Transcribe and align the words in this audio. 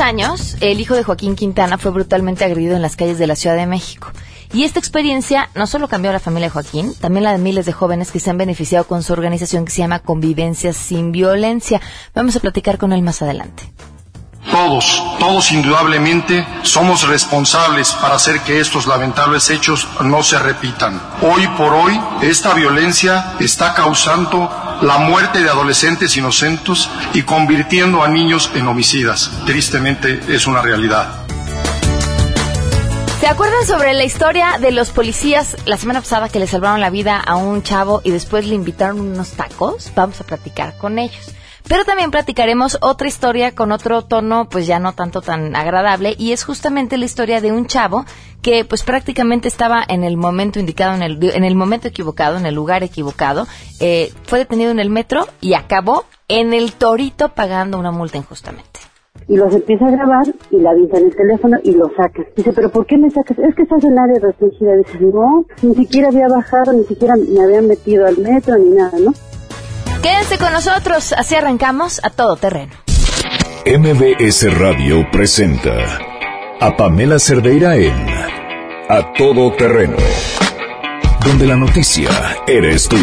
años, 0.00 0.56
el 0.60 0.80
hijo 0.80 0.94
de 0.94 1.02
Joaquín 1.02 1.36
Quintana 1.36 1.78
fue 1.78 1.90
brutalmente 1.90 2.44
agredido 2.44 2.76
en 2.76 2.82
las 2.82 2.96
calles 2.96 3.18
de 3.18 3.26
la 3.26 3.36
Ciudad 3.36 3.56
de 3.56 3.66
México. 3.66 4.10
Y 4.52 4.64
esta 4.64 4.78
experiencia 4.78 5.48
no 5.54 5.66
solo 5.66 5.88
cambió 5.88 6.10
a 6.10 6.14
la 6.14 6.20
familia 6.20 6.48
de 6.48 6.52
Joaquín, 6.52 6.94
también 7.00 7.24
la 7.24 7.32
de 7.32 7.38
miles 7.38 7.66
de 7.66 7.72
jóvenes 7.72 8.10
que 8.10 8.20
se 8.20 8.30
han 8.30 8.38
beneficiado 8.38 8.86
con 8.86 9.02
su 9.02 9.12
organización 9.12 9.64
que 9.64 9.72
se 9.72 9.78
llama 9.78 10.00
Convivencia 10.00 10.72
sin 10.72 11.12
Violencia. 11.12 11.80
Vamos 12.14 12.36
a 12.36 12.40
platicar 12.40 12.78
con 12.78 12.92
él 12.92 13.02
más 13.02 13.22
adelante. 13.22 13.64
Todos, 14.50 15.02
todos 15.18 15.52
indudablemente 15.52 16.46
somos 16.62 17.06
responsables 17.08 17.92
para 17.92 18.14
hacer 18.14 18.40
que 18.40 18.60
estos 18.60 18.86
lamentables 18.86 19.50
hechos 19.50 19.88
no 20.00 20.22
se 20.22 20.38
repitan. 20.38 21.00
Hoy 21.22 21.46
por 21.56 21.74
hoy, 21.74 22.00
esta 22.22 22.54
violencia 22.54 23.34
está 23.40 23.74
causando 23.74 24.50
la 24.82 24.98
muerte 24.98 25.42
de 25.42 25.50
adolescentes 25.50 26.16
inocentes 26.16 26.88
y 27.14 27.22
convirtiendo 27.22 28.02
a 28.02 28.08
niños 28.08 28.50
en 28.54 28.68
homicidas. 28.68 29.30
Tristemente 29.46 30.20
es 30.28 30.46
una 30.46 30.62
realidad. 30.62 31.26
¿Se 33.20 33.26
acuerdan 33.26 33.66
sobre 33.66 33.94
la 33.94 34.04
historia 34.04 34.58
de 34.60 34.70
los 34.70 34.90
policías 34.90 35.56
la 35.64 35.76
semana 35.78 36.00
pasada 36.00 36.28
que 36.28 36.38
le 36.38 36.46
salvaron 36.46 36.80
la 36.80 36.90
vida 36.90 37.18
a 37.18 37.34
un 37.36 37.62
chavo 37.62 38.00
y 38.04 38.10
después 38.10 38.46
le 38.46 38.54
invitaron 38.54 39.00
unos 39.00 39.30
tacos? 39.30 39.90
Vamos 39.96 40.20
a 40.20 40.24
platicar 40.24 40.76
con 40.76 40.98
ellos. 40.98 41.32
Pero 41.68 41.84
también 41.84 42.10
platicaremos 42.10 42.78
otra 42.80 43.08
historia 43.08 43.54
con 43.54 43.72
otro 43.72 44.02
tono, 44.02 44.48
pues 44.48 44.66
ya 44.66 44.78
no 44.78 44.92
tanto 44.92 45.20
tan 45.20 45.56
agradable, 45.56 46.14
y 46.16 46.32
es 46.32 46.44
justamente 46.44 46.96
la 46.96 47.06
historia 47.06 47.40
de 47.40 47.52
un 47.52 47.66
chavo 47.66 48.04
que 48.40 48.64
pues 48.64 48.84
prácticamente 48.84 49.48
estaba 49.48 49.82
en 49.88 50.04
el 50.04 50.16
momento 50.16 50.60
indicado, 50.60 50.94
en 50.94 51.02
el, 51.02 51.18
en 51.34 51.42
el 51.42 51.56
momento 51.56 51.88
equivocado, 51.88 52.36
en 52.36 52.46
el 52.46 52.54
lugar 52.54 52.84
equivocado, 52.84 53.48
eh, 53.80 54.12
fue 54.22 54.38
detenido 54.38 54.70
en 54.70 54.78
el 54.78 54.90
metro 54.90 55.26
y 55.40 55.54
acabó 55.54 56.04
en 56.28 56.54
el 56.54 56.72
torito 56.72 57.30
pagando 57.30 57.78
una 57.78 57.90
multa 57.90 58.16
injustamente 58.16 58.80
y 59.28 59.36
los 59.36 59.52
empieza 59.54 59.86
a 59.86 59.90
grabar 59.90 60.26
y 60.50 60.60
la 60.60 60.70
avisa 60.70 60.98
en 60.98 61.06
el 61.06 61.16
teléfono 61.16 61.58
y 61.64 61.72
lo 61.72 61.88
saca. 61.96 62.22
Dice, 62.36 62.52
pero 62.52 62.70
¿por 62.70 62.86
qué 62.86 62.96
me 62.96 63.10
sacas? 63.10 63.38
Es 63.38 63.54
que 63.54 63.62
estás 63.62 63.82
en 63.84 63.98
área 63.98 64.20
restringida. 64.20 64.76
Dice, 64.76 65.00
no, 65.00 65.46
ni 65.62 65.74
siquiera 65.74 66.08
había 66.08 66.28
bajado, 66.28 66.72
ni 66.72 66.84
siquiera 66.84 67.14
me 67.16 67.42
habían 67.42 67.66
metido 67.66 68.06
al 68.06 68.18
metro 68.18 68.56
ni 68.56 68.70
nada, 68.70 68.98
¿no? 69.00 69.12
Quédense 70.06 70.38
con 70.38 70.52
nosotros, 70.52 71.12
así 71.14 71.34
arrancamos 71.34 72.00
a 72.04 72.10
todo 72.10 72.36
terreno. 72.36 72.72
MBS 73.66 74.56
Radio 74.56 75.04
presenta 75.10 75.98
a 76.60 76.76
Pamela 76.76 77.18
Cerdeira 77.18 77.74
en 77.74 78.06
A 78.88 79.12
Todo 79.14 79.50
Terreno, 79.56 79.96
donde 81.24 81.48
la 81.48 81.56
noticia 81.56 82.08
eres 82.46 82.88
tú. 82.88 82.96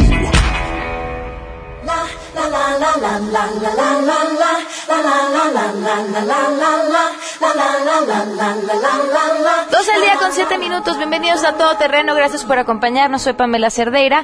12 9.71 9.91
al 9.91 10.01
día 10.01 10.15
con 10.19 10.31
7 10.31 10.57
minutos, 10.57 10.97
bienvenidos 10.97 11.43
a 11.43 11.57
Todo 11.57 11.75
Terreno, 11.75 12.15
gracias 12.15 12.45
por 12.45 12.59
acompañarnos, 12.59 13.23
soy 13.23 13.33
Pamela 13.33 13.69
Cerdeira. 13.69 14.23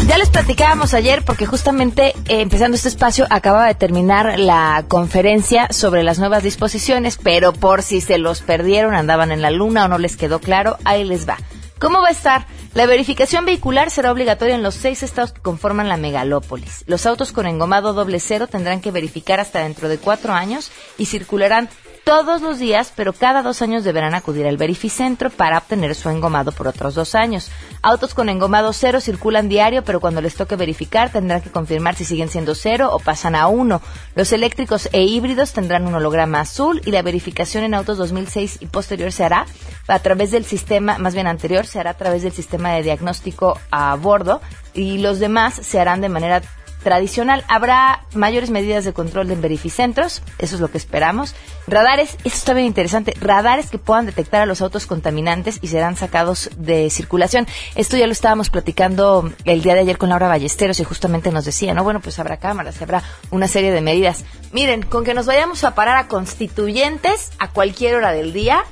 Ya 0.07 0.17
les 0.17 0.29
platicábamos 0.29 0.93
ayer 0.93 1.23
porque 1.23 1.45
justamente 1.45 2.09
eh, 2.09 2.41
empezando 2.41 2.75
este 2.75 2.89
espacio 2.89 3.25
acababa 3.29 3.67
de 3.67 3.75
terminar 3.75 4.37
la 4.37 4.83
conferencia 4.89 5.67
sobre 5.71 6.03
las 6.03 6.19
nuevas 6.19 6.43
disposiciones, 6.43 7.17
pero 7.21 7.53
por 7.53 7.81
si 7.83 8.01
se 8.01 8.17
los 8.17 8.41
perdieron, 8.41 8.95
andaban 8.95 9.31
en 9.31 9.41
la 9.41 9.49
luna 9.49 9.85
o 9.85 9.87
no 9.87 9.97
les 9.97 10.17
quedó 10.17 10.39
claro, 10.39 10.77
ahí 10.83 11.05
les 11.05 11.27
va. 11.27 11.37
¿Cómo 11.79 12.01
va 12.01 12.09
a 12.09 12.11
estar? 12.11 12.47
La 12.73 12.85
verificación 12.85 13.45
vehicular 13.45 13.91
será 13.91 14.11
obligatoria 14.11 14.55
en 14.55 14.63
los 14.63 14.75
seis 14.75 15.03
estados 15.03 15.31
que 15.31 15.41
conforman 15.41 15.89
la 15.89 15.97
megalópolis. 15.97 16.83
Los 16.87 17.05
autos 17.05 17.31
con 17.31 17.45
engomado 17.45 17.93
doble 17.93 18.19
cero 18.19 18.47
tendrán 18.47 18.81
que 18.81 18.91
verificar 18.91 19.39
hasta 19.39 19.59
dentro 19.59 19.89
de 19.89 19.97
cuatro 19.97 20.33
años 20.33 20.71
y 20.97 21.05
circularán 21.05 21.69
todos 22.03 22.41
los 22.41 22.59
días, 22.59 22.91
pero 22.95 23.13
cada 23.13 23.41
dos 23.41 23.61
años 23.61 23.83
deberán 23.83 24.13
acudir 24.13 24.45
al 24.45 24.57
verificentro 24.57 25.29
para 25.29 25.57
obtener 25.57 25.95
su 25.95 26.09
engomado 26.09 26.51
por 26.51 26.67
otros 26.67 26.95
dos 26.95 27.15
años. 27.15 27.49
Autos 27.81 28.13
con 28.13 28.29
engomado 28.29 28.73
cero 28.73 28.99
circulan 28.99 29.47
diario, 29.47 29.83
pero 29.83 29.99
cuando 29.99 30.21
les 30.21 30.35
toque 30.35 30.55
verificar 30.55 31.11
tendrán 31.11 31.41
que 31.41 31.49
confirmar 31.49 31.95
si 31.95 32.05
siguen 32.05 32.29
siendo 32.29 32.55
cero 32.55 32.89
o 32.91 32.99
pasan 32.99 33.35
a 33.35 33.47
uno. 33.47 33.81
Los 34.15 34.33
eléctricos 34.33 34.89
e 34.91 35.03
híbridos 35.03 35.53
tendrán 35.53 35.87
un 35.87 35.95
holograma 35.95 36.41
azul 36.41 36.81
y 36.85 36.91
la 36.91 37.01
verificación 37.01 37.63
en 37.63 37.73
autos 37.73 37.97
2006 37.97 38.57
y 38.59 38.65
posterior 38.65 39.11
se 39.11 39.23
hará 39.23 39.45
a 39.87 39.99
través 39.99 40.31
del 40.31 40.45
sistema, 40.45 40.97
más 40.97 41.13
bien 41.13 41.27
anterior, 41.27 41.65
se 41.65 41.79
hará 41.79 41.91
a 41.91 41.97
través 41.97 42.23
del 42.23 42.33
sistema 42.33 42.73
de 42.73 42.83
diagnóstico 42.83 43.59
a 43.71 43.95
bordo 43.95 44.41
y 44.73 44.97
los 44.97 45.19
demás 45.19 45.53
se 45.53 45.79
harán 45.79 46.01
de 46.01 46.09
manera 46.09 46.41
tradicional. 46.83 47.43
Habrá 47.47 48.05
mayores 48.13 48.49
medidas 48.49 48.85
de 48.85 48.93
control 48.93 49.31
en 49.31 49.41
verificentros, 49.41 50.21
eso 50.37 50.55
es 50.55 50.61
lo 50.61 50.69
que 50.69 50.77
esperamos. 50.77 51.35
Radares, 51.67 52.17
eso 52.23 52.35
está 52.35 52.53
bien 52.53 52.67
interesante, 52.67 53.13
radares 53.19 53.69
que 53.69 53.79
puedan 53.79 54.05
detectar 54.05 54.41
a 54.41 54.45
los 54.45 54.61
autos 54.61 54.85
contaminantes 54.85 55.59
y 55.61 55.67
serán 55.67 55.95
sacados 55.95 56.49
de 56.57 56.89
circulación. 56.89 57.47
Esto 57.75 57.97
ya 57.97 58.05
lo 58.05 58.11
estábamos 58.11 58.49
platicando 58.49 59.31
el 59.45 59.61
día 59.61 59.73
de 59.73 59.81
ayer 59.81 59.97
con 59.97 60.09
Laura 60.09 60.27
Ballesteros 60.27 60.79
y 60.79 60.83
justamente 60.83 61.31
nos 61.31 61.45
decía, 61.45 61.73
no, 61.73 61.83
bueno, 61.83 61.99
pues 62.01 62.19
habrá 62.19 62.37
cámaras, 62.37 62.81
habrá 62.81 63.01
una 63.31 63.47
serie 63.47 63.71
de 63.71 63.81
medidas. 63.81 64.25
Miren, 64.51 64.83
con 64.83 65.03
que 65.03 65.13
nos 65.13 65.25
vayamos 65.25 65.63
a 65.63 65.75
parar 65.75 65.97
a 65.97 66.07
constituyentes 66.07 67.31
a 67.39 67.49
cualquier 67.49 67.95
hora 67.95 68.11
del 68.11 68.33
día, 68.33 68.65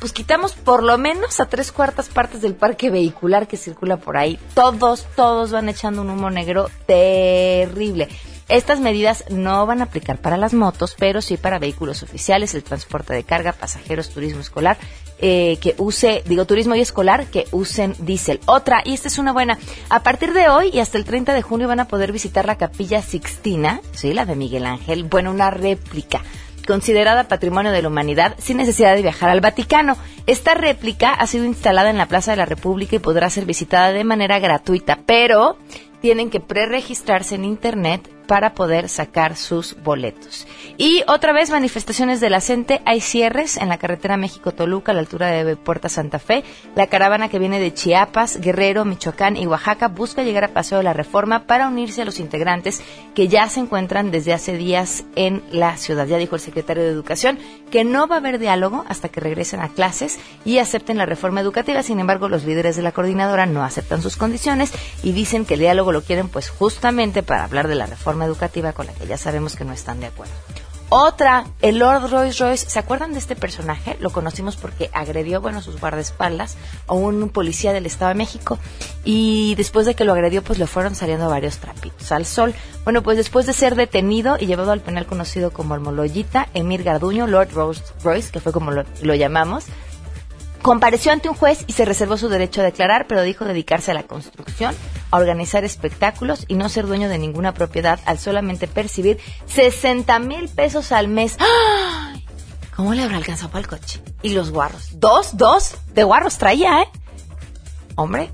pues 0.00 0.12
quitamos 0.12 0.54
por 0.54 0.82
lo 0.82 0.98
menos 0.98 1.38
a 1.40 1.46
tres 1.46 1.70
cuartas 1.70 2.08
partes 2.08 2.40
del 2.40 2.54
parque 2.54 2.90
vehicular 2.90 3.46
que 3.46 3.56
circula 3.56 3.98
por 3.98 4.16
ahí. 4.16 4.38
Todos, 4.54 5.06
todos 5.14 5.52
van 5.52 5.68
echando 5.68 6.02
un 6.02 6.10
humo 6.10 6.30
negro 6.30 6.68
terrible. 6.86 8.08
Estas 8.48 8.80
medidas 8.80 9.24
no 9.30 9.64
van 9.64 9.80
a 9.80 9.84
aplicar 9.84 10.18
para 10.18 10.36
las 10.36 10.54
motos, 10.54 10.96
pero 10.98 11.22
sí 11.22 11.36
para 11.36 11.60
vehículos 11.60 12.02
oficiales, 12.02 12.52
el 12.54 12.64
transporte 12.64 13.14
de 13.14 13.22
carga, 13.22 13.52
pasajeros, 13.52 14.10
turismo 14.10 14.40
escolar, 14.40 14.76
eh, 15.18 15.58
que 15.60 15.76
use, 15.78 16.24
digo, 16.26 16.46
turismo 16.46 16.74
y 16.74 16.80
escolar, 16.80 17.26
que 17.26 17.46
usen 17.52 17.94
diésel. 18.00 18.40
Otra, 18.46 18.82
y 18.84 18.94
esta 18.94 19.06
es 19.06 19.18
una 19.18 19.32
buena, 19.32 19.56
a 19.88 20.02
partir 20.02 20.32
de 20.32 20.48
hoy 20.48 20.70
y 20.72 20.80
hasta 20.80 20.98
el 20.98 21.04
30 21.04 21.32
de 21.32 21.42
junio 21.42 21.68
van 21.68 21.78
a 21.78 21.86
poder 21.86 22.10
visitar 22.10 22.44
la 22.46 22.56
capilla 22.56 23.02
Sixtina, 23.02 23.82
sí, 23.92 24.12
la 24.14 24.26
de 24.26 24.34
Miguel 24.34 24.66
Ángel, 24.66 25.04
bueno, 25.04 25.30
una 25.30 25.50
réplica 25.50 26.22
considerada 26.66 27.28
Patrimonio 27.28 27.72
de 27.72 27.82
la 27.82 27.88
Humanidad 27.88 28.34
sin 28.38 28.56
necesidad 28.56 28.94
de 28.94 29.02
viajar 29.02 29.30
al 29.30 29.40
Vaticano. 29.40 29.96
Esta 30.26 30.54
réplica 30.54 31.12
ha 31.12 31.26
sido 31.26 31.44
instalada 31.44 31.90
en 31.90 31.98
la 31.98 32.06
Plaza 32.06 32.30
de 32.30 32.36
la 32.36 32.46
República 32.46 32.96
y 32.96 33.00
podrá 33.00 33.30
ser 33.30 33.44
visitada 33.44 33.92
de 33.92 34.04
manera 34.04 34.38
gratuita, 34.38 35.00
pero 35.06 35.56
tienen 36.00 36.30
que 36.30 36.40
preregistrarse 36.40 37.34
en 37.34 37.44
Internet 37.44 38.08
para 38.30 38.54
poder 38.54 38.88
sacar 38.88 39.34
sus 39.34 39.74
boletos. 39.82 40.46
Y 40.78 41.02
otra 41.08 41.32
vez 41.32 41.50
manifestaciones 41.50 42.20
de 42.20 42.30
la 42.30 42.40
CENTE, 42.40 42.80
hay 42.84 43.00
cierres 43.00 43.56
en 43.56 43.68
la 43.68 43.76
carretera 43.76 44.16
México-Toluca 44.16 44.92
a 44.92 44.94
la 44.94 45.00
altura 45.00 45.32
de 45.32 45.56
Puerta 45.56 45.88
Santa 45.88 46.20
Fe. 46.20 46.44
La 46.76 46.86
caravana 46.86 47.28
que 47.28 47.40
viene 47.40 47.58
de 47.58 47.74
Chiapas, 47.74 48.40
Guerrero, 48.40 48.84
Michoacán 48.84 49.36
y 49.36 49.48
Oaxaca 49.48 49.88
busca 49.88 50.22
llegar 50.22 50.44
a 50.44 50.54
Paseo 50.54 50.78
de 50.78 50.84
la 50.84 50.92
Reforma 50.92 51.48
para 51.48 51.66
unirse 51.66 52.02
a 52.02 52.04
los 52.04 52.20
integrantes 52.20 52.80
que 53.16 53.26
ya 53.26 53.48
se 53.48 53.58
encuentran 53.58 54.12
desde 54.12 54.32
hace 54.32 54.56
días 54.56 55.02
en 55.16 55.42
la 55.50 55.76
ciudad. 55.76 56.06
Ya 56.06 56.16
dijo 56.16 56.36
el 56.36 56.40
secretario 56.40 56.84
de 56.84 56.90
Educación 56.90 57.36
que 57.72 57.82
no 57.82 58.06
va 58.06 58.14
a 58.14 58.18
haber 58.18 58.38
diálogo 58.38 58.84
hasta 58.86 59.08
que 59.08 59.18
regresen 59.18 59.58
a 59.58 59.70
clases 59.70 60.20
y 60.44 60.58
acepten 60.58 60.98
la 60.98 61.06
reforma 61.06 61.40
educativa. 61.40 61.82
Sin 61.82 61.98
embargo, 61.98 62.28
los 62.28 62.44
líderes 62.44 62.76
de 62.76 62.82
la 62.82 62.92
coordinadora 62.92 63.46
no 63.46 63.64
aceptan 63.64 64.02
sus 64.02 64.16
condiciones 64.16 64.72
y 65.02 65.10
dicen 65.10 65.44
que 65.44 65.54
el 65.54 65.60
diálogo 65.60 65.90
lo 65.90 66.02
quieren 66.02 66.28
pues 66.28 66.48
justamente 66.48 67.24
para 67.24 67.42
hablar 67.42 67.66
de 67.66 67.74
la 67.74 67.86
reforma 67.86 68.19
educativa 68.26 68.72
con 68.72 68.86
la 68.86 68.92
que 68.92 69.06
ya 69.06 69.16
sabemos 69.16 69.56
que 69.56 69.64
no 69.64 69.72
están 69.72 70.00
de 70.00 70.06
acuerdo. 70.06 70.32
Otra, 70.92 71.44
el 71.62 71.78
Lord 71.78 72.10
Royce 72.10 72.42
Royce, 72.42 72.68
¿se 72.68 72.80
acuerdan 72.80 73.12
de 73.12 73.20
este 73.20 73.36
personaje? 73.36 73.96
Lo 74.00 74.10
conocimos 74.10 74.56
porque 74.56 74.90
agredió, 74.92 75.40
bueno, 75.40 75.62
sus 75.62 75.78
guardaespaldas 75.78 76.56
a 76.88 76.94
un 76.94 77.28
policía 77.28 77.72
del 77.72 77.86
Estado 77.86 78.08
de 78.08 78.16
México 78.16 78.58
y 79.04 79.54
después 79.54 79.86
de 79.86 79.94
que 79.94 80.04
lo 80.04 80.12
agredió, 80.12 80.42
pues 80.42 80.58
le 80.58 80.66
fueron 80.66 80.96
saliendo 80.96 81.30
varios 81.30 81.58
trapitos 81.58 82.10
al 82.10 82.26
sol. 82.26 82.54
Bueno, 82.82 83.04
pues 83.04 83.16
después 83.16 83.46
de 83.46 83.52
ser 83.52 83.76
detenido 83.76 84.36
y 84.40 84.46
llevado 84.46 84.72
al 84.72 84.80
penal 84.80 85.06
conocido 85.06 85.52
como 85.52 85.76
el 85.76 85.80
Moloyita, 85.80 86.48
Emir 86.54 86.82
Garduño, 86.82 87.28
Lord 87.28 87.52
Royce 87.52 87.84
Royce, 88.02 88.32
que 88.32 88.40
fue 88.40 88.52
como 88.52 88.72
lo 88.72 89.14
llamamos, 89.14 89.66
Compareció 90.62 91.12
ante 91.12 91.28
un 91.28 91.34
juez 91.34 91.64
y 91.66 91.72
se 91.72 91.84
reservó 91.84 92.16
su 92.16 92.28
derecho 92.28 92.60
a 92.60 92.64
declarar, 92.64 93.06
pero 93.06 93.22
dijo 93.22 93.44
dedicarse 93.44 93.92
a 93.92 93.94
la 93.94 94.02
construcción, 94.02 94.74
a 95.10 95.16
organizar 95.16 95.64
espectáculos 95.64 96.44
y 96.48 96.54
no 96.54 96.68
ser 96.68 96.86
dueño 96.86 97.08
de 97.08 97.18
ninguna 97.18 97.54
propiedad 97.54 97.98
al 98.04 98.18
solamente 98.18 98.68
percibir 98.68 99.18
60 99.46 100.18
mil 100.18 100.48
pesos 100.48 100.92
al 100.92 101.08
mes. 101.08 101.38
¿Cómo 102.76 102.94
le 102.94 103.02
habrá 103.02 103.16
alcanzado 103.16 103.50
para 103.50 103.62
el 103.62 103.68
coche? 103.68 104.02
Y 104.22 104.30
los 104.30 104.50
guarros. 104.50 105.00
Dos, 105.00 105.36
dos 105.36 105.76
de 105.94 106.04
guarros 106.04 106.38
traía, 106.38 106.82
¿eh? 106.82 106.88
Hombre, 107.94 108.30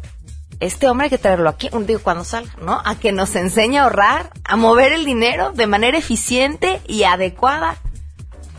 este 0.60 0.88
hombre 0.88 1.04
hay 1.04 1.10
que 1.10 1.18
traerlo 1.18 1.48
aquí, 1.48 1.68
un 1.72 1.86
digo 1.86 2.00
cuando 2.02 2.24
salga, 2.24 2.52
¿no? 2.60 2.80
A 2.84 2.96
que 2.96 3.12
nos 3.12 3.34
enseñe 3.36 3.78
a 3.78 3.84
ahorrar, 3.84 4.30
a 4.44 4.56
mover 4.56 4.92
el 4.92 5.04
dinero 5.04 5.52
de 5.52 5.66
manera 5.66 5.98
eficiente 5.98 6.80
y 6.86 7.04
adecuada. 7.04 7.76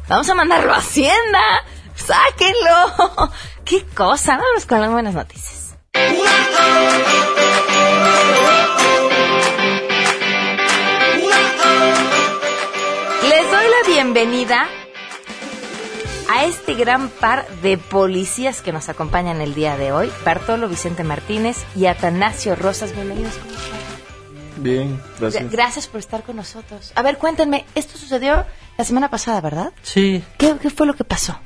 Vamos 0.07 0.29
a 0.29 0.35
mandarlo 0.35 0.73
a 0.73 0.77
Hacienda. 0.77 1.41
Sáquenlo. 2.07 3.31
Qué 3.65 3.85
cosa. 3.95 4.37
Vamos 4.37 4.65
con 4.65 4.79
las 4.81 4.91
buenas 4.91 5.13
noticias. 5.13 5.75
Les 13.29 13.51
doy 13.51 13.65
la 13.65 13.87
bienvenida 13.93 14.67
a 16.29 16.45
este 16.45 16.75
gran 16.75 17.09
par 17.09 17.47
de 17.61 17.77
policías 17.77 18.61
que 18.61 18.71
nos 18.71 18.89
acompañan 18.89 19.41
el 19.41 19.53
día 19.53 19.77
de 19.77 19.91
hoy, 19.91 20.11
Bartolo 20.25 20.67
Vicente 20.69 21.03
Martínez 21.03 21.57
y 21.75 21.85
Atanasio 21.87 22.55
Rosas. 22.55 22.93
Bienvenidos. 22.93 23.33
Bien, 24.57 24.99
gracias. 25.19 25.43
Gra- 25.43 25.49
Gracias 25.51 25.87
por 25.87 25.99
estar 25.99 26.23
con 26.23 26.35
nosotros. 26.37 26.91
A 26.95 27.01
ver, 27.01 27.17
cuéntenme, 27.17 27.65
esto 27.75 27.97
sucedió 27.97 28.45
la 28.77 28.83
semana 28.83 29.09
pasada, 29.09 29.39
¿verdad? 29.41 29.71
Sí, 29.83 30.23
¿Qué, 30.37 30.55
qué 30.61 30.69
fue 30.69 30.87
lo 30.87 30.95
que 30.95 31.03
pasó? 31.03 31.37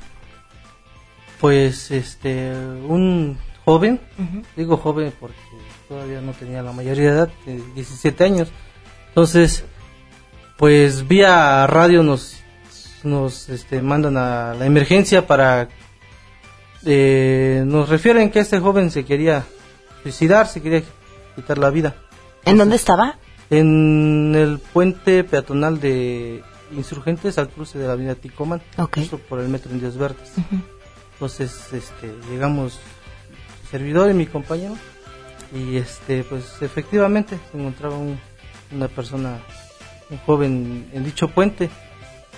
Pues 1.42 1.90
este, 1.90 2.52
un 2.86 3.36
joven, 3.64 4.00
digo 4.56 4.76
joven 4.76 5.12
porque 5.18 5.36
todavía 5.88 6.20
no 6.20 6.30
tenía 6.34 6.62
la 6.62 6.70
mayoría 6.70 7.10
de 7.10 7.16
edad, 7.16 7.30
de 7.44 7.60
17 7.74 8.22
años. 8.22 8.52
Entonces, 9.08 9.64
pues 10.56 11.08
vía 11.08 11.66
radio 11.66 12.04
nos, 12.04 12.36
nos 13.02 13.48
este, 13.48 13.82
mandan 13.82 14.18
a 14.18 14.54
la 14.54 14.66
emergencia 14.66 15.26
para, 15.26 15.68
eh, 16.86 17.64
nos 17.66 17.88
refieren 17.88 18.30
que 18.30 18.38
este 18.38 18.60
joven 18.60 18.92
se 18.92 19.04
quería 19.04 19.44
suicidar, 20.04 20.46
se 20.46 20.62
quería 20.62 20.84
quitar 21.34 21.58
la 21.58 21.70
vida. 21.70 21.96
¿En 22.44 22.56
dónde 22.56 22.76
estaba? 22.76 23.18
En 23.50 24.32
el 24.36 24.60
puente 24.60 25.24
peatonal 25.24 25.80
de 25.80 26.44
Insurgentes 26.70 27.36
al 27.36 27.48
cruce 27.48 27.80
de 27.80 27.88
la 27.88 27.94
avenida 27.94 28.14
Ticoman, 28.14 28.62
justo 28.94 29.18
por 29.18 29.40
el 29.40 29.48
metro 29.48 29.72
Indios 29.72 29.98
Verdes. 29.98 30.34
Entonces, 31.26 31.72
este, 31.72 32.12
llegamos, 32.28 32.80
servidor 33.70 34.10
y 34.10 34.14
mi 34.14 34.26
compañero, 34.26 34.74
y 35.54 35.76
este, 35.76 36.24
pues 36.24 36.60
efectivamente 36.62 37.38
se 37.52 37.58
encontraba 37.58 37.96
un- 37.96 38.18
una 38.72 38.88
persona, 38.88 39.38
un 40.10 40.18
joven 40.26 40.90
en 40.92 41.04
dicho 41.04 41.28
puente. 41.28 41.70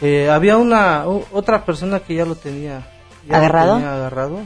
Eh, 0.03 0.29
había 0.29 0.59
una 0.59 1.07
otra 1.07 1.65
persona 1.65 2.01
que 2.01 2.15
ya 2.15 2.27
lo 2.27 2.35
tenía 2.35 2.87
ya 3.27 3.31
lo 3.31 3.37
¿Agarrado? 3.37 3.75
tenía 3.77 3.95
agarrado, 3.95 4.41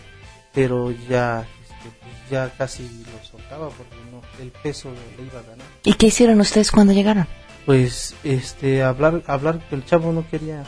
pero 0.55 0.93
ya, 0.93 1.45
este, 1.65 1.91
pues, 2.01 2.31
ya 2.31 2.49
casi 2.57 2.85
lo 3.13 3.27
soltaba 3.29 3.71
porque 3.71 3.97
no, 4.13 4.23
el 4.41 4.53
peso 4.53 4.89
le 5.17 5.25
iba 5.25 5.41
a 5.41 5.43
ganar 5.43 5.67
¿Y 5.83 5.95
qué 5.95 6.07
hicieron 6.07 6.39
ustedes 6.41 6.71
cuando 6.71 6.93
llegaron? 6.93 7.27
pues 7.67 8.15
este 8.23 8.85
hablar 8.85 9.25
hablar 9.27 9.59
que 9.69 9.75
el 9.75 9.85
chavo 9.85 10.13
no 10.13 10.25
quería 10.31 10.63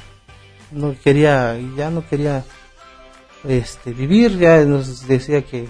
no 0.72 0.94
quería 1.02 1.56
ya 1.76 1.88
no 1.90 2.05
quería 2.06 2.43
este 3.45 3.93
vivir 3.93 4.39
ya 4.39 4.65
nos 4.65 5.07
decía 5.07 5.43
que, 5.43 5.69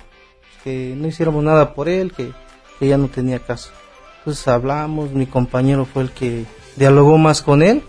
que 0.64 0.94
no 0.96 1.06
hiciéramos 1.08 1.42
nada 1.44 1.74
por 1.74 1.88
él 1.88 2.12
que, 2.12 2.32
que 2.78 2.88
ya 2.88 2.96
no 2.98 3.08
tenía 3.08 3.38
caso. 3.40 3.70
Entonces 4.18 4.46
hablamos 4.48 5.12
mi 5.12 5.26
compañero 5.26 5.84
fue 5.86 6.02
el 6.02 6.10
que 6.10 6.44
dialogó 6.76 7.16
más 7.18 7.42
con 7.42 7.62
él 7.62 7.82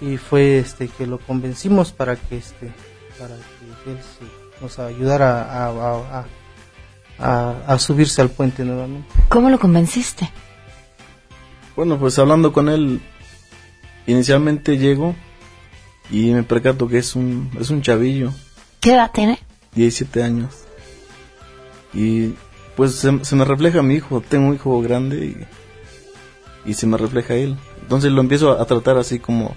y 0.00 0.16
fue 0.16 0.58
este 0.58 0.88
que 0.88 1.06
lo 1.06 1.18
convencimos 1.18 1.92
para 1.92 2.16
que 2.16 2.36
este 2.38 2.70
para 3.18 3.34
que 3.84 3.90
él 3.92 3.98
se- 3.98 4.62
nos 4.62 4.78
ayudara 4.78 5.42
a, 5.42 5.66
a, 5.66 6.20
a- 6.20 6.26
a- 7.18 7.54
a 7.66 7.78
subirse 7.78 8.20
al 8.22 8.30
puente 8.30 8.64
nuevamente. 8.64 9.08
¿Cómo 9.28 9.48
lo 9.50 9.58
convenciste? 9.58 10.30
Bueno, 11.74 11.98
pues 11.98 12.18
hablando 12.18 12.52
con 12.52 12.68
él, 12.68 13.00
inicialmente 14.06 14.78
llego 14.78 15.14
y 16.10 16.30
me 16.32 16.42
percato 16.42 16.88
que 16.88 16.98
es 16.98 17.14
un, 17.16 17.50
es 17.60 17.70
un 17.70 17.82
chavillo, 17.82 18.32
¿Qué 18.86 18.92
edad 18.92 19.10
tiene? 19.12 19.40
17 19.74 20.22
años. 20.22 20.58
Y 21.92 22.34
pues 22.76 22.94
se, 22.94 23.10
me 23.10 23.44
refleja 23.44 23.82
mi 23.82 23.94
hijo, 23.94 24.20
tengo 24.20 24.46
un 24.46 24.54
hijo 24.54 24.80
grande 24.80 25.26
y, 26.64 26.70
y 26.70 26.74
se 26.74 26.86
me 26.86 26.96
refleja 26.96 27.34
él. 27.34 27.56
Entonces 27.82 28.12
lo 28.12 28.20
empiezo 28.20 28.52
a, 28.52 28.62
a 28.62 28.64
tratar 28.64 28.96
así 28.96 29.18
como, 29.18 29.56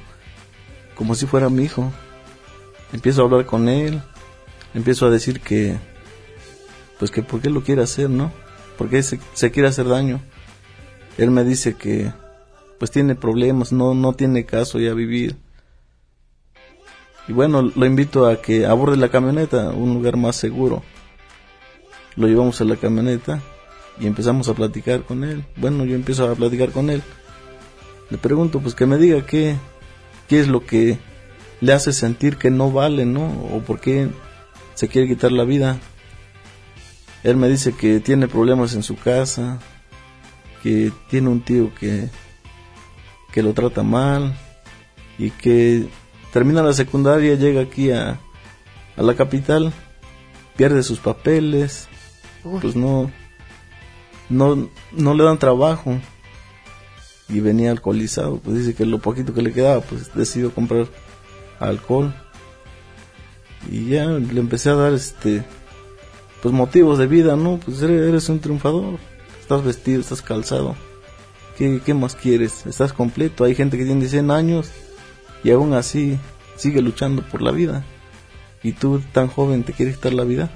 como 0.96 1.14
si 1.14 1.28
fuera 1.28 1.48
mi 1.50 1.66
hijo. 1.66 1.92
Empiezo 2.92 3.22
a 3.22 3.26
hablar 3.26 3.46
con 3.46 3.70
él, 3.70 4.02
empiezo 4.74 5.06
a 5.06 5.12
decir 5.12 5.42
que, 5.42 5.78
pues 6.98 7.12
que 7.12 7.22
por 7.22 7.40
qué 7.40 7.52
lo 7.52 7.62
quiere 7.62 7.84
hacer, 7.84 8.10
¿no? 8.10 8.32
Porque 8.80 9.04
se, 9.04 9.20
se 9.34 9.52
quiere 9.52 9.70
hacer 9.70 9.88
daño. 9.88 10.22
Él 11.20 11.30
me 11.30 11.44
dice 11.44 11.76
que, 11.76 12.12
pues 12.80 12.90
tiene 12.90 13.14
problemas, 13.14 13.74
no, 13.74 13.94
no 13.94 14.14
tiene 14.14 14.48
caso 14.48 14.80
ya 14.80 14.96
vivir. 14.96 15.38
Y 17.30 17.32
bueno, 17.32 17.62
lo 17.62 17.86
invito 17.86 18.26
a 18.26 18.42
que 18.42 18.66
aborde 18.66 18.98
la 18.98 19.10
camioneta, 19.10 19.70
un 19.70 19.94
lugar 19.94 20.18
más 20.18 20.36
seguro. 20.36 20.82
Lo 22.16 22.28
llevamos 22.28 22.60
a 22.60 22.64
la 22.64 22.76
camioneta 22.76 23.40
y 24.00 24.08
empezamos 24.08 24.50
a 24.50 24.56
platicar 24.56 25.04
con 25.04 25.24
él. 25.24 25.46
Bueno, 25.56 25.86
yo 25.86 25.94
empiezo 25.94 26.28
a 26.28 26.34
platicar 26.34 26.72
con 26.72 26.90
él. 26.90 27.04
Le 28.10 28.18
pregunto, 28.18 28.60
pues 28.60 28.74
que 28.74 28.88
me 28.88 28.98
diga 28.98 29.28
qué, 29.28 29.58
qué 30.28 30.40
es 30.40 30.48
lo 30.48 30.66
que 30.66 30.98
le 31.62 31.72
hace 31.72 31.94
sentir 31.94 32.38
que 32.38 32.50
no 32.50 32.72
vale, 32.72 33.06
¿no? 33.06 33.28
O 33.54 33.60
por 33.60 33.80
qué 33.80 34.10
se 34.74 34.88
quiere 34.88 35.08
quitar 35.08 35.32
la 35.32 35.44
vida. 35.44 35.78
Él 37.24 37.38
me 37.38 37.48
dice 37.48 37.74
que 37.74 38.00
tiene 38.00 38.28
problemas 38.28 38.74
en 38.74 38.82
su 38.82 38.96
casa, 38.96 39.60
que 40.64 40.92
tiene 41.12 41.30
un 41.30 41.42
tío 41.42 41.76
que, 41.76 42.10
que 43.32 43.44
lo 43.44 43.54
trata 43.54 43.84
mal 43.84 44.36
y 45.20 45.30
que 45.30 45.90
termina 46.32 46.64
la 46.64 46.74
secundaria, 46.74 47.36
llega 47.36 47.62
aquí 47.62 47.92
a, 47.92 48.20
a 48.96 49.02
la 49.02 49.16
capital, 49.16 49.74
pierde 50.56 50.84
sus 50.84 51.00
papeles, 51.00 51.88
Uy. 52.44 52.60
pues 52.62 52.76
no, 52.76 53.12
no, 54.30 54.70
no 54.92 55.14
le 55.14 55.24
dan 55.24 55.40
trabajo 55.40 55.98
y 57.28 57.40
venía 57.40 57.72
alcoholizado, 57.72 58.38
pues 58.40 58.58
dice 58.58 58.76
que 58.76 58.86
lo 58.86 59.00
poquito 59.00 59.34
que 59.34 59.42
le 59.42 59.54
quedaba, 59.54 59.82
pues 59.82 60.14
decidió 60.14 60.54
comprar 60.54 60.88
alcohol 61.60 62.14
y 63.70 63.90
ya 63.90 64.06
le 64.06 64.40
empecé 64.40 64.70
a 64.70 64.76
dar 64.76 64.94
este, 64.94 65.44
pues 66.42 66.54
motivos 66.54 66.98
de 66.98 67.08
vida, 67.08 67.36
¿no? 67.36 67.60
Pues 67.60 67.82
eres, 67.82 68.08
eres 68.08 68.30
un 68.30 68.40
triunfador, 68.40 68.98
estás 69.40 69.64
vestido, 69.64 70.02
estás 70.02 70.22
calzado, 70.22 70.76
¿Qué, 71.58 71.82
¿qué 71.86 71.94
más 71.94 72.16
quieres? 72.16 72.66
Estás 72.66 72.94
completo, 72.94 73.44
hay 73.44 73.54
gente 73.54 73.78
que 73.78 73.84
tiene 73.84 74.08
100 74.08 74.32
años 74.32 74.72
y 75.44 75.52
aún 75.52 75.74
así 75.74 76.20
sigue 76.56 76.82
luchando 76.82 77.22
por 77.24 77.42
la 77.42 77.52
vida. 77.52 77.84
Y 78.62 78.74
tú 78.74 79.02
tan 79.14 79.28
joven 79.28 79.64
te 79.64 79.74
quieres 79.74 79.96
quitar 79.96 80.14
la 80.14 80.24
vida. 80.24 80.50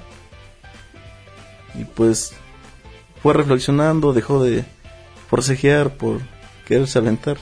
Y 1.74 1.84
pues 1.84 2.34
fue 3.22 3.32
reflexionando, 3.32 4.12
dejó 4.12 4.42
de 4.44 4.64
forcejear 5.28 5.96
por 5.96 6.20
quererse 6.66 6.98
aventar. 6.98 7.38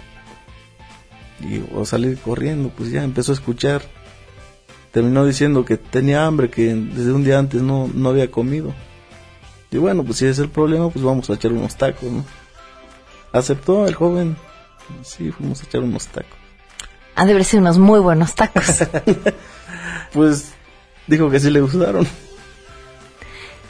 Y 1.40 1.62
o 1.74 1.84
salir 1.84 2.18
corriendo, 2.18 2.68
pues 2.70 2.90
ya 2.90 3.02
empezó 3.02 3.32
a 3.32 3.34
escuchar. 3.34 3.82
Terminó 4.92 5.24
diciendo 5.24 5.64
que 5.64 5.76
tenía 5.76 6.26
hambre, 6.26 6.50
que 6.50 6.74
desde 6.74 7.12
un 7.12 7.24
día 7.24 7.38
antes 7.38 7.62
no, 7.62 7.90
no 7.92 8.10
había 8.10 8.30
comido. 8.30 8.72
Y 9.70 9.78
bueno, 9.78 10.04
pues 10.04 10.18
si 10.18 10.26
es 10.26 10.38
el 10.38 10.50
problema, 10.50 10.90
pues 10.90 11.04
vamos 11.04 11.28
a 11.30 11.34
echar 11.34 11.52
unos 11.52 11.76
tacos, 11.76 12.10
¿no? 12.10 12.24
Aceptó 13.32 13.88
el 13.88 13.94
joven. 13.94 14.36
Sí, 15.02 15.32
fuimos 15.32 15.62
a 15.62 15.66
echar 15.66 15.80
unos 15.82 16.06
tacos. 16.08 16.41
Han 17.14 17.26
de 17.26 17.32
haber 17.32 17.44
sido 17.44 17.60
unos 17.60 17.78
muy 17.78 18.00
buenos 18.00 18.34
tacos. 18.34 18.64
Pues 20.12 20.52
dijo 21.06 21.30
que 21.30 21.40
sí 21.40 21.48
le 21.48 21.62
gustaron. 21.62 22.06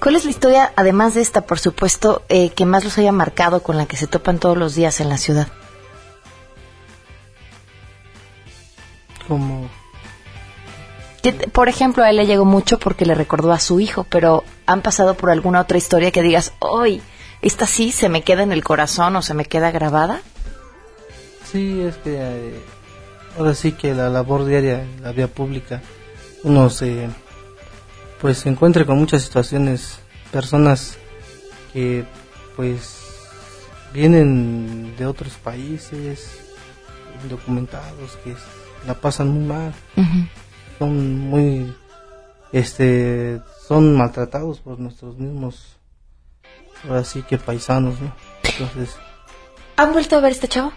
¿Cuál 0.01 0.17
es 0.17 0.25
la 0.25 0.31
historia, 0.33 0.73
además 0.75 1.15
de 1.15 1.21
esta, 1.21 1.43
por 1.43 1.61
supuesto, 1.61 2.25
eh, 2.29 2.51
que 2.51 2.67
más 2.67 2.83
los 2.83 2.99
haya 2.99 3.13
marcado 3.13 3.63
con 3.63 3.77
la 3.77 3.87
que 3.87 3.97
se 3.97 4.09
topan 4.09 4.41
todos 4.41 4.59
los 4.59 4.75
días 4.75 5.01
en 5.01 5.09
la 5.09 5.19
ciudad? 5.19 5.47
como 9.29 9.69
Que, 11.23 11.33
por 11.33 11.69
ejemplo, 11.69 12.03
a 12.03 12.11
él 12.11 12.17
le 12.17 12.27
llegó 12.27 12.45
mucho 12.45 12.79
porque 12.79 13.07
le 13.07 13.15
recordó 13.15 13.53
a 13.53 13.61
su 13.61 13.81
hijo, 13.81 14.05
pero 14.11 14.43
¿han 14.67 14.83
pasado 14.83 15.15
por 15.15 15.31
alguna 15.31 15.61
otra 15.61 15.79
historia 15.79 16.11
que 16.11 16.23
digas, 16.23 16.53
hoy, 16.59 17.01
esta 17.41 17.67
sí 17.67 17.93
se 17.93 18.09
me 18.09 18.23
queda 18.23 18.43
en 18.43 18.53
el 18.53 18.65
corazón 18.65 19.15
o 19.17 19.23
se 19.23 19.35
me 19.35 19.45
queda 19.45 19.71
grabada? 19.71 20.21
Sí, 21.51 21.81
es 21.83 21.97
que 21.99 22.17
eh, 22.17 22.61
ahora 23.37 23.55
sí 23.55 23.73
que 23.73 23.95
la 23.95 24.09
labor 24.09 24.45
diaria 24.45 24.83
en 24.83 25.03
la 25.03 25.13
vía 25.13 25.29
pública, 25.29 25.83
uno 26.43 26.71
se 26.71 27.09
pues 28.21 28.39
se 28.39 28.49
encuentra 28.49 28.85
con 28.85 28.99
muchas 28.99 29.23
situaciones, 29.23 29.99
personas 30.31 30.97
que 31.73 32.05
pues 32.55 33.01
vienen 33.93 34.95
de 34.97 35.07
otros 35.07 35.33
países, 35.35 36.31
indocumentados, 37.25 38.17
que 38.23 38.37
la 38.87 38.95
pasan 38.95 39.29
muy 39.29 39.45
mal. 39.45 39.75
Son 40.79 41.19
muy, 41.19 41.75
este, 42.53 43.41
son 43.67 43.97
maltratados 43.97 44.61
por 44.61 44.79
nuestros 44.79 45.19
mismos, 45.19 45.77
ahora 46.89 47.05
sí 47.05 47.23
que 47.23 47.39
paisanos, 47.39 48.01
¿no? 48.01 48.15
Entonces, 48.45 48.97
¿Han 49.77 49.93
vuelto 49.93 50.17
a 50.17 50.21
ver 50.21 50.33
este 50.33 50.49
chavo? 50.49 50.73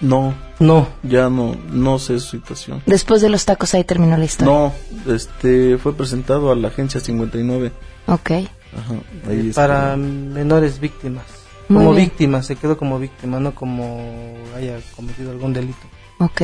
No, 0.00 0.34
no, 0.58 0.88
ya 1.02 1.30
no, 1.30 1.56
no 1.70 1.98
sé 1.98 2.18
su 2.18 2.30
situación. 2.36 2.82
Después 2.86 3.22
de 3.22 3.28
los 3.28 3.44
tacos 3.44 3.74
ahí 3.74 3.84
terminó 3.84 4.16
la 4.16 4.24
historia. 4.24 4.52
No, 4.52 4.72
este, 5.12 5.78
fue 5.78 5.94
presentado 5.94 6.50
a 6.50 6.56
la 6.56 6.68
agencia 6.68 7.00
59. 7.00 7.72
Ok. 8.06 8.30
Ajá, 8.30 8.94
ahí 9.28 9.48
está. 9.48 9.66
para 9.66 9.96
menores 9.96 10.80
víctimas. 10.80 11.24
Muy 11.68 11.78
como 11.78 11.94
bien. 11.94 12.08
víctima, 12.08 12.42
se 12.42 12.56
quedó 12.56 12.76
como 12.76 12.98
víctima, 12.98 13.40
no 13.40 13.54
como 13.54 14.34
haya 14.56 14.78
cometido 14.96 15.30
algún 15.30 15.52
delito. 15.52 15.86
Ok. 16.18 16.42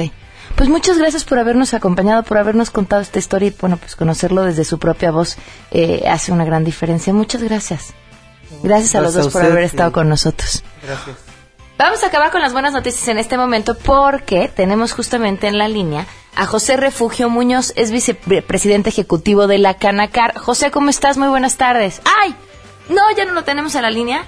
Pues 0.57 0.69
muchas 0.69 0.99
gracias 0.99 1.25
por 1.25 1.39
habernos 1.39 1.75
acompañado, 1.75 2.23
por 2.23 2.39
habernos 2.39 2.71
contado 2.71 3.03
esta 3.03 3.19
historia 3.19 3.49
y 3.49 3.55
bueno, 3.61 3.77
pues 3.77 3.97
conocerlo 3.97 4.45
desde 4.45 4.65
su 4.65 4.79
propia 4.79 5.11
voz 5.11 5.37
eh, 5.71 6.05
hace 6.09 6.33
una 6.33 6.45
gran 6.45 6.65
diferencia. 6.65 7.13
Muchas 7.13 7.43
gracias. 7.43 7.93
Gracias 8.63 8.95
a 8.95 9.01
los 9.01 9.15
Gracias 9.15 9.33
dos 9.33 9.37
a 9.37 9.39
por 9.39 9.51
haber 9.51 9.65
estado 9.65 9.93
con 9.93 10.09
nosotros. 10.09 10.65
Gracias. 10.83 11.30
Vamos 11.81 12.05
a 12.05 12.09
acabar 12.09 12.31
con 12.31 12.43
las 12.43 12.53
buenas 12.53 12.75
noticias 12.75 13.09
en 13.09 13.17
este 13.17 13.39
momento 13.39 13.75
porque 13.75 14.49
tenemos 14.55 14.93
justamente 14.93 15.47
en 15.47 15.57
la 15.57 15.67
línea 15.67 16.07
a 16.37 16.45
José 16.45 16.77
Refugio 16.77 17.31
Muñoz, 17.31 17.73
es 17.75 17.91
vicepresidente 17.91 18.91
ejecutivo 18.91 19.47
de 19.47 19.57
la 19.57 19.73
Canacar. 19.79 20.37
José, 20.37 20.71
¿cómo 20.71 20.91
estás? 20.91 21.17
Muy 21.17 21.29
buenas 21.29 21.57
tardes. 21.57 22.03
¡Ay! 22.21 22.35
No, 22.91 23.01
ya 23.17 23.25
no 23.25 23.33
lo 23.33 23.45
tenemos 23.45 23.75
en 23.77 23.83
la 23.83 23.91
línea. 23.91 24.27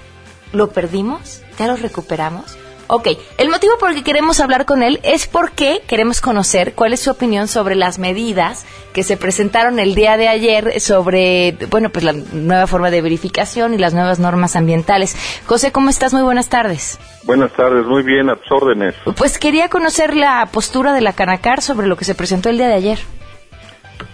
¿Lo 0.52 0.71
perdimos? 0.71 1.42
¿Ya 1.59 1.66
lo 1.66 1.76
recuperamos? 1.76 2.56
Ok, 2.95 3.09
el 3.39 3.49
motivo 3.49 3.79
por 3.79 3.89
el 3.89 3.95
que 3.97 4.03
queremos 4.05 4.39
hablar 4.39 4.67
con 4.67 4.83
él 4.83 5.01
es 5.03 5.27
porque 5.27 5.81
queremos 5.89 6.21
conocer 6.21 6.75
cuál 6.75 6.93
es 6.93 7.01
su 7.01 7.11
opinión 7.11 7.49
sobre 7.49 7.75
las 7.75 7.99
medidas 7.99 8.67
que 8.93 9.03
se 9.03 9.17
presentaron 9.17 9.79
el 9.79 9.95
día 9.95 10.19
de 10.19 10.29
ayer 10.29 10.79
sobre, 10.79 11.57
bueno, 11.71 11.89
pues 11.89 12.05
la 12.05 12.13
nueva 12.13 12.67
forma 12.67 12.91
de 12.91 13.01
verificación 13.01 13.73
y 13.73 13.79
las 13.79 13.95
nuevas 13.95 14.19
normas 14.19 14.57
ambientales. 14.57 15.17
José, 15.47 15.73
¿cómo 15.73 15.89
estás? 15.89 16.13
Muy 16.13 16.21
buenas 16.21 16.51
tardes. 16.51 16.99
Buenas 17.25 17.51
tardes, 17.55 17.87
muy 17.87 18.03
bien, 18.03 18.29
a 18.29 18.37
tus 18.37 18.53
órdenes. 18.53 18.95
Pues 19.17 19.39
quería 19.39 19.71
conocer 19.71 20.15
la 20.15 20.47
postura 20.53 20.93
de 20.93 21.01
la 21.01 21.15
Canacar 21.15 21.63
sobre 21.63 21.87
lo 21.87 21.97
que 21.97 22.05
se 22.05 22.15
presentó 22.15 22.51
el 22.51 22.59
día 22.59 22.69
de 22.69 22.75
ayer. 22.75 22.99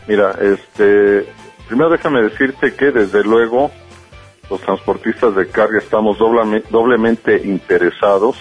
Mira, 0.07 0.37
este, 0.41 1.27
primero 1.67 1.91
déjame 1.91 2.23
decirte 2.23 2.73
que 2.77 2.93
desde 2.93 3.25
luego 3.25 3.73
los 4.49 4.61
transportistas 4.61 5.35
de 5.35 5.49
carga 5.49 5.79
estamos 5.81 6.17
doblame- 6.17 6.63
doblemente 6.71 7.43
interesados 7.45 8.37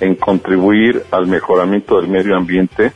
en 0.00 0.14
contribuir 0.14 1.02
al 1.10 1.26
mejoramiento 1.26 2.00
del 2.00 2.08
medio 2.08 2.36
ambiente, 2.36 2.92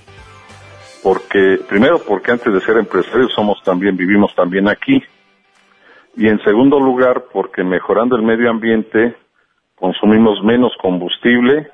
porque 1.02 1.58
primero 1.68 2.00
porque 2.06 2.32
antes 2.32 2.52
de 2.52 2.60
ser 2.60 2.76
empresarios 2.76 3.32
somos 3.34 3.62
también 3.62 3.96
vivimos 3.96 4.34
también 4.34 4.68
aquí 4.68 5.02
y 6.16 6.28
en 6.28 6.38
segundo 6.44 6.78
lugar 6.78 7.24
porque 7.32 7.64
mejorando 7.64 8.16
el 8.16 8.22
medio 8.22 8.50
ambiente 8.50 9.16
consumimos 9.74 10.42
menos 10.44 10.72
combustible 10.80 11.70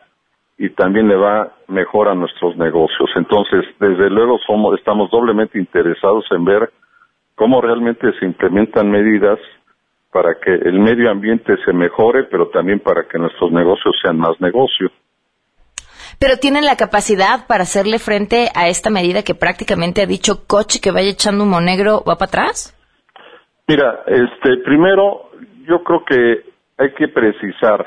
y 0.57 0.71
también 0.71 1.09
le 1.09 1.17
va 1.17 1.53
mejor 1.69 2.09
a 2.09 2.15
nuestros 2.15 2.57
negocios. 2.57 3.11
Entonces, 3.15 3.65
desde 3.79 4.11
luego 4.11 4.39
somos, 4.47 4.77
estamos 4.79 5.11
doblemente 5.11 5.59
interesados 5.59 6.25
en 6.31 6.45
ver 6.45 6.71
cómo 7.35 7.61
realmente 7.61 8.13
se 8.19 8.25
implementan 8.25 8.91
medidas 8.91 9.39
para 10.11 10.41
que 10.41 10.53
el 10.53 10.81
medio 10.81 11.11
ambiente 11.11 11.57
se 11.65 11.73
mejore, 11.73 12.25
pero 12.25 12.49
también 12.49 12.81
para 12.81 13.07
que 13.07 13.19
nuestros 13.19 13.53
negocios 13.53 13.95
sean 14.03 14.19
más 14.19 14.41
negocio. 14.41 14.91
Pero 16.21 16.37
tienen 16.37 16.65
la 16.65 16.77
capacidad 16.77 17.47
para 17.47 17.63
hacerle 17.63 17.99
frente 17.99 18.49
a 18.55 18.69
esta 18.69 18.91
medida 18.91 19.23
que 19.23 19.35
prácticamente 19.35 20.03
ha 20.03 20.07
dicho 20.07 20.47
coche 20.47 20.81
que 20.83 20.91
vaya 20.91 21.11
echando 21.11 21.45
humo 21.45 21.61
negro, 21.61 22.03
¿va 22.09 22.17
para 22.17 22.29
atrás? 22.29 22.75
Mira, 23.69 24.01
este, 24.07 24.57
primero, 24.65 25.31
yo 25.67 25.83
creo 25.85 26.05
que 26.05 26.45
hay 26.79 26.93
que 26.95 27.09
precisar 27.09 27.87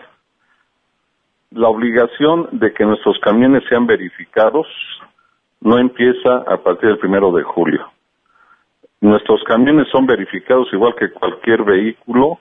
la 1.51 1.67
obligación 1.67 2.47
de 2.53 2.73
que 2.73 2.85
nuestros 2.85 3.19
camiones 3.19 3.63
sean 3.67 3.85
verificados 3.85 4.67
no 5.59 5.77
empieza 5.77 6.37
a 6.47 6.57
partir 6.57 6.89
del 6.89 6.99
primero 6.99 7.31
de 7.31 7.43
julio. 7.43 7.91
Nuestros 9.01 9.43
camiones 9.43 9.87
son 9.91 10.05
verificados 10.05 10.67
igual 10.71 10.95
que 10.95 11.11
cualquier 11.11 11.63
vehículo 11.63 12.39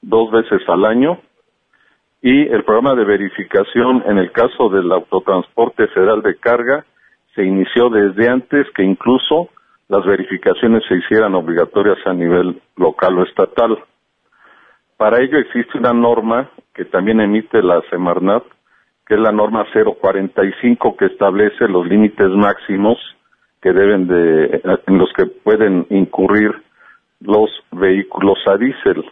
dos 0.00 0.30
veces 0.32 0.60
al 0.68 0.84
año 0.84 1.20
y 2.22 2.48
el 2.48 2.62
programa 2.62 2.94
de 2.94 3.04
verificación 3.04 4.04
en 4.06 4.16
el 4.16 4.30
caso 4.30 4.68
del 4.68 4.90
autotransporte 4.92 5.88
federal 5.88 6.22
de 6.22 6.36
carga 6.36 6.86
se 7.34 7.42
inició 7.44 7.90
desde 7.90 8.30
antes 8.30 8.66
que 8.76 8.84
incluso 8.84 9.48
las 9.88 10.06
verificaciones 10.06 10.84
se 10.88 10.94
hicieran 10.94 11.34
obligatorias 11.34 11.98
a 12.06 12.14
nivel 12.14 12.62
local 12.76 13.18
o 13.18 13.24
estatal. 13.24 13.76
Para 14.96 15.20
ello 15.20 15.36
existe 15.38 15.78
una 15.78 15.92
norma 15.92 16.48
que 16.72 16.84
también 16.84 17.20
emite 17.20 17.60
la 17.60 17.82
Semarnat, 17.90 18.44
que 19.04 19.14
es 19.14 19.20
la 19.20 19.32
norma 19.32 19.66
045 19.72 20.96
que 20.96 21.06
establece 21.06 21.66
los 21.66 21.86
límites 21.86 22.28
máximos 22.28 22.98
que 23.60 23.72
deben 23.72 24.06
de 24.06 24.62
en 24.86 24.98
los 24.98 25.12
que 25.12 25.26
pueden 25.26 25.86
incurrir 25.90 26.52
los 27.20 27.50
vehículos 27.72 28.38
a 28.46 28.56
diésel. 28.56 29.04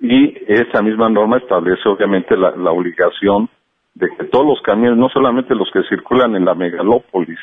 Y 0.00 0.34
esa 0.46 0.82
misma 0.82 1.08
norma 1.08 1.38
establece 1.38 1.88
obviamente 1.88 2.36
la, 2.36 2.50
la 2.52 2.70
obligación 2.70 3.48
de 3.94 4.08
que 4.16 4.24
todos 4.24 4.44
los 4.46 4.60
camiones, 4.62 4.98
no 4.98 5.08
solamente 5.08 5.54
los 5.54 5.70
que 5.72 5.82
circulan 5.88 6.36
en 6.36 6.44
la 6.44 6.54
megalópolis, 6.54 7.38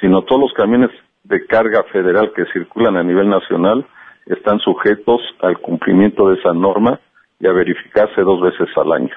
sino 0.00 0.22
todos 0.22 0.42
los 0.42 0.52
camiones 0.52 0.90
de 1.22 1.46
carga 1.46 1.82
federal 1.84 2.32
que 2.36 2.44
circulan 2.52 2.96
a 2.98 3.02
nivel 3.02 3.28
nacional 3.30 3.86
están 4.26 4.58
sujetos 4.60 5.20
al 5.40 5.58
cumplimiento 5.58 6.28
de 6.28 6.38
esa 6.38 6.52
norma 6.52 7.00
y 7.40 7.46
a 7.46 7.52
verificarse 7.52 8.20
dos 8.20 8.40
veces 8.42 8.68
al 8.76 8.92
año. 8.92 9.14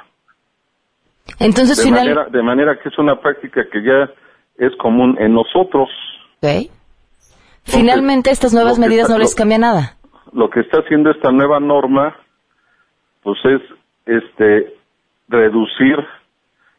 Entonces, 1.39 1.77
De, 1.77 1.84
final... 1.84 2.00
manera, 2.08 2.25
de 2.30 2.44
manera 2.44 2.80
que 2.82 2.89
es 2.89 2.98
una 2.98 3.20
práctica 3.20 3.66
que 3.70 3.84
ya 3.84 4.10
es 4.58 4.75
común 4.77 5.18
en 5.20 5.34
nosotros. 5.34 5.89
Ok. 6.42 6.72
Finalmente, 7.63 8.32
estas 8.32 8.54
nuevas 8.54 8.80
medidas 8.80 9.04
está- 9.08 9.13
no 9.13 9.20
les 9.20 9.36
cambia 9.36 9.58
nada. 9.58 9.98
Lo 10.32 10.50
que 10.50 10.62
está 10.62 10.80
haciendo 10.80 11.12
esta 11.12 11.32
nueva 11.32 11.60
norma, 11.60 12.16
pues 13.24 13.38
es 13.46 13.62
este 14.06 14.74
reducir 15.28 15.98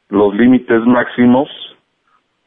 los 0.08 0.34
límites 0.34 0.80
máximos 0.86 1.48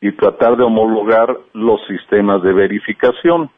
y 0.01 0.12
tratar 0.13 0.57
de 0.57 0.63
homologar 0.63 1.38
los 1.53 1.79
sistemas 1.88 2.41
de 2.41 2.53
verificación 2.53 3.51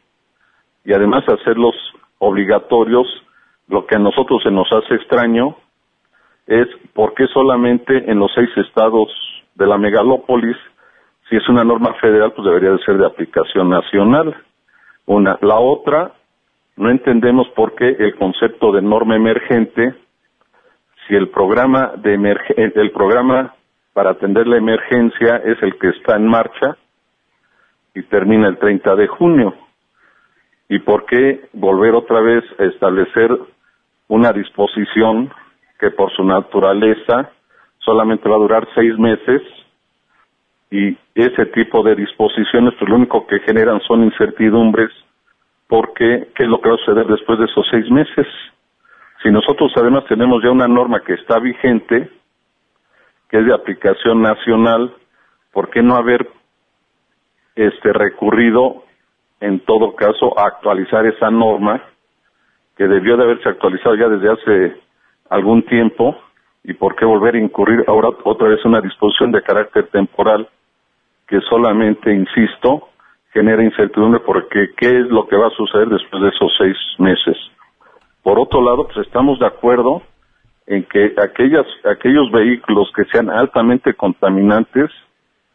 y 0.84 0.94
además 0.94 1.24
hacerlos 1.28 1.76
obligatorios. 2.20 3.08
Lo 3.70 3.86
que 3.86 3.96
a 3.96 4.00
nosotros 4.00 4.44
se 4.44 4.52
nos 4.52 4.68
hace 4.74 4.96
extraño 4.96 5.56
es 6.48 6.68
por 6.94 7.14
qué 7.14 7.28
solamente 7.28 8.12
en 8.12 8.20
los 8.20 8.32
seis 8.36 8.50
estados 8.58 9.10
de 9.56 9.66
la 9.66 9.78
megalópolis, 9.78 10.58
si 11.30 11.38
es 11.38 11.48
una 11.48 11.64
norma 11.64 11.94
federal, 12.02 12.34
pues 12.34 12.46
debería 12.46 12.72
de 12.72 12.84
ser 12.84 12.98
de 12.98 13.06
aplicación 13.06 13.70
nacional. 13.70 14.36
Una. 15.06 15.38
La 15.42 15.60
otra, 15.60 16.12
no 16.76 16.90
entendemos 16.90 17.48
por 17.56 17.76
qué 17.76 17.96
el 18.00 18.16
concepto 18.16 18.72
de 18.72 18.82
norma 18.82 19.16
emergente, 19.16 19.96
si 21.08 21.16
el 21.16 21.30
programa 21.30 21.94
de 21.98 22.16
emerge- 22.18 22.54
el 22.58 22.74
el 22.76 22.92
programa 22.92 23.54
para 23.94 24.12
atender 24.12 24.48
la 24.48 24.58
emergencia 24.58 25.38
es 25.38 25.62
el 25.62 25.78
que 25.78 25.90
está 25.90 26.16
en 26.16 26.28
marcha 26.28 26.78
y 27.94 28.02
termina 28.04 28.48
el 28.48 28.58
30 28.58 28.96
de 28.96 29.08
junio. 29.08 29.54
¿Y 30.70 30.80
por 30.80 31.06
qué 31.06 31.42
volver 31.54 31.94
otra 31.94 32.22
vez 32.22 32.44
a 32.60 32.64
establecer 32.64 33.30
una 34.08 34.32
disposición 34.32 35.32
que 35.80 35.92
por 35.92 36.12
su 36.14 36.24
naturaleza 36.24 37.30
solamente 37.80 38.28
va 38.30 38.36
a 38.36 38.40
durar 38.40 38.68
seis 38.74 38.98
meses 38.98 39.42
y 40.72 40.98
ese 41.14 41.46
tipo 41.48 41.84
de 41.84 41.96
disposiciones 41.96 42.74
pues 42.80 42.90
lo 42.90 42.96
único 42.96 43.28
que 43.28 43.40
generan 43.42 43.80
son 43.82 44.04
incertidumbres 44.06 44.90
porque 45.68 46.30
qué 46.36 46.44
es 46.44 46.50
lo 46.50 46.60
que 46.62 46.70
va 46.70 46.76
a 46.76 46.80
suceder 46.80 47.06
después 47.08 47.38
de 47.40 47.46
esos 47.46 47.66
seis 47.70 47.90
meses. 47.92 48.26
Si 49.24 49.32
nosotros 49.32 49.72
además 49.78 50.04
tenemos 50.10 50.44
ya 50.44 50.52
una 50.52 50.68
norma 50.68 51.02
que 51.02 51.14
está 51.14 51.40
vigente, 51.40 52.10
que 53.30 53.40
es 53.40 53.46
de 53.46 53.54
aplicación 53.54 54.22
nacional, 54.22 54.94
¿por 55.54 55.70
qué 55.70 55.82
no 55.82 55.96
haber 55.96 56.30
este 57.56 57.94
recurrido 57.94 58.84
en 59.40 59.62
todo 59.62 59.96
caso 59.96 60.38
a 60.38 60.48
actualizar 60.48 61.06
esa 61.06 61.32
norma 61.32 61.82
que 62.76 62.86
debió 62.86 63.16
de 63.16 63.24
haberse 63.24 63.48
actualizado 63.48 63.96
ya 63.96 64.10
desde 64.10 64.32
hace 64.32 64.82
algún 65.30 65.64
tiempo 65.64 66.18
y 66.64 66.74
por 66.74 66.96
qué 66.96 67.06
volver 67.06 67.36
a 67.36 67.40
incurrir 67.40 67.84
ahora 67.88 68.10
otra 68.26 68.50
vez 68.50 68.64
una 68.66 68.82
disposición 68.82 69.32
de 69.32 69.42
carácter 69.42 69.88
temporal 69.88 70.50
que 71.28 71.40
solamente, 71.50 72.14
insisto, 72.14 72.90
genera 73.32 73.64
incertidumbre 73.64 74.20
porque 74.20 74.72
qué 74.76 74.88
es 74.88 75.08
lo 75.08 75.28
que 75.28 75.38
va 75.38 75.48
a 75.48 75.52
suceder 75.52 75.88
después 75.88 76.22
de 76.24 76.30
esos 76.30 76.54
seis 76.58 76.78
meses. 76.98 77.38
Por 78.24 78.40
otro 78.40 78.62
lado, 78.62 78.88
pues 78.88 79.06
estamos 79.06 79.38
de 79.40 79.46
acuerdo 79.46 80.02
en 80.66 80.84
que 80.86 81.14
aquellas, 81.22 81.66
aquellos 81.84 82.32
vehículos 82.32 82.90
que 82.96 83.04
sean 83.06 83.30
altamente 83.30 83.94
contaminantes, 83.94 84.90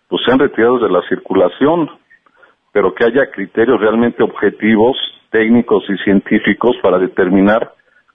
pues 0.09 0.23
sean 0.27 0.39
retirados 0.39 0.83
de 0.83 0.91
la 0.91 1.03
circulación. 1.09 1.91
pero 2.73 2.95
que 2.95 3.05
haya 3.05 3.31
criterios 3.31 3.81
realmente 3.81 4.23
objetivos, 4.23 4.97
técnicos 5.31 5.83
y 5.89 5.97
científicos 6.05 6.77
para 6.83 6.99
determinar 6.99 7.73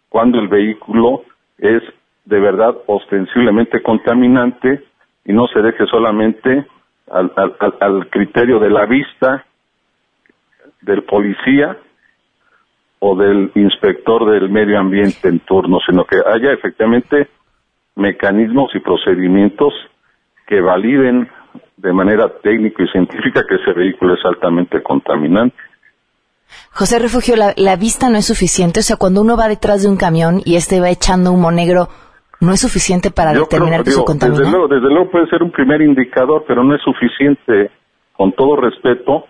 cuándo 0.09 0.39
el 0.39 0.47
vehículo 0.47 1.23
es 1.57 1.81
de 2.25 2.39
verdad 2.39 2.75
ostensiblemente 2.85 3.81
contaminante 3.81 4.83
y 5.25 5.33
no 5.33 5.47
se 5.47 5.61
deje 5.61 5.85
solamente 5.87 6.65
al, 7.11 7.33
al, 7.35 7.75
al 7.79 8.09
criterio 8.09 8.59
de 8.59 8.69
la 8.69 8.85
vista 8.85 9.43
del 10.81 11.03
policía 11.03 11.77
o 13.05 13.17
del 13.17 13.51
inspector 13.55 14.31
del 14.31 14.49
medio 14.49 14.79
ambiente 14.79 15.27
en 15.27 15.39
turno, 15.41 15.79
sino 15.85 16.05
que 16.05 16.15
haya 16.25 16.53
efectivamente 16.53 17.27
mecanismos 17.95 18.73
y 18.73 18.79
procedimientos 18.79 19.73
que 20.47 20.61
validen 20.61 21.29
de 21.75 21.91
manera 21.91 22.29
técnica 22.41 22.81
y 22.81 22.87
científica 22.87 23.43
que 23.47 23.55
ese 23.55 23.73
vehículo 23.73 24.13
es 24.13 24.23
altamente 24.23 24.81
contaminante. 24.81 25.57
José 26.71 26.97
Refugio, 26.97 27.35
la, 27.35 27.53
la, 27.57 27.75
vista 27.75 28.09
no 28.09 28.17
es 28.17 28.25
suficiente. 28.25 28.79
O 28.79 28.83
sea, 28.83 28.95
cuando 28.95 29.19
uno 29.19 29.35
va 29.35 29.49
detrás 29.49 29.83
de 29.83 29.89
un 29.89 29.97
camión 29.97 30.41
y 30.45 30.55
este 30.55 30.79
va 30.79 30.89
echando 30.89 31.33
humo 31.33 31.51
negro, 31.51 31.89
¿no 32.39 32.53
es 32.53 32.61
suficiente 32.61 33.11
para 33.11 33.33
Yo 33.33 33.41
determinar 33.41 33.81
creo, 33.81 33.83
que 33.83 33.89
digo, 33.89 34.01
se 34.03 34.05
contamina? 34.05 34.39
Desde 34.39 34.51
luego, 34.51 34.67
desde 34.69 34.87
luego 34.87 35.11
puede 35.11 35.27
ser 35.27 35.43
un 35.43 35.51
primer 35.51 35.81
indicador, 35.81 36.45
pero 36.47 36.63
no 36.63 36.73
es 36.73 36.81
suficiente, 36.81 37.69
con 38.15 38.31
todo 38.31 38.55
respeto, 38.55 39.25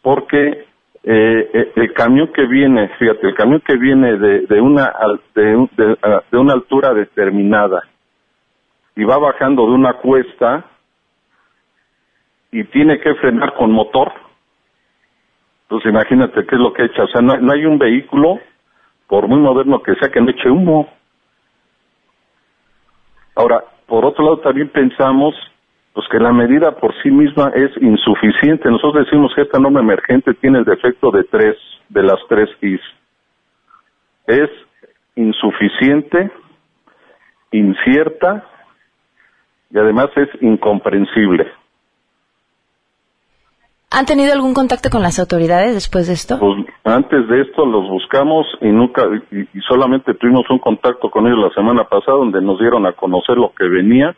porque 0.00 0.67
eh, 1.04 1.50
eh, 1.52 1.72
el 1.76 1.92
camión 1.92 2.32
que 2.32 2.46
viene, 2.46 2.88
fíjate, 2.98 3.28
el 3.28 3.34
camión 3.34 3.60
que 3.60 3.76
viene 3.76 4.16
de, 4.16 4.40
de 4.46 4.60
una 4.60 4.92
de, 5.34 5.68
de, 5.76 5.96
ah, 6.02 6.22
de 6.30 6.38
una 6.38 6.54
altura 6.54 6.92
determinada 6.92 7.82
y 8.96 9.04
va 9.04 9.16
bajando 9.18 9.66
de 9.66 9.72
una 9.72 9.94
cuesta 9.94 10.64
y 12.50 12.64
tiene 12.64 12.98
que 12.98 13.14
frenar 13.16 13.54
con 13.54 13.70
motor, 13.70 14.12
pues 15.68 15.84
imagínate 15.86 16.46
qué 16.46 16.56
es 16.56 16.60
lo 16.60 16.72
que 16.72 16.84
echa. 16.84 17.04
O 17.04 17.08
sea, 17.08 17.20
no, 17.20 17.36
no 17.36 17.52
hay 17.52 17.64
un 17.64 17.78
vehículo, 17.78 18.40
por 19.06 19.28
muy 19.28 19.38
moderno 19.38 19.82
que 19.82 19.94
sea, 19.96 20.10
que 20.10 20.20
no 20.20 20.30
eche 20.30 20.50
humo. 20.50 20.88
Ahora, 23.36 23.62
por 23.86 24.04
otro 24.04 24.24
lado, 24.24 24.38
también 24.40 24.68
pensamos 24.70 25.34
pues 25.92 26.06
que 26.10 26.18
la 26.18 26.32
medida 26.32 26.72
por 26.72 26.94
sí 27.02 27.10
misma 27.10 27.50
es 27.54 27.70
insuficiente. 27.80 28.70
Nosotros 28.70 29.04
decimos 29.06 29.32
que 29.34 29.42
esta 29.42 29.58
norma 29.58 29.80
emergente 29.80 30.34
tiene 30.34 30.58
el 30.58 30.64
defecto 30.64 31.10
de 31.10 31.24
tres, 31.24 31.56
de 31.88 32.02
las 32.02 32.18
tres 32.28 32.48
Is. 32.60 32.80
Es 34.26 34.50
insuficiente, 35.16 36.30
incierta 37.50 38.44
y 39.70 39.78
además 39.78 40.08
es 40.16 40.28
incomprensible. 40.40 41.50
¿Han 43.90 44.04
tenido 44.04 44.34
algún 44.34 44.52
contacto 44.52 44.90
con 44.90 45.02
las 45.02 45.18
autoridades 45.18 45.72
después 45.72 46.06
de 46.06 46.12
esto? 46.12 46.38
Pues 46.38 46.66
antes 46.84 47.26
de 47.26 47.40
esto 47.40 47.64
los 47.64 47.88
buscamos 47.88 48.46
y 48.60 48.66
nunca 48.66 49.02
y, 49.30 49.40
y 49.40 49.60
solamente 49.66 50.12
tuvimos 50.14 50.48
un 50.50 50.58
contacto 50.58 51.10
con 51.10 51.26
ellos 51.26 51.38
la 51.38 51.54
semana 51.54 51.84
pasada 51.84 52.18
donde 52.18 52.42
nos 52.42 52.60
dieron 52.60 52.84
a 52.86 52.92
conocer 52.92 53.36
lo 53.36 53.50
que 53.54 53.66
venía 53.66 54.14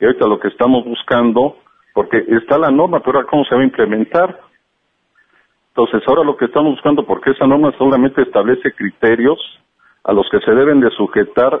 y 0.00 0.04
ahorita 0.04 0.26
lo 0.26 0.38
que 0.38 0.48
estamos 0.48 0.84
buscando 0.84 1.56
porque 1.92 2.24
está 2.28 2.58
la 2.58 2.70
norma 2.70 3.00
pero 3.00 3.18
ahora 3.18 3.30
cómo 3.30 3.44
se 3.44 3.54
va 3.54 3.60
a 3.60 3.64
implementar. 3.64 4.40
Entonces 5.68 6.02
ahora 6.06 6.24
lo 6.24 6.36
que 6.36 6.46
estamos 6.46 6.72
buscando 6.72 7.04
porque 7.04 7.30
esa 7.30 7.46
norma 7.46 7.72
solamente 7.78 8.22
establece 8.22 8.72
criterios 8.72 9.38
a 10.04 10.12
los 10.12 10.28
que 10.30 10.40
se 10.40 10.50
deben 10.52 10.80
de 10.80 10.90
sujetar 10.90 11.60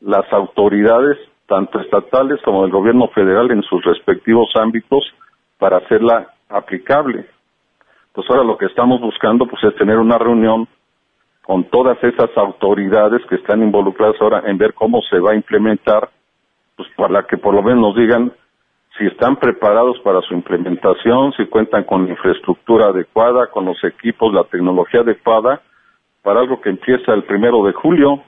las 0.00 0.32
autoridades 0.32 1.18
tanto 1.46 1.80
estatales 1.80 2.40
como 2.44 2.62
del 2.62 2.70
gobierno 2.70 3.08
federal 3.08 3.50
en 3.50 3.62
sus 3.62 3.82
respectivos 3.82 4.50
ámbitos 4.54 5.02
para 5.58 5.78
hacerla 5.78 6.34
aplicable. 6.48 7.26
Pues 8.12 8.28
ahora 8.30 8.44
lo 8.44 8.58
que 8.58 8.66
estamos 8.66 9.00
buscando 9.00 9.46
pues 9.46 9.62
es 9.64 9.74
tener 9.76 9.98
una 9.98 10.18
reunión 10.18 10.68
con 11.42 11.64
todas 11.64 11.96
esas 12.04 12.30
autoridades 12.36 13.22
que 13.28 13.36
están 13.36 13.62
involucradas 13.62 14.16
ahora 14.20 14.42
en 14.44 14.58
ver 14.58 14.74
cómo 14.74 15.00
se 15.08 15.18
va 15.18 15.32
a 15.32 15.34
implementar, 15.34 16.10
pues 16.78 16.88
para 16.96 17.26
que 17.26 17.36
por 17.36 17.54
lo 17.54 17.62
menos 17.62 17.80
nos 17.80 17.96
digan 17.96 18.32
si 18.96 19.06
están 19.06 19.36
preparados 19.36 19.98
para 20.00 20.20
su 20.22 20.34
implementación, 20.34 21.32
si 21.36 21.46
cuentan 21.46 21.84
con 21.84 22.06
la 22.06 22.12
infraestructura 22.12 22.86
adecuada, 22.86 23.48
con 23.52 23.64
los 23.66 23.76
equipos, 23.84 24.32
la 24.32 24.44
tecnología 24.44 25.00
adecuada, 25.00 25.60
para 26.22 26.40
algo 26.40 26.60
que 26.60 26.70
empieza 26.70 27.12
el 27.12 27.24
primero 27.24 27.64
de 27.64 27.72
julio. 27.72 28.22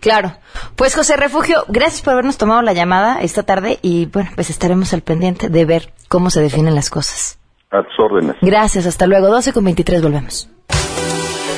Claro. 0.00 0.32
Pues 0.76 0.96
José 0.96 1.16
Refugio, 1.16 1.62
gracias 1.68 2.02
por 2.02 2.14
habernos 2.14 2.38
tomado 2.38 2.62
la 2.62 2.72
llamada 2.72 3.20
esta 3.20 3.44
tarde 3.44 3.78
y 3.82 4.06
bueno, 4.06 4.30
pues 4.34 4.50
estaremos 4.50 4.92
al 4.94 5.02
pendiente 5.02 5.48
de 5.48 5.64
ver 5.64 5.92
cómo 6.08 6.30
se 6.30 6.40
definen 6.40 6.74
las 6.74 6.90
cosas. 6.90 7.38
A 7.70 7.82
tus 7.82 7.98
órdenes. 7.98 8.36
Gracias, 8.42 8.86
hasta 8.86 9.06
luego. 9.06 9.28
12 9.28 9.52
con 9.52 9.64
23, 9.64 10.02
volvemos. 10.02 10.50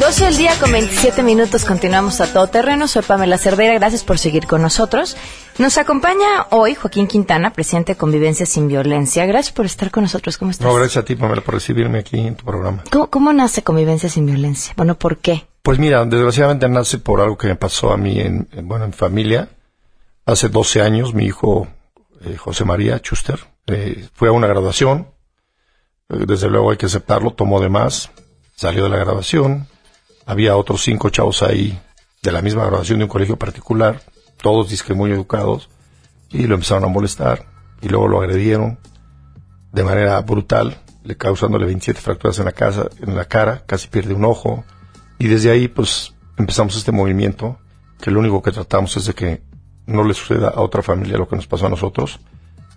12 0.00 0.24
del 0.24 0.36
día 0.36 0.52
con 0.58 0.72
27 0.72 1.22
minutos, 1.22 1.64
continuamos 1.64 2.20
a 2.20 2.32
todo 2.32 2.46
terreno. 2.46 2.88
Soy 2.88 3.02
Pamela 3.02 3.36
Cerdeira, 3.38 3.74
gracias 3.74 4.02
por 4.04 4.18
seguir 4.18 4.46
con 4.46 4.62
nosotros. 4.62 5.16
Nos 5.58 5.76
acompaña 5.78 6.46
hoy 6.50 6.74
Joaquín 6.74 7.06
Quintana, 7.06 7.52
presidente 7.52 7.92
de 7.92 7.98
Convivencia 7.98 8.46
sin 8.46 8.68
Violencia. 8.68 9.26
Gracias 9.26 9.52
por 9.54 9.66
estar 9.66 9.90
con 9.90 10.04
nosotros. 10.04 10.38
¿Cómo 10.38 10.50
estás? 10.50 10.66
No, 10.66 10.74
gracias 10.74 11.02
a 11.02 11.04
ti, 11.04 11.14
Pamela, 11.14 11.42
por 11.42 11.54
recibirme 11.54 11.98
aquí 11.98 12.18
en 12.18 12.34
tu 12.36 12.44
programa. 12.44 12.82
¿Cómo, 12.90 13.08
cómo 13.10 13.32
nace 13.32 13.62
Convivencia 13.62 14.08
sin 14.08 14.24
Violencia? 14.26 14.72
Bueno, 14.76 14.96
¿por 14.98 15.18
qué? 15.18 15.46
Pues 15.62 15.78
mira, 15.78 16.04
desgraciadamente 16.06 16.68
nace 16.68 16.98
por 16.98 17.20
algo 17.20 17.36
que 17.36 17.46
me 17.48 17.56
pasó 17.56 17.92
a 17.92 17.96
mí 17.96 18.18
en, 18.18 18.48
en- 18.52 18.66
bueno, 18.66 18.86
en 18.86 18.92
familia. 18.94 19.50
Hace 20.24 20.48
12 20.48 20.80
años, 20.80 21.12
mi 21.14 21.26
hijo 21.26 21.68
eh, 22.24 22.36
José 22.36 22.64
María 22.64 22.96
Schuster 22.98 23.38
eh, 23.66 24.08
fue 24.14 24.28
a 24.28 24.32
una 24.32 24.46
graduación. 24.46 25.08
Eh, 26.08 26.24
desde 26.26 26.48
luego 26.48 26.70
hay 26.70 26.76
que 26.78 26.86
aceptarlo, 26.86 27.32
tomó 27.34 27.60
de 27.60 27.68
más, 27.68 28.10
salió 28.56 28.84
de 28.84 28.88
la 28.88 28.96
graduación. 28.96 29.68
Había 30.26 30.56
otros 30.56 30.82
cinco 30.82 31.10
chavos 31.10 31.42
ahí 31.42 31.78
de 32.22 32.32
la 32.32 32.42
misma 32.42 32.64
graduación 32.64 32.98
de 32.98 33.04
un 33.04 33.10
colegio 33.10 33.36
particular, 33.36 34.02
todos 34.40 34.70
disque 34.70 34.94
muy 34.94 35.10
educados, 35.10 35.68
y 36.30 36.46
lo 36.46 36.54
empezaron 36.54 36.84
a 36.84 36.88
molestar, 36.88 37.46
y 37.80 37.88
luego 37.88 38.08
lo 38.08 38.20
agredieron 38.20 38.78
de 39.72 39.84
manera 39.84 40.20
brutal, 40.20 40.78
le 41.02 41.16
causándole 41.16 41.66
27 41.66 42.00
fracturas 42.00 42.38
en 42.38 42.44
la 42.44 42.52
casa, 42.52 42.88
en 43.00 43.16
la 43.16 43.24
cara, 43.24 43.64
casi 43.66 43.88
pierde 43.88 44.14
un 44.14 44.24
ojo, 44.24 44.64
y 45.18 45.26
desde 45.26 45.50
ahí 45.50 45.68
pues 45.68 46.14
empezamos 46.36 46.76
este 46.76 46.92
movimiento, 46.92 47.58
que 48.00 48.10
lo 48.10 48.20
único 48.20 48.42
que 48.42 48.52
tratamos 48.52 48.96
es 48.96 49.06
de 49.06 49.14
que 49.14 49.42
no 49.86 50.04
le 50.04 50.14
suceda 50.14 50.48
a 50.48 50.60
otra 50.60 50.82
familia 50.82 51.18
lo 51.18 51.28
que 51.28 51.36
nos 51.36 51.46
pasó 51.46 51.66
a 51.66 51.70
nosotros, 51.70 52.20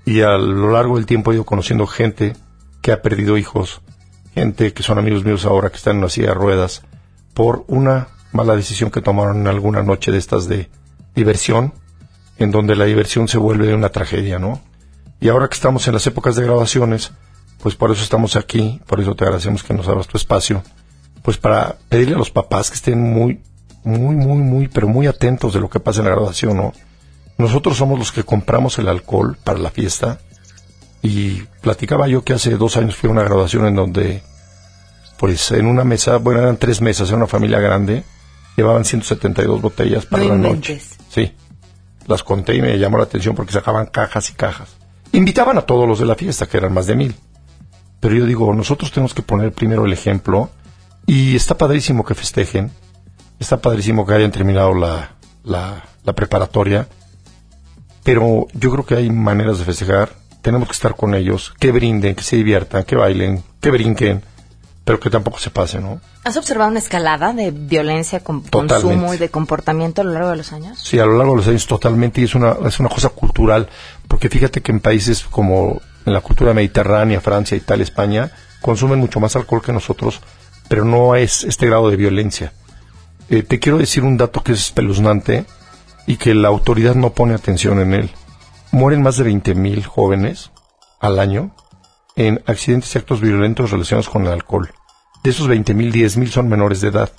y 0.06 0.22
a 0.22 0.38
lo 0.38 0.72
largo 0.72 0.96
del 0.96 1.06
tiempo 1.06 1.32
he 1.32 1.36
ido 1.36 1.46
conociendo 1.46 1.86
gente 1.86 2.34
que 2.82 2.92
ha 2.92 3.02
perdido 3.02 3.38
hijos, 3.38 3.82
gente 4.34 4.74
que 4.74 4.84
son 4.84 4.98
amigos 4.98 5.24
míos 5.24 5.46
ahora 5.46 5.70
que 5.70 5.78
están 5.78 5.94
en 5.94 6.00
una 6.00 6.10
silla 6.10 6.30
de 6.30 6.34
ruedas, 6.36 6.84
por 7.36 7.66
una 7.68 8.08
mala 8.32 8.56
decisión 8.56 8.90
que 8.90 9.02
tomaron 9.02 9.42
en 9.42 9.48
alguna 9.48 9.84
noche 9.84 10.12
de 10.12 10.18
estas 10.18 10.48
de 10.48 10.70
diversión, 11.14 11.74
en 12.40 12.50
donde 12.50 12.76
la 12.76 12.86
diversión 12.86 13.28
se 13.28 13.38
vuelve 13.38 13.76
una 13.76 13.90
tragedia, 13.90 14.40
¿no? 14.40 14.60
Y 15.20 15.30
ahora 15.30 15.48
que 15.48 15.54
estamos 15.54 15.88
en 15.88 15.94
las 15.94 16.08
épocas 16.08 16.36
de 16.36 16.44
graduaciones, 16.44 17.12
pues 17.62 17.76
por 17.76 17.92
eso 17.92 18.02
estamos 18.02 18.36
aquí, 18.36 18.82
por 18.88 19.00
eso 19.00 19.16
te 19.16 19.24
agradecemos 19.24 19.64
que 19.64 19.74
nos 19.74 19.88
abras 19.88 20.08
tu 20.08 20.18
espacio, 20.18 20.64
pues 21.22 21.38
para 21.38 21.78
pedirle 21.90 22.16
a 22.16 22.20
los 22.20 22.32
papás 22.32 22.70
que 22.70 22.76
estén 22.76 23.02
muy, 23.02 23.42
muy, 23.84 24.16
muy, 24.16 24.38
muy, 24.38 24.68
pero 24.68 24.88
muy 24.88 25.08
atentos 25.08 25.54
de 25.54 25.60
lo 25.60 25.70
que 25.70 25.80
pasa 25.80 26.00
en 26.00 26.06
la 26.06 26.12
graduación, 26.12 26.58
¿no? 26.58 26.74
Nosotros 27.38 27.78
somos 27.78 28.00
los 28.00 28.12
que 28.12 28.24
compramos 28.24 28.80
el 28.80 28.88
alcohol 28.88 29.38
para 29.44 29.60
la 29.60 29.72
fiesta 29.72 30.20
y 31.02 31.44
platicaba 31.62 32.08
yo 32.08 32.24
que 32.24 32.34
hace 32.34 32.56
dos 32.58 32.78
años 32.78 32.96
fui 32.96 33.10
a 33.10 33.12
una 33.12 33.24
graduación 33.24 33.68
en 33.68 33.76
donde, 33.76 34.24
pues 35.18 35.52
en 35.52 35.66
una 35.66 35.84
mesa, 35.84 36.18
bueno, 36.18 36.42
eran 36.42 36.58
tres 36.58 36.82
mesas, 36.82 37.08
era 37.10 37.18
una 37.18 37.28
familia 37.28 37.60
grande, 37.60 38.04
llevaban 38.58 38.86
172 38.86 39.62
botellas 39.62 40.06
para 40.06 40.24
No 40.24 40.30
la 40.30 40.36
inventes. 40.36 40.98
noche. 40.98 41.06
Sí, 41.10 41.34
las 42.08 42.24
conté 42.24 42.56
y 42.56 42.62
me 42.62 42.78
llamó 42.78 42.98
la 42.98 43.06
atención 43.06 43.36
porque 43.36 43.54
sacaban 43.54 43.88
cajas 43.88 44.30
y 44.30 44.34
cajas. 44.34 44.76
Invitaban 45.12 45.58
a 45.58 45.62
todos 45.62 45.88
los 45.88 46.00
de 46.00 46.06
la 46.06 46.16
fiesta, 46.16 46.46
que 46.48 46.58
eran 46.58 46.74
más 46.74 46.88
de 46.88 46.96
mil. 46.96 47.16
Pero 48.00 48.16
yo 48.16 48.26
digo, 48.26 48.54
nosotros 48.54 48.92
tenemos 48.92 49.14
que 49.14 49.22
poner 49.22 49.52
primero 49.54 49.86
el 49.86 49.94
ejemplo 49.94 50.50
y 51.08 51.36
está 51.36 51.58
padrísimo 51.58 52.04
que 52.04 52.14
festejen, 52.16 52.72
está 53.40 53.58
padrísimo 53.62 54.06
que 54.06 54.14
hayan 54.14 54.32
terminado 54.32 54.74
la, 54.76 55.16
la, 55.44 55.84
la 56.04 56.14
preparatoria, 56.14 56.88
pero 58.04 58.48
yo 58.54 58.72
creo 58.72 58.86
que 58.86 58.96
hay 58.96 59.10
maneras 59.10 59.58
de 59.60 59.66
festejar, 59.66 60.12
tenemos 60.42 60.68
que 60.68 60.74
estar 60.74 60.96
con 60.96 61.16
ellos, 61.16 61.54
que 61.60 61.72
brinden, 61.72 62.14
que 62.16 62.24
se 62.24 62.36
diviertan, 62.36 62.84
que 62.84 62.96
bailen, 62.96 63.44
que 63.62 63.72
brinquen, 63.72 64.22
pero 64.86 65.00
que 65.00 65.10
tampoco 65.10 65.40
se 65.40 65.50
pase, 65.50 65.82
¿no? 65.82 66.00
¿Has 66.24 66.38
observado 66.38 66.70
una 66.70 66.80
escalada 66.80 67.34
de 67.34 67.50
violencia 67.50 68.20
con 68.20 68.42
consumo 68.42 69.16
y 69.16 69.18
de 69.18 69.30
comportamiento 69.30 70.02
a 70.02 70.06
lo 70.06 70.14
largo 70.14 70.30
de 70.30 70.36
los 70.38 70.54
años? 70.54 70.80
Sí, 70.80 71.00
a 71.00 71.06
lo 71.06 71.18
largo 71.18 71.34
de 71.34 71.38
los 71.38 71.48
años 71.48 71.66
totalmente, 71.66 72.22
y 72.22 72.26
es 72.26 72.36
una, 72.36 72.56
es 72.66 72.80
una 72.80 72.90
cosa 72.90 73.10
cultural, 73.10 73.68
porque 74.08 74.30
fíjate 74.30 74.62
que 74.62 74.72
en 74.72 74.80
países 74.80 75.24
como 75.24 75.82
en 76.06 76.14
la 76.14 76.22
cultura 76.22 76.54
mediterránea, 76.54 77.20
Francia, 77.20 77.58
Italia, 77.58 77.84
España, 77.84 78.32
consumen 78.62 79.00
mucho 79.00 79.20
más 79.20 79.36
alcohol 79.36 79.64
que 79.64 79.74
nosotros, 79.74 80.22
pero 80.70 80.86
no 80.86 81.16
es 81.16 81.44
este 81.44 81.66
grado 81.66 81.90
de 81.90 81.98
violencia. 81.98 82.54
Eh, 83.30 83.42
te 83.42 83.60
quiero 83.60 83.80
decir 83.80 84.04
un 84.04 84.18
dato 84.18 84.44
que 84.44 84.52
es 84.52 84.60
espeluznante 84.60 85.46
y 86.06 86.18
que 86.18 86.36
la 86.36 86.50
autoridad 86.50 86.94
no 86.94 87.10
pone 87.10 87.34
atención 87.34 87.80
en 87.80 87.96
él. 87.96 88.12
Mueren 88.72 89.02
más 89.02 89.18
de 89.18 89.26
20.000 89.26 89.84
jóvenes 89.84 90.52
al 91.00 91.18
año 91.18 91.56
en 92.16 92.42
accidentes 92.46 92.94
y 92.96 92.98
actos 92.98 93.22
violentos 93.22 93.72
relacionados 93.72 94.10
con 94.10 94.26
el 94.26 94.32
alcohol. 94.32 94.70
De 95.24 95.32
esos 95.32 95.50
20.000, 95.50 95.92
10.000 95.92 96.28
son 96.28 96.50
menores 96.50 96.82
de 96.82 96.90
edad. 96.90 97.12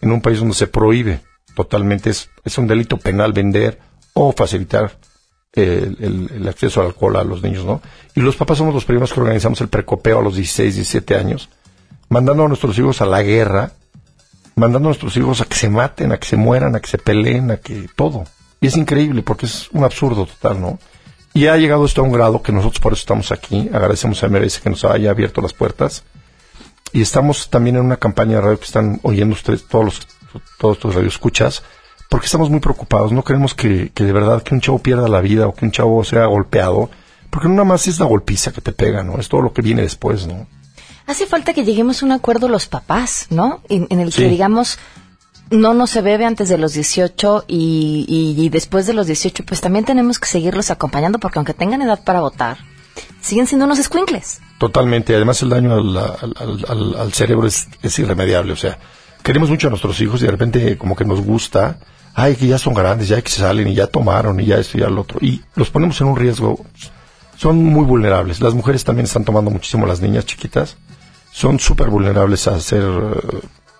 En 0.00 0.10
un 0.10 0.20
país 0.20 0.38
donde 0.38 0.54
se 0.54 0.66
prohíbe 0.66 1.20
totalmente, 1.54 2.10
es, 2.10 2.30
es 2.44 2.58
un 2.58 2.66
delito 2.66 2.96
penal 2.96 3.32
vender 3.32 3.78
o 4.14 4.32
facilitar 4.32 4.98
el, 5.52 6.46
acceso 6.48 6.80
al 6.80 6.88
alcohol 6.88 7.16
a 7.16 7.24
los 7.24 7.42
niños, 7.42 7.64
¿no? 7.64 7.82
Y 8.14 8.20
los 8.20 8.36
papás 8.36 8.58
somos 8.58 8.74
los 8.74 8.84
primeros 8.84 9.12
que 9.12 9.20
organizamos 9.20 9.60
el 9.60 9.68
precopeo 9.68 10.18
a 10.18 10.22
los 10.22 10.36
16, 10.36 10.74
17 10.74 11.16
años, 11.16 11.50
mandando 12.08 12.44
a 12.44 12.48
nuestros 12.48 12.78
hijos 12.78 13.00
a 13.00 13.06
la 13.06 13.22
guerra, 13.22 13.72
mandando 14.54 14.88
a 14.88 14.90
nuestros 14.90 15.16
hijos 15.16 15.40
a 15.40 15.44
que 15.44 15.56
se 15.56 15.68
maten, 15.68 16.12
a 16.12 16.18
que 16.18 16.26
se 16.26 16.36
mueran, 16.36 16.74
a 16.74 16.80
que 16.80 16.88
se 16.88 16.98
peleen, 16.98 17.50
a 17.50 17.58
que 17.58 17.88
todo. 17.94 18.24
Y 18.60 18.68
es 18.68 18.76
increíble 18.76 19.22
porque 19.22 19.46
es 19.46 19.68
un 19.72 19.84
absurdo 19.84 20.26
total, 20.26 20.60
¿no? 20.60 20.78
Y 21.34 21.46
ha 21.46 21.56
llegado 21.56 21.84
esto 21.84 22.02
a 22.02 22.04
un 22.04 22.12
grado 22.12 22.42
que 22.42 22.52
nosotros 22.52 22.80
por 22.80 22.92
eso 22.92 23.00
estamos 23.00 23.32
aquí. 23.32 23.70
Agradecemos 23.72 24.22
a 24.22 24.28
MRS 24.28 24.60
que 24.60 24.70
nos 24.70 24.84
haya 24.84 25.10
abierto 25.10 25.40
las 25.40 25.54
puertas. 25.54 26.04
Y 26.92 27.00
estamos 27.00 27.48
también 27.48 27.76
en 27.76 27.84
una 27.86 27.96
campaña 27.96 28.36
de 28.36 28.40
radio 28.42 28.58
que 28.58 28.66
están 28.66 29.00
oyendo 29.02 29.34
ustedes, 29.34 29.66
todos 29.66 29.84
los, 29.84 30.00
todos 30.58 30.78
tus 30.78 30.94
radioescuchas, 30.94 31.62
porque 32.10 32.26
estamos 32.26 32.50
muy 32.50 32.60
preocupados. 32.60 33.12
No 33.12 33.24
queremos 33.24 33.54
que, 33.54 33.90
que 33.94 34.04
de 34.04 34.12
verdad 34.12 34.42
que 34.42 34.54
un 34.54 34.60
chavo 34.60 34.78
pierda 34.78 35.08
la 35.08 35.22
vida 35.22 35.46
o 35.46 35.54
que 35.54 35.64
un 35.64 35.70
chavo 35.70 36.04
sea 36.04 36.26
golpeado, 36.26 36.90
porque 37.30 37.48
no 37.48 37.54
nada 37.54 37.64
más 37.64 37.86
es 37.88 37.98
la 37.98 38.04
golpiza 38.04 38.52
que 38.52 38.60
te 38.60 38.72
pega, 38.72 39.02
¿no? 39.02 39.18
Es 39.18 39.28
todo 39.28 39.40
lo 39.40 39.54
que 39.54 39.62
viene 39.62 39.80
después, 39.80 40.26
¿no? 40.26 40.46
Hace 41.06 41.26
falta 41.26 41.54
que 41.54 41.64
lleguemos 41.64 42.02
a 42.02 42.06
un 42.06 42.12
acuerdo 42.12 42.48
los 42.48 42.66
papás, 42.66 43.26
¿no? 43.30 43.62
En, 43.68 43.86
el 43.98 44.14
que 44.14 44.28
digamos, 44.28 44.78
no 45.52 45.74
no 45.74 45.86
se 45.86 46.00
bebe 46.02 46.24
antes 46.24 46.48
de 46.48 46.58
los 46.58 46.74
18 46.74 47.44
y, 47.46 48.34
y, 48.36 48.48
después 48.48 48.86
de 48.86 48.94
los 48.94 49.06
18, 49.06 49.44
pues 49.44 49.60
también 49.60 49.84
tenemos 49.84 50.18
que 50.18 50.26
seguirlos 50.26 50.70
acompañando 50.70 51.18
porque 51.18 51.38
aunque 51.38 51.54
tengan 51.54 51.82
edad 51.82 52.02
para 52.02 52.20
votar, 52.20 52.58
siguen 53.20 53.46
siendo 53.46 53.66
unos 53.66 53.78
escuincles. 53.78 54.40
Totalmente. 54.58 55.14
Además, 55.14 55.42
el 55.42 55.50
daño 55.50 55.74
al, 55.74 57.12
cerebro 57.12 57.46
es, 57.46 57.68
es, 57.82 57.98
irremediable. 57.98 58.52
O 58.52 58.56
sea, 58.56 58.78
queremos 59.22 59.50
mucho 59.50 59.66
a 59.66 59.70
nuestros 59.70 60.00
hijos 60.00 60.22
y 60.22 60.26
de 60.26 60.30
repente 60.30 60.78
como 60.78 60.96
que 60.96 61.04
nos 61.04 61.20
gusta. 61.20 61.78
Ay, 62.14 62.36
que 62.36 62.46
ya 62.46 62.58
son 62.58 62.74
grandes, 62.74 63.08
ya 63.08 63.22
que 63.22 63.30
se 63.30 63.40
salen 63.40 63.68
y 63.68 63.74
ya 63.74 63.86
tomaron 63.86 64.38
y 64.38 64.46
ya 64.46 64.58
esto 64.58 64.76
y 64.76 64.82
ya 64.82 64.88
lo 64.88 65.00
otro. 65.00 65.18
Y 65.20 65.42
los 65.54 65.70
ponemos 65.70 66.00
en 66.00 66.08
un 66.08 66.16
riesgo. 66.16 66.64
Son 67.36 67.56
muy 67.56 67.84
vulnerables. 67.84 68.40
Las 68.40 68.54
mujeres 68.54 68.84
también 68.84 69.06
están 69.06 69.24
tomando 69.24 69.50
muchísimo, 69.50 69.86
las 69.86 70.00
niñas 70.00 70.26
chiquitas. 70.26 70.76
Son 71.32 71.58
súper 71.58 71.88
vulnerables 71.88 72.46
a 72.46 72.60
ser 72.60 72.84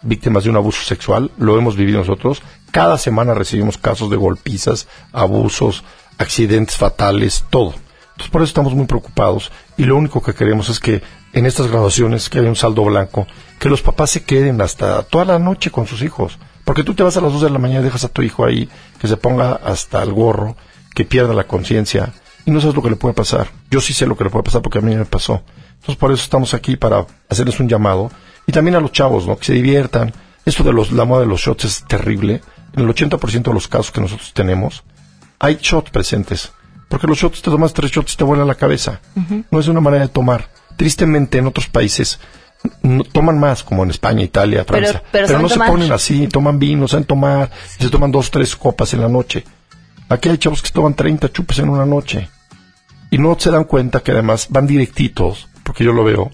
víctimas 0.03 0.45
de 0.45 0.51
un 0.51 0.57
abuso 0.57 0.83
sexual, 0.83 1.31
lo 1.39 1.59
hemos 1.59 1.77
vivido 1.77 1.99
nosotros. 1.99 2.43
Cada 2.71 2.99
semana 2.99 3.35
recibimos 3.35 3.79
casos 3.79 4.11
de 4.11 4.17
golpizas, 4.17 4.89
abusos, 5.13 5.85
accidentes 6.19 6.77
fatales, 6.77 7.45
todo. 7.51 7.75
Entonces 8.13 8.31
por 8.31 8.43
eso 8.43 8.51
estamos 8.51 8.75
muy 8.75 8.87
preocupados 8.87 9.51
y 9.77 9.85
lo 9.85 9.97
único 9.97 10.23
que 10.23 10.35
queremos 10.35 10.69
es 10.69 10.81
que 10.81 11.03
en 11.33 11.47
estas 11.47 11.69
graduaciones 11.69 12.29
que 12.29 12.39
haya 12.39 12.49
un 12.49 12.57
saldo 12.57 12.85
blanco, 12.85 13.27
que 13.59 13.69
los 13.69 13.83
papás 13.83 14.11
se 14.11 14.25
queden 14.25 14.61
hasta 14.61 15.03
toda 15.03 15.25
la 15.25 15.39
noche 15.39 15.71
con 15.71 15.87
sus 15.87 16.03
hijos. 16.03 16.39
Porque 16.65 16.85
tú 16.85 16.95
te 16.95 17.03
vas 17.03 17.17
a 17.17 17.21
las 17.21 17.33
dos 17.33 17.43
de 17.43 17.51
la 17.51 17.59
mañana 17.59 17.81
y 17.81 17.85
dejas 17.85 18.05
a 18.05 18.09
tu 18.09 18.23
hijo 18.23 18.45
ahí, 18.45 18.69
que 19.01 19.09
se 19.09 19.17
ponga 19.17 19.53
hasta 19.53 20.03
el 20.03 20.13
gorro, 20.13 20.57
que 20.95 21.05
pierda 21.05 21.35
la 21.35 21.45
conciencia 21.45 22.13
y 22.45 22.51
no 22.51 22.61
sabes 22.61 22.77
lo 22.77 22.83
que 22.83 22.91
le 22.91 22.97
puede 22.97 23.15
pasar. 23.15 23.49
Yo 23.71 23.81
sí 23.81 23.93
sé 23.93 24.07
lo 24.07 24.17
que 24.17 24.25
le 24.25 24.31
puede 24.31 24.45
pasar 24.45 24.63
porque 24.63 24.79
a 24.79 24.83
mí 24.83 24.95
me 24.95 25.05
pasó. 25.05 25.43
Entonces 25.75 25.97
por 25.97 26.13
eso 26.13 26.23
estamos 26.23 26.55
aquí 26.55 26.77
para 26.77 27.07
hacerles 27.29 27.59
un 27.61 27.69
llamado 27.69 28.11
y 28.47 28.53
también 28.53 28.77
a 28.77 28.81
los 28.81 28.93
chavos, 28.93 29.27
¿no? 29.27 29.37
Que 29.37 29.47
se 29.47 29.53
diviertan. 29.55 30.13
Esto 30.45 30.65
de 30.65 30.73
los, 30.73 30.93
la 30.93 31.05
moda 31.05 31.21
de 31.21 31.29
los 31.29 31.41
shots 31.41 31.65
es 31.65 31.85
terrible. 31.85 32.41
En 32.75 32.85
el 32.85 32.89
80% 32.89 33.43
de 33.43 33.55
los 33.55 33.69
casos 33.69 33.93
que 33.93 34.01
nosotros 34.01 34.33
tenemos, 34.33 34.83
hay 35.39 35.59
shots 35.61 35.91
presentes. 35.91 36.53
Porque 36.89 37.07
los 37.07 37.19
shots 37.19 37.43
te 37.43 37.51
tomas 37.51 37.73
tres 37.73 37.91
shots 37.91 38.15
y 38.15 38.17
te 38.17 38.25
vuelan 38.25 38.49
la 38.49 38.55
cabeza. 38.55 39.01
No 39.51 39.61
es 39.61 39.69
una 39.69 39.81
manera 39.81 40.05
de 40.05 40.09
tomar. 40.09 40.49
Tristemente, 40.77 41.39
en 41.39 41.47
otros 41.47 41.69
países 41.69 42.19
no, 42.83 43.05
toman 43.05 43.39
más, 43.39 43.63
como 43.63 43.83
en 43.83 43.91
España, 43.91 44.23
Italia, 44.23 44.65
Francia. 44.65 45.03
Pero, 45.11 45.39
no 45.39 45.49
se 45.49 45.59
ponen 45.59 45.93
así, 45.93 46.29
toman 46.29 46.59
vino, 46.59 46.89
saben 46.89 47.05
tomar, 47.05 47.51
y 47.79 47.85
se 47.85 47.91
toman 47.91 48.11
dos, 48.11 48.31
tres 48.31 48.57
copas 48.57 48.93
en 48.95 49.01
la 49.01 49.09
noche. 49.09 49.45
Aquí 50.09 50.29
hay 50.29 50.39
chavos 50.39 50.61
que 50.61 50.69
se 50.69 50.75
toman 50.75 50.95
30 50.95 51.33
chupes 51.33 51.59
en 51.59 51.69
una 51.69 51.87
noche. 51.87 52.29
Y 53.11 53.19
no 53.19 53.37
se 53.39 53.51
dan 53.51 53.65
cuenta 53.65 54.01
que 54.01 54.13
además 54.13 54.49
van 54.51 54.67
directitos, 54.67 55.49
porque 55.65 55.85
yo 55.85 55.93
lo 55.93 56.05
veo, 56.05 56.31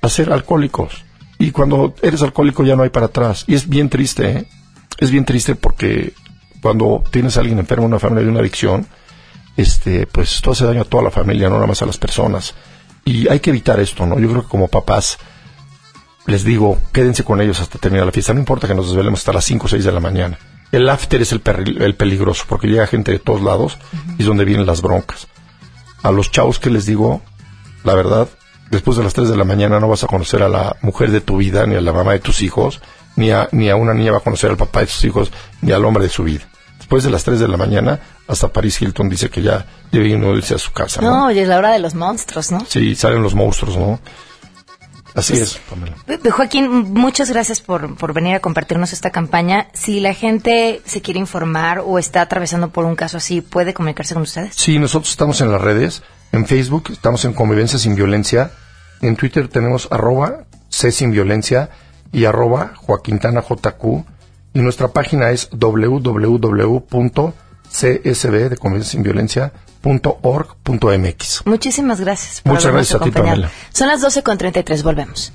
a 0.00 0.08
ser 0.08 0.32
alcohólicos. 0.32 1.04
Y 1.42 1.50
cuando 1.50 1.96
eres 2.02 2.22
alcohólico 2.22 2.62
ya 2.62 2.76
no 2.76 2.84
hay 2.84 2.90
para 2.90 3.06
atrás. 3.06 3.42
Y 3.48 3.56
es 3.56 3.68
bien 3.68 3.88
triste, 3.88 4.30
¿eh? 4.30 4.44
Es 4.98 5.10
bien 5.10 5.24
triste 5.24 5.56
porque 5.56 6.14
cuando 6.60 7.02
tienes 7.10 7.36
a 7.36 7.40
alguien 7.40 7.58
enfermo 7.58 7.86
en 7.86 7.94
una 7.94 7.98
familia 7.98 8.22
de 8.22 8.30
una 8.30 8.38
adicción, 8.38 8.86
este, 9.56 10.06
pues 10.06 10.40
todo 10.40 10.52
hace 10.52 10.64
daño 10.64 10.82
a 10.82 10.84
toda 10.84 11.02
la 11.02 11.10
familia, 11.10 11.48
no 11.48 11.56
nada 11.56 11.66
más 11.66 11.82
a 11.82 11.86
las 11.86 11.98
personas. 11.98 12.54
Y 13.04 13.28
hay 13.28 13.40
que 13.40 13.50
evitar 13.50 13.80
esto, 13.80 14.06
¿no? 14.06 14.20
Yo 14.20 14.28
creo 14.30 14.42
que 14.42 14.48
como 14.48 14.68
papás 14.68 15.18
les 16.26 16.44
digo, 16.44 16.78
quédense 16.92 17.24
con 17.24 17.40
ellos 17.40 17.58
hasta 17.58 17.76
terminar 17.76 18.06
la 18.06 18.12
fiesta. 18.12 18.32
No 18.32 18.38
importa 18.38 18.68
que 18.68 18.76
nos 18.76 18.86
desvelemos 18.86 19.18
hasta 19.18 19.32
las 19.32 19.44
5 19.44 19.66
o 19.66 19.68
6 19.68 19.84
de 19.84 19.90
la 19.90 19.98
mañana. 19.98 20.38
El 20.70 20.88
after 20.88 21.20
es 21.22 21.32
el, 21.32 21.42
el 21.80 21.96
peligroso 21.96 22.44
porque 22.48 22.68
llega 22.68 22.86
gente 22.86 23.10
de 23.10 23.18
todos 23.18 23.42
lados 23.42 23.78
y 24.16 24.22
es 24.22 24.28
donde 24.28 24.44
vienen 24.44 24.64
las 24.64 24.80
broncas. 24.80 25.26
A 26.04 26.12
los 26.12 26.30
chavos 26.30 26.60
que 26.60 26.70
les 26.70 26.86
digo, 26.86 27.20
la 27.82 27.96
verdad, 27.96 28.28
después 28.70 28.96
de 28.96 29.04
las 29.04 29.14
3 29.14 29.28
de 29.28 29.36
la 29.36 29.44
mañana 29.44 29.80
no 29.80 29.88
vas 29.88 30.04
a 30.04 30.06
conocer 30.06 30.42
a 30.42 30.48
la 30.48 30.76
mujer 30.82 31.10
de 31.10 31.20
tu 31.20 31.36
vida, 31.38 31.66
ni 31.66 31.76
a 31.76 31.80
la 31.80 31.92
mamá 31.92 32.12
de 32.12 32.20
tus 32.20 32.42
hijos, 32.42 32.80
ni 33.16 33.30
a, 33.30 33.48
ni 33.52 33.68
a 33.68 33.76
una 33.76 33.94
niña 33.94 34.12
va 34.12 34.18
a 34.18 34.22
conocer 34.22 34.50
al 34.50 34.56
papá 34.56 34.80
de 34.80 34.86
sus 34.86 35.04
hijos, 35.04 35.32
ni 35.60 35.72
al 35.72 35.84
hombre 35.84 36.04
de 36.04 36.10
su 36.10 36.24
vida. 36.24 36.42
Después 36.78 37.04
de 37.04 37.10
las 37.10 37.24
3 37.24 37.40
de 37.40 37.48
la 37.48 37.56
mañana, 37.56 38.00
hasta 38.28 38.48
Paris 38.48 38.80
Hilton 38.82 39.08
dice 39.08 39.30
que 39.30 39.42
ya 39.42 39.64
debe 39.90 40.08
irse 40.08 40.54
a 40.54 40.58
su 40.58 40.72
casa. 40.72 41.00
No, 41.00 41.30
y 41.30 41.38
es 41.38 41.48
la 41.48 41.58
hora 41.58 41.70
de 41.70 41.78
los 41.78 41.94
monstruos, 41.94 42.50
¿no? 42.50 42.64
Sí, 42.68 42.94
salen 42.96 43.22
los 43.22 43.34
monstruos, 43.34 43.76
¿no? 43.76 44.00
Así 45.14 45.34
pues, 45.34 45.42
es, 45.42 45.58
Pamela. 45.68 45.96
Joaquín, 46.30 46.92
muchas 46.92 47.30
gracias 47.30 47.60
por, 47.60 47.96
por 47.96 48.14
venir 48.14 48.34
a 48.34 48.40
compartirnos 48.40 48.92
esta 48.92 49.10
campaña. 49.10 49.68
Si 49.74 50.00
la 50.00 50.14
gente 50.14 50.80
se 50.86 51.02
quiere 51.02 51.20
informar 51.20 51.82
o 51.84 51.98
está 51.98 52.22
atravesando 52.22 52.70
por 52.70 52.84
un 52.84 52.96
caso 52.96 53.18
así, 53.18 53.42
¿puede 53.42 53.74
comunicarse 53.74 54.14
con 54.14 54.22
ustedes? 54.22 54.54
Sí, 54.54 54.78
nosotros 54.78 55.10
estamos 55.10 55.40
en 55.40 55.52
las 55.52 55.60
redes. 55.60 56.02
En 56.32 56.46
Facebook 56.46 56.84
estamos 56.90 57.24
en 57.26 57.34
Convivencia 57.34 57.78
Sin 57.78 57.94
Violencia. 57.94 58.50
En 59.02 59.16
Twitter 59.16 59.48
tenemos 59.48 59.88
arroba 59.90 60.44
C 60.68 60.90
Sin 60.90 61.12
Violencia 61.12 61.68
y 62.10 62.24
arroba 62.24 62.72
Joaquintana 62.74 63.42
JQ. 63.42 64.04
Y 64.54 64.60
nuestra 64.60 64.88
página 64.88 65.30
es 65.30 65.50
www.csb 65.52 67.32
de 67.72 68.56
Convivencia 68.56 68.92
Sin 68.92 69.02
Violencia 69.02 69.52
.org.mx. 69.84 71.42
Muchísimas 71.44 72.00
gracias. 72.00 72.40
Por 72.40 72.54
Muchas 72.54 72.72
gracias 72.72 73.00
a 73.00 73.04
ti, 73.04 73.10
Pamela. 73.10 73.50
Son 73.72 73.88
las 73.88 74.00
12 74.00 74.22
con 74.22 74.38
33, 74.38 74.82
volvemos. 74.82 75.32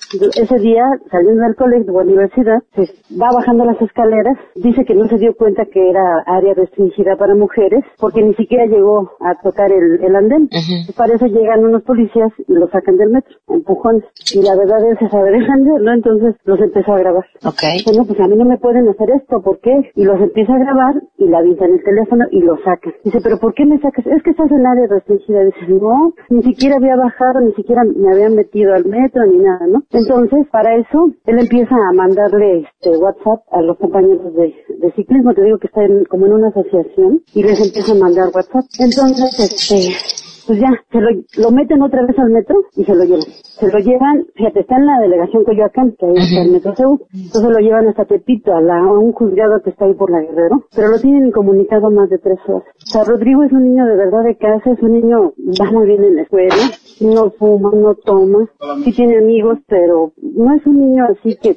Ese 0.41 0.59
día, 0.59 0.83
saliendo 1.11 1.43
del 1.43 1.55
colegio 1.55 1.93
o 1.93 2.01
universidad, 2.01 2.61
se 2.75 2.83
va 3.17 3.29
bajando 3.35 3.65
las 3.65 3.81
escaleras, 3.81 4.37
dice 4.57 4.85
que 4.85 4.95
no 4.95 5.07
se 5.09 5.19
dio 5.19 5.35
cuenta 5.35 5.65
que 5.67 5.91
era 5.91 6.23
área 6.27 6.55
restringida 6.55 7.17
para 7.17 7.35
mujeres, 7.35 7.85
porque 7.99 8.23
ni 8.23 8.35
siquiera 8.35 8.67
llegó 8.67 9.11
a 9.21 9.35
tocar 9.43 9.71
el, 9.71 10.03
el 10.03 10.17
andén. 10.17 10.49
Para 10.97 11.15
eso 11.15 11.27
llegan 11.27 11.65
unos 11.65 11.83
policías 11.83 12.33
y 12.47 12.53
lo 12.53 12.69
sacan 12.69 12.97
del 12.97 13.11
metro, 13.11 13.35
empujones. 13.49 14.05
Y 14.35 14.43
la 14.43 14.57
verdad 14.57 14.79
él 14.89 14.99
se 14.99 15.09
sabe 15.09 15.31
¿no? 15.39 15.93
Entonces 15.93 16.35
los 16.45 16.61
empezó 16.61 16.93
a 16.95 16.99
grabar. 16.99 17.25
Ok. 17.45 17.63
Bueno, 17.87 18.05
pues 18.07 18.21
a 18.21 18.29
mí 18.29 18.37
no 18.37 18.45
me 18.45 18.59
pueden 18.59 18.89
hacer 18.89 19.10
esto, 19.11 19.41
¿por 19.43 19.59
qué? 19.61 19.73
Y 19.95 20.05
los 20.05 20.21
empieza 20.21 20.55
a 20.55 20.59
grabar 20.59 20.95
y 21.19 21.27
la 21.29 21.39
avisa 21.39 21.65
en 21.67 21.75
el 21.75 21.83
teléfono 21.85 22.25
y 22.31 22.41
lo 22.41 22.57
saca. 22.65 22.91
Dice, 23.05 23.19
pero 23.23 23.39
¿por 23.39 23.55
qué 23.55 23.65
me 23.67 23.79
sacas? 23.81 24.07
Es 24.07 24.23
que 24.23 24.31
estás 24.31 24.51
en 24.51 24.67
área 24.67 24.87
restringida. 24.89 25.45
Dice, 25.45 25.67
no, 25.69 26.13
ni 26.31 26.43
siquiera 26.43 26.77
había 26.77 26.97
bajado, 26.97 27.41
ni 27.41 27.53
siquiera 27.55 27.83
me 27.85 28.13
habían 28.13 28.35
metido 28.35 28.75
al 28.75 28.85
metro 28.87 29.25
ni 29.27 29.39
nada, 29.39 29.67
¿no? 29.69 29.83
Entonces, 29.91 30.47
para 30.51 30.77
eso, 30.77 31.13
él 31.27 31.39
empieza 31.39 31.75
a 31.75 31.93
mandarle 31.93 32.61
este 32.61 32.97
WhatsApp 32.97 33.41
a 33.53 33.63
los 33.63 33.77
compañeros 33.79 34.35
de, 34.35 34.55
ciclismo, 34.97 35.35
te 35.35 35.43
digo 35.43 35.59
que 35.59 35.69
está 35.69 35.85
en- 35.85 36.05
como 36.07 36.27
en 36.27 36.33
una 36.35 36.49
asociación, 36.49 37.21
y 37.35 37.43
les 37.43 37.61
empieza 37.61 37.93
a 37.93 37.97
mandar 37.97 38.27
WhatsApp. 38.35 38.65
Entonces, 38.79 39.31
este, 39.39 40.30
pues 40.47 40.59
ya, 40.61 40.71
se 40.91 41.01
lo, 41.01 41.11
lo 41.39 41.51
meten 41.51 41.83
otra 41.83 42.05
vez 42.07 42.19
al 42.19 42.31
metro 42.31 42.57
y 42.77 42.85
se 42.85 42.95
lo 42.95 43.05
llevan. 43.05 43.27
Se 43.59 43.69
lo 43.69 43.79
llevan, 43.79 44.27
fíjate, 44.35 44.61
está 44.61 44.77
en 44.77 44.87
la 44.87 45.01
delegación 45.01 45.45
Coyoacán, 45.45 45.95
que 45.99 46.07
ahí 46.07 46.15
está 46.17 46.43
el 46.43 46.53
metro 46.53 46.75
Seúl. 46.75 47.03
Entonces 47.13 47.51
lo 47.51 47.59
llevan 47.59 47.89
hasta 47.89 48.05
Tepito, 48.05 48.55
a, 48.55 48.61
la, 48.61 48.79
a 48.79 48.93
un 48.93 49.13
juzgado 49.13 49.61
que 49.63 49.71
está 49.71 49.85
ahí 49.85 49.95
por 49.95 50.11
la 50.11 50.21
Guerrero, 50.21 50.65
pero 50.75 50.89
lo 50.89 50.99
tienen 51.01 51.27
incomunicado 51.27 51.91
más 51.91 52.09
de 52.09 52.19
tres 52.19 52.39
horas. 52.47 52.65
O 52.77 52.87
sea, 52.87 53.05
Rodrigo 53.05 53.43
es 53.45 53.53
un 53.53 53.65
niño 53.65 53.85
de 53.87 53.97
verdad 53.97 54.25
de 54.25 54.37
casa, 54.37 54.71
es 54.73 54.83
un 54.83 54.93
niño, 54.93 55.33
va 55.61 55.71
muy 55.71 55.87
bien 55.87 56.05
en 56.05 56.17
la 56.17 56.23
escuela, 56.23 56.55
no 57.01 57.31
fuma, 57.33 57.71
no 57.75 57.95
toma, 57.95 58.49
sí 58.85 58.93
tiene 58.93 59.19
amigos, 59.19 59.59
pero 59.69 60.13
no 60.23 60.55
es 60.55 60.67
un 60.67 60.79
niño 60.79 61.05
así 61.11 61.37
que 61.37 61.57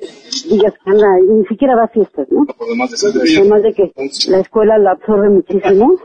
digas 0.49 0.73
que 0.83 0.91
anda, 0.91 1.07
ni 1.29 1.45
siquiera 1.45 1.75
va 1.75 1.83
a 1.83 1.87
fiestas, 1.87 2.27
¿no? 2.31 2.45
Además 3.39 3.63
de 3.63 3.73
que 3.73 3.91
la 4.29 4.39
escuela 4.39 4.77
lo 4.77 4.89
absorbe 4.89 5.29
muchísimo, 5.29 5.95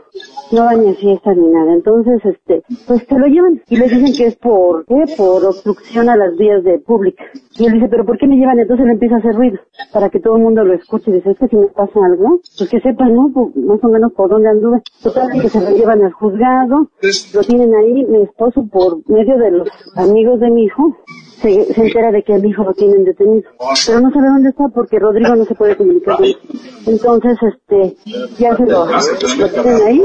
no 0.51 0.63
va 0.65 0.73
ni 0.75 0.89
a 0.89 0.95
fiestas 0.95 1.37
ni 1.37 1.47
nada. 1.49 1.73
Entonces, 1.73 2.21
este, 2.25 2.63
pues 2.87 3.03
se 3.07 3.17
lo 3.17 3.27
llevan 3.27 3.61
y 3.67 3.77
les 3.77 3.91
dicen 3.91 4.13
que 4.15 4.27
es 4.27 4.35
por, 4.35 4.85
¿qué? 4.85 4.95
Por 5.17 5.45
obstrucción 5.45 6.09
a 6.09 6.17
las 6.17 6.35
vías 6.37 6.63
de 6.63 6.79
pública. 6.79 7.23
Y 7.57 7.65
él 7.65 7.73
dice, 7.73 7.87
pero 7.89 8.05
¿por 8.05 8.17
qué 8.17 8.27
me 8.27 8.37
llevan? 8.37 8.59
Entonces 8.59 8.85
él 8.85 8.91
empieza 8.91 9.15
a 9.15 9.19
hacer 9.19 9.35
ruido 9.35 9.59
para 9.93 10.09
que 10.09 10.19
todo 10.19 10.37
el 10.37 10.43
mundo 10.43 10.63
lo 10.63 10.73
escuche. 10.73 11.11
Y 11.11 11.15
dice, 11.15 11.31
es 11.31 11.37
que 11.37 11.47
si 11.47 11.55
me 11.55 11.67
pasa 11.67 11.99
algo, 12.05 12.39
pues 12.57 12.69
que 12.69 12.79
sepan, 12.79 13.13
¿no? 13.13 13.29
Pues, 13.33 13.55
más 13.57 13.83
o 13.83 13.87
menos 13.89 14.13
por 14.13 14.29
dónde 14.29 14.49
anduve. 14.49 14.81
Total, 15.03 15.29
que 15.41 15.49
se 15.49 15.61
lo 15.61 15.69
llevan 15.75 16.03
al 16.03 16.11
juzgado, 16.11 16.89
lo 17.33 17.41
tienen 17.41 17.73
ahí, 17.75 18.05
mi 18.05 18.23
esposo 18.23 18.65
por 18.71 18.97
medio 19.09 19.37
de 19.37 19.51
los 19.51 19.69
amigos 19.95 20.39
de 20.39 20.49
mi 20.49 20.63
hijo, 20.65 20.95
se, 21.41 21.73
se 21.73 21.81
entera 21.81 22.11
de 22.11 22.23
que 22.23 22.33
a 22.33 22.37
mi 22.37 22.49
hijo 22.49 22.63
lo 22.63 22.73
tienen 22.73 23.03
detenido. 23.03 23.49
Pero 23.85 24.01
no 24.01 24.11
sabe 24.11 24.27
dónde 24.27 24.49
está 24.49 24.65
porque 24.73 24.99
Rodrigo 24.99 25.35
no 25.35 25.45
se 25.45 25.55
puede 25.55 25.75
comunicar 25.75 26.17
con 26.17 26.25
él. 26.25 26.37
Entonces, 26.85 27.37
este, 27.41 27.95
ya 28.37 28.55
se 28.55 28.65
lo, 28.65 28.85
lo 28.85 29.49
tienen 29.49 29.81
ahí. 29.87 30.01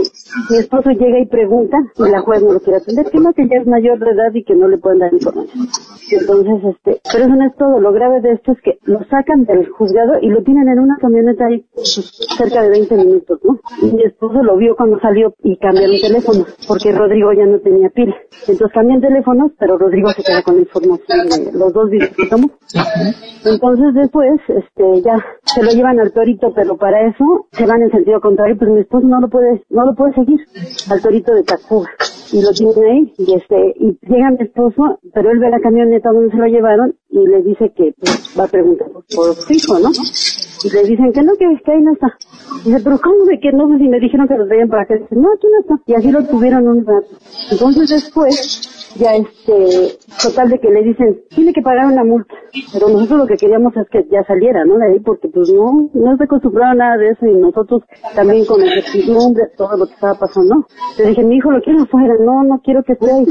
Mi 0.50 0.56
esposo 0.58 0.90
llega 0.90 1.18
y 1.20 1.26
pregunta 1.26 1.76
y 1.96 2.10
la 2.10 2.20
juez 2.20 2.42
no 2.42 2.52
lo 2.52 2.60
quiere 2.60 2.78
atender. 2.78 3.10
Que 3.10 3.18
no, 3.18 3.32
que 3.32 3.48
ya 3.48 3.60
es 3.60 3.66
mayor 3.66 3.98
de 3.98 4.10
edad 4.10 4.34
y 4.34 4.44
que 4.44 4.54
no 4.54 4.68
le 4.68 4.78
pueden 4.78 4.98
dar 5.00 5.12
información. 5.12 5.68
Entonces, 6.10 6.74
este, 6.76 7.00
pero 7.12 7.24
eso 7.24 7.34
no 7.34 7.46
es 7.46 7.56
todo. 7.56 7.80
Lo 7.80 7.92
grave 7.92 8.20
de 8.20 8.32
esto 8.32 8.52
es 8.52 8.60
que 8.60 8.78
lo 8.84 9.00
sacan 9.04 9.44
del 9.44 9.68
juzgado 9.70 10.14
y 10.20 10.28
lo 10.28 10.42
tienen 10.42 10.68
en 10.68 10.78
una 10.78 10.96
camioneta 11.00 11.46
ahí 11.46 11.64
cerca 12.36 12.62
de 12.62 12.70
20 12.70 12.96
minutos, 12.96 13.40
¿no? 13.42 13.58
Y 13.82 13.92
mi 13.92 14.02
esposo 14.02 14.42
lo 14.42 14.56
vio 14.56 14.76
cuando 14.76 15.00
salió 15.00 15.34
y 15.42 15.56
cambiaron 15.56 15.96
teléfono 16.00 16.46
porque 16.68 16.92
Rodrigo 16.92 17.32
ya 17.32 17.46
no 17.46 17.58
tenía 17.58 17.88
pila. 17.90 18.14
Entonces 18.46 18.72
cambian 18.72 19.00
teléfonos, 19.00 19.52
pero 19.58 19.78
Rodrigo 19.78 20.10
se 20.10 20.22
queda 20.22 20.42
con 20.42 20.56
la 20.56 20.62
información 20.62 21.23
de 21.28 21.52
los 21.52 21.72
dos 21.72 21.90
tomó. 22.30 22.50
Entonces 23.44 23.94
después, 23.94 24.40
este, 24.48 25.02
ya 25.02 25.16
se 25.44 25.62
lo 25.62 25.70
llevan 25.70 26.00
al 26.00 26.12
torito, 26.12 26.52
pero 26.54 26.76
para 26.76 27.06
eso 27.06 27.46
se 27.52 27.66
van 27.66 27.82
en 27.82 27.90
sentido 27.90 28.20
contrario, 28.20 28.56
pues 28.58 28.70
mi 28.70 28.80
esposo 28.80 29.06
no 29.06 29.20
lo 29.20 29.28
puede, 29.28 29.62
no 29.70 29.84
lo 29.84 29.94
puede 29.94 30.14
seguir 30.14 30.40
al 30.90 31.02
torito 31.02 31.32
de 31.34 31.42
Tacuba. 31.42 31.88
Y 32.32 32.42
lo 32.42 32.50
tienen 32.52 32.84
ahí, 32.90 33.14
y 33.18 33.34
este, 33.34 33.74
y 33.78 33.98
llega 34.08 34.30
mi 34.30 34.44
esposo, 34.44 34.98
pero 35.12 35.30
él 35.30 35.38
ve 35.38 35.50
la 35.50 35.60
camioneta 35.60 36.10
donde 36.10 36.30
se 36.30 36.38
lo 36.38 36.46
llevaron 36.46 36.96
y 37.10 37.28
le 37.28 37.42
dice 37.42 37.70
que 37.76 37.94
pues, 37.96 38.34
va 38.38 38.44
a 38.44 38.48
preguntar 38.48 38.88
por, 39.14 39.34
su 39.34 39.52
hijo, 39.52 39.78
¿no? 39.78 39.90
Y 40.64 40.70
le 40.70 40.82
dicen 40.82 41.12
que 41.12 41.22
no, 41.22 41.34
que, 41.34 41.46
que 41.62 41.72
ahí 41.72 41.82
no 41.82 41.92
está. 41.92 42.16
Dice, 42.64 42.80
pero 42.82 42.98
¿cómo 42.98 43.24
de 43.26 43.38
que 43.38 43.52
no? 43.52 43.68
Pues, 43.68 43.78
Si 43.80 43.88
me 43.88 44.00
dijeron 44.00 44.26
que 44.26 44.34
los 44.34 44.48
veían 44.48 44.68
para 44.68 44.82
acá. 44.82 44.94
Dice, 44.94 45.14
no, 45.14 45.28
aquí 45.32 45.46
no 45.52 45.60
está. 45.60 45.82
Y 45.86 45.94
así 45.94 46.10
lo 46.10 46.24
tuvieron 46.24 46.66
un 46.66 46.86
rato. 46.86 47.08
Entonces 47.50 47.88
después, 47.90 48.94
ya 48.96 49.14
este, 49.14 49.98
total 50.22 50.48
de 50.48 50.58
que 50.58 50.70
le 50.70 50.82
dicen, 50.82 51.13
tiene 51.30 51.52
que 51.52 51.62
pagar 51.62 51.86
una 51.86 52.04
multa. 52.04 52.34
Pero 52.72 52.88
nosotros 52.88 53.18
lo 53.20 53.26
que 53.26 53.36
queríamos 53.36 53.76
es 53.76 53.88
que 53.90 54.06
ya 54.10 54.22
saliera, 54.24 54.64
¿no? 54.64 54.76
De 54.76 54.92
ahí, 54.92 55.00
porque 55.00 55.28
pues 55.28 55.50
no, 55.52 55.88
no 55.92 56.16
se 56.16 56.24
acostumbrado 56.24 56.72
a 56.72 56.74
nada 56.74 56.96
de 56.96 57.10
eso 57.10 57.26
y 57.26 57.34
nosotros 57.36 57.82
también 58.14 58.44
con 58.44 58.60
la 58.60 58.66
incertidumbre, 58.66 59.44
todo 59.56 59.76
lo 59.76 59.86
que 59.86 59.94
estaba 59.94 60.14
pasando. 60.14 60.66
Le 60.98 61.08
dije, 61.08 61.24
mi 61.24 61.36
hijo 61.36 61.50
lo 61.50 61.60
quiero 61.60 61.82
afuera, 61.82 62.14
no, 62.20 62.44
no 62.44 62.60
quiero 62.62 62.82
que 62.82 62.92
esté 62.94 63.10
ahí. 63.10 63.26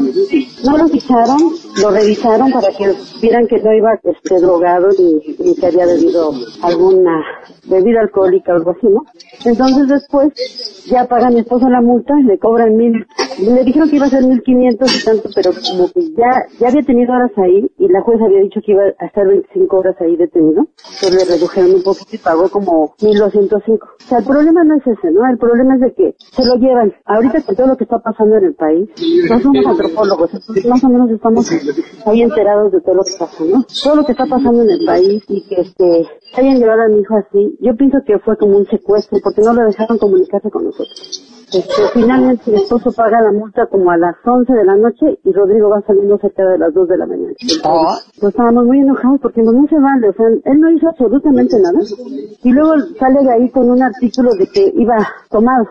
No 0.65 0.77
lo 0.77 0.87
ficharon, 0.87 1.37
lo 1.81 1.91
revisaron 1.91 2.51
para 2.51 2.69
que 2.69 2.93
vieran 3.21 3.47
que 3.47 3.61
no 3.61 3.73
iba 3.73 3.93
este, 4.03 4.39
drogado 4.39 4.89
ni, 4.97 5.35
ni 5.45 5.55
que 5.55 5.65
había 5.65 5.85
bebido 5.85 6.31
alguna 6.61 7.23
bebida 7.69 8.01
alcohólica 8.01 8.53
o 8.53 8.57
algo 8.57 8.71
así, 8.71 8.87
¿no? 8.87 9.03
Entonces 9.45 9.87
después 9.87 10.33
ya 10.89 11.05
paga 11.05 11.29
mi 11.29 11.39
esposo 11.39 11.69
la 11.69 11.81
multa, 11.81 12.13
le 12.25 12.37
cobran 12.37 12.75
mil, 12.75 13.05
le 13.39 13.63
dijeron 13.63 13.89
que 13.89 13.95
iba 13.95 14.05
a 14.05 14.09
ser 14.09 14.23
mil 14.23 14.41
quinientos 14.43 14.89
y 14.95 15.05
tanto, 15.05 15.29
pero 15.33 15.51
como 15.51 15.91
que 15.91 16.01
ya, 16.11 16.31
ya 16.59 16.67
había 16.67 16.81
tenido 16.83 17.13
horas 17.13 17.31
ahí 17.37 17.69
y 17.77 17.87
la 17.87 18.01
jueza 18.01 18.25
había 18.25 18.41
dicho 18.41 18.59
que 18.65 18.71
iba 18.73 18.83
a 18.99 19.05
estar 19.05 19.27
25 19.27 19.77
horas 19.77 19.95
ahí 20.01 20.15
detenido, 20.15 20.67
entonces 20.77 21.15
le 21.15 21.35
redujeron 21.35 21.75
un 21.75 21.83
poquito 21.83 22.15
y 22.15 22.17
pagó 22.17 22.49
como 22.49 22.95
1205. 23.01 23.87
O 23.87 24.07
sea, 24.07 24.19
el 24.19 24.25
problema 24.25 24.63
no 24.63 24.75
es 24.75 24.87
ese, 24.87 25.11
¿no? 25.11 25.21
El 25.29 25.37
problema 25.37 25.75
es 25.75 25.81
de 25.81 25.93
que 25.93 26.15
se 26.17 26.45
lo 26.45 26.55
llevan. 26.55 26.93
Ahorita 27.05 27.41
con 27.41 27.55
todo 27.55 27.67
lo 27.67 27.77
que 27.77 27.83
está 27.85 27.99
pasando 27.99 28.37
en 28.37 28.45
el 28.45 28.55
país, 28.55 28.89
no 29.29 29.39
somos 29.39 29.65
antropólogos, 29.65 30.33
entonces 30.33 30.65
más 30.65 30.83
o 30.83 30.89
menos 30.89 31.11
estamos 31.11 31.49
ahí 32.05 32.21
enterados 32.21 32.71
de 32.71 32.81
todo 32.81 32.95
lo 32.95 33.03
que 33.03 33.13
pasa, 33.17 33.43
¿no? 33.43 33.65
Todo 33.83 33.95
lo 33.95 34.05
que 34.05 34.11
está 34.11 34.25
pasando 34.25 34.63
en 34.63 34.69
el 34.69 34.85
país 34.85 35.23
y 35.27 35.43
que 35.47 35.61
este, 35.61 36.07
hayan 36.35 36.59
llevado 36.59 36.83
a 36.83 36.87
mi 36.87 36.99
hijo 36.99 37.15
así, 37.15 37.57
yo 37.59 37.75
pienso 37.75 37.99
que 38.05 38.19
fue 38.19 38.37
como 38.37 38.57
un 38.57 38.65
secuestro 38.65 39.19
porque 39.23 39.41
no 39.41 39.53
lo 39.53 39.65
dejaron 39.65 39.97
comunicarse 39.97 40.49
con 40.49 40.65
nosotros. 40.65 41.42
Este, 41.53 41.83
finalmente 41.93 42.49
mi 42.49 42.57
esposo 42.57 42.91
paga 42.91 43.21
la 43.21 43.31
multa 43.31 43.67
como 43.67 43.91
a 43.91 43.97
las 43.97 44.15
11 44.25 44.51
de 44.51 44.65
la 44.65 44.75
noche 44.75 45.19
y 45.23 45.31
Rodrigo 45.31 45.69
va 45.69 45.81
saliendo 45.81 46.17
cerca 46.17 46.43
de 46.47 46.57
las 46.57 46.73
2 46.73 46.87
de 46.87 46.97
la 46.97 47.05
mañana. 47.05 47.33
Oh. 47.63 47.93
Pues 48.19 48.33
estábamos 48.33 48.65
muy 48.65 48.79
enojados 48.79 49.19
porque 49.21 49.41
no, 49.43 49.51
se 49.67 49.79
vale, 49.79 50.09
o 50.09 50.13
sea, 50.13 50.27
él 50.27 50.59
no 50.59 50.71
hizo 50.71 50.89
absolutamente 50.89 51.55
nada. 51.61 51.79
Y 52.43 52.51
luego 52.51 52.73
sale 52.99 53.23
de 53.23 53.33
ahí 53.33 53.49
con 53.51 53.69
un 53.69 53.83
artículo 53.83 54.33
de 54.33 54.47
que 54.47 54.71
iba 54.75 54.95
tomado, 55.29 55.67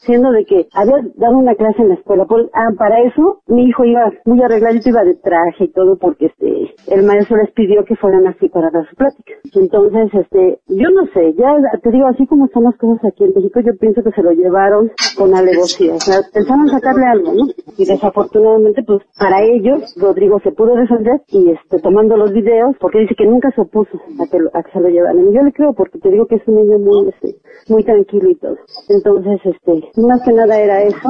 siendo 0.00 0.30
de 0.30 0.44
que 0.44 0.68
había 0.72 0.96
dado 1.16 1.38
una 1.38 1.54
clase 1.54 1.82
en 1.82 1.88
la 1.88 1.94
escuela. 1.94 2.26
Pues, 2.26 2.46
ah, 2.54 2.70
para 2.78 3.02
eso 3.02 3.40
mi 3.48 3.64
hijo 3.64 3.84
iba 3.84 4.12
muy 4.24 4.40
arregladito, 4.42 4.90
iba 4.90 5.02
de 5.02 5.14
traje 5.16 5.64
y 5.64 5.72
todo 5.72 5.96
porque 5.96 6.26
este, 6.26 6.74
el 6.88 7.04
maestro 7.04 7.38
les 7.38 7.50
pidió 7.52 7.84
que 7.84 7.96
fueran 7.96 8.26
así 8.26 8.48
para 8.48 8.70
dar 8.70 8.88
su 8.88 8.94
plática. 8.94 9.32
Entonces, 9.54 10.14
este, 10.14 10.60
yo 10.68 10.90
no 10.90 11.06
sé, 11.12 11.34
ya 11.34 11.56
te 11.82 11.90
digo, 11.90 12.06
así 12.06 12.26
como 12.26 12.46
están 12.46 12.64
las 12.64 12.76
cosas 12.76 13.04
aquí 13.06 13.24
en 13.24 13.32
México, 13.34 13.60
yo 13.60 13.72
pienso 13.80 14.02
que 14.02 14.12
se 14.12 14.22
lo 14.22 14.32
llevaron 14.32 14.90
con 15.16 15.23
alevosía. 15.32 15.94
O 15.94 16.00
sea, 16.00 16.16
pensaban 16.32 16.68
sacarle 16.68 17.06
algo, 17.06 17.32
¿no? 17.32 17.46
Y 17.78 17.86
desafortunadamente, 17.86 18.82
pues, 18.82 19.00
para 19.18 19.42
ellos, 19.42 19.94
Rodrigo 19.96 20.40
se 20.40 20.52
pudo 20.52 20.74
defender 20.76 21.20
y, 21.28 21.50
este, 21.50 21.78
tomando 21.80 22.16
los 22.16 22.32
videos, 22.32 22.76
porque 22.80 22.98
dice 23.00 23.14
que 23.16 23.26
nunca 23.26 23.50
se 23.54 23.62
opuso 23.62 23.96
a 24.20 24.26
que, 24.30 24.38
lo- 24.38 24.50
a 24.52 24.62
que 24.62 24.72
se 24.72 24.80
lo 24.80 24.88
llevaran. 24.88 25.32
Yo 25.32 25.42
le 25.42 25.52
creo 25.52 25.72
porque 25.72 25.98
te 25.98 26.10
digo 26.10 26.26
que 26.26 26.36
es 26.36 26.42
un 26.46 26.56
niño 26.56 26.78
muy, 26.78 27.08
este, 27.08 27.36
muy 27.68 27.82
tranquilo 27.84 28.28
y 28.28 28.34
todo. 28.36 28.56
Entonces, 28.88 29.40
este, 29.44 29.72
más 30.02 30.20
que 30.24 30.32
nada 30.32 30.58
era 30.60 30.82
eso. 30.82 31.08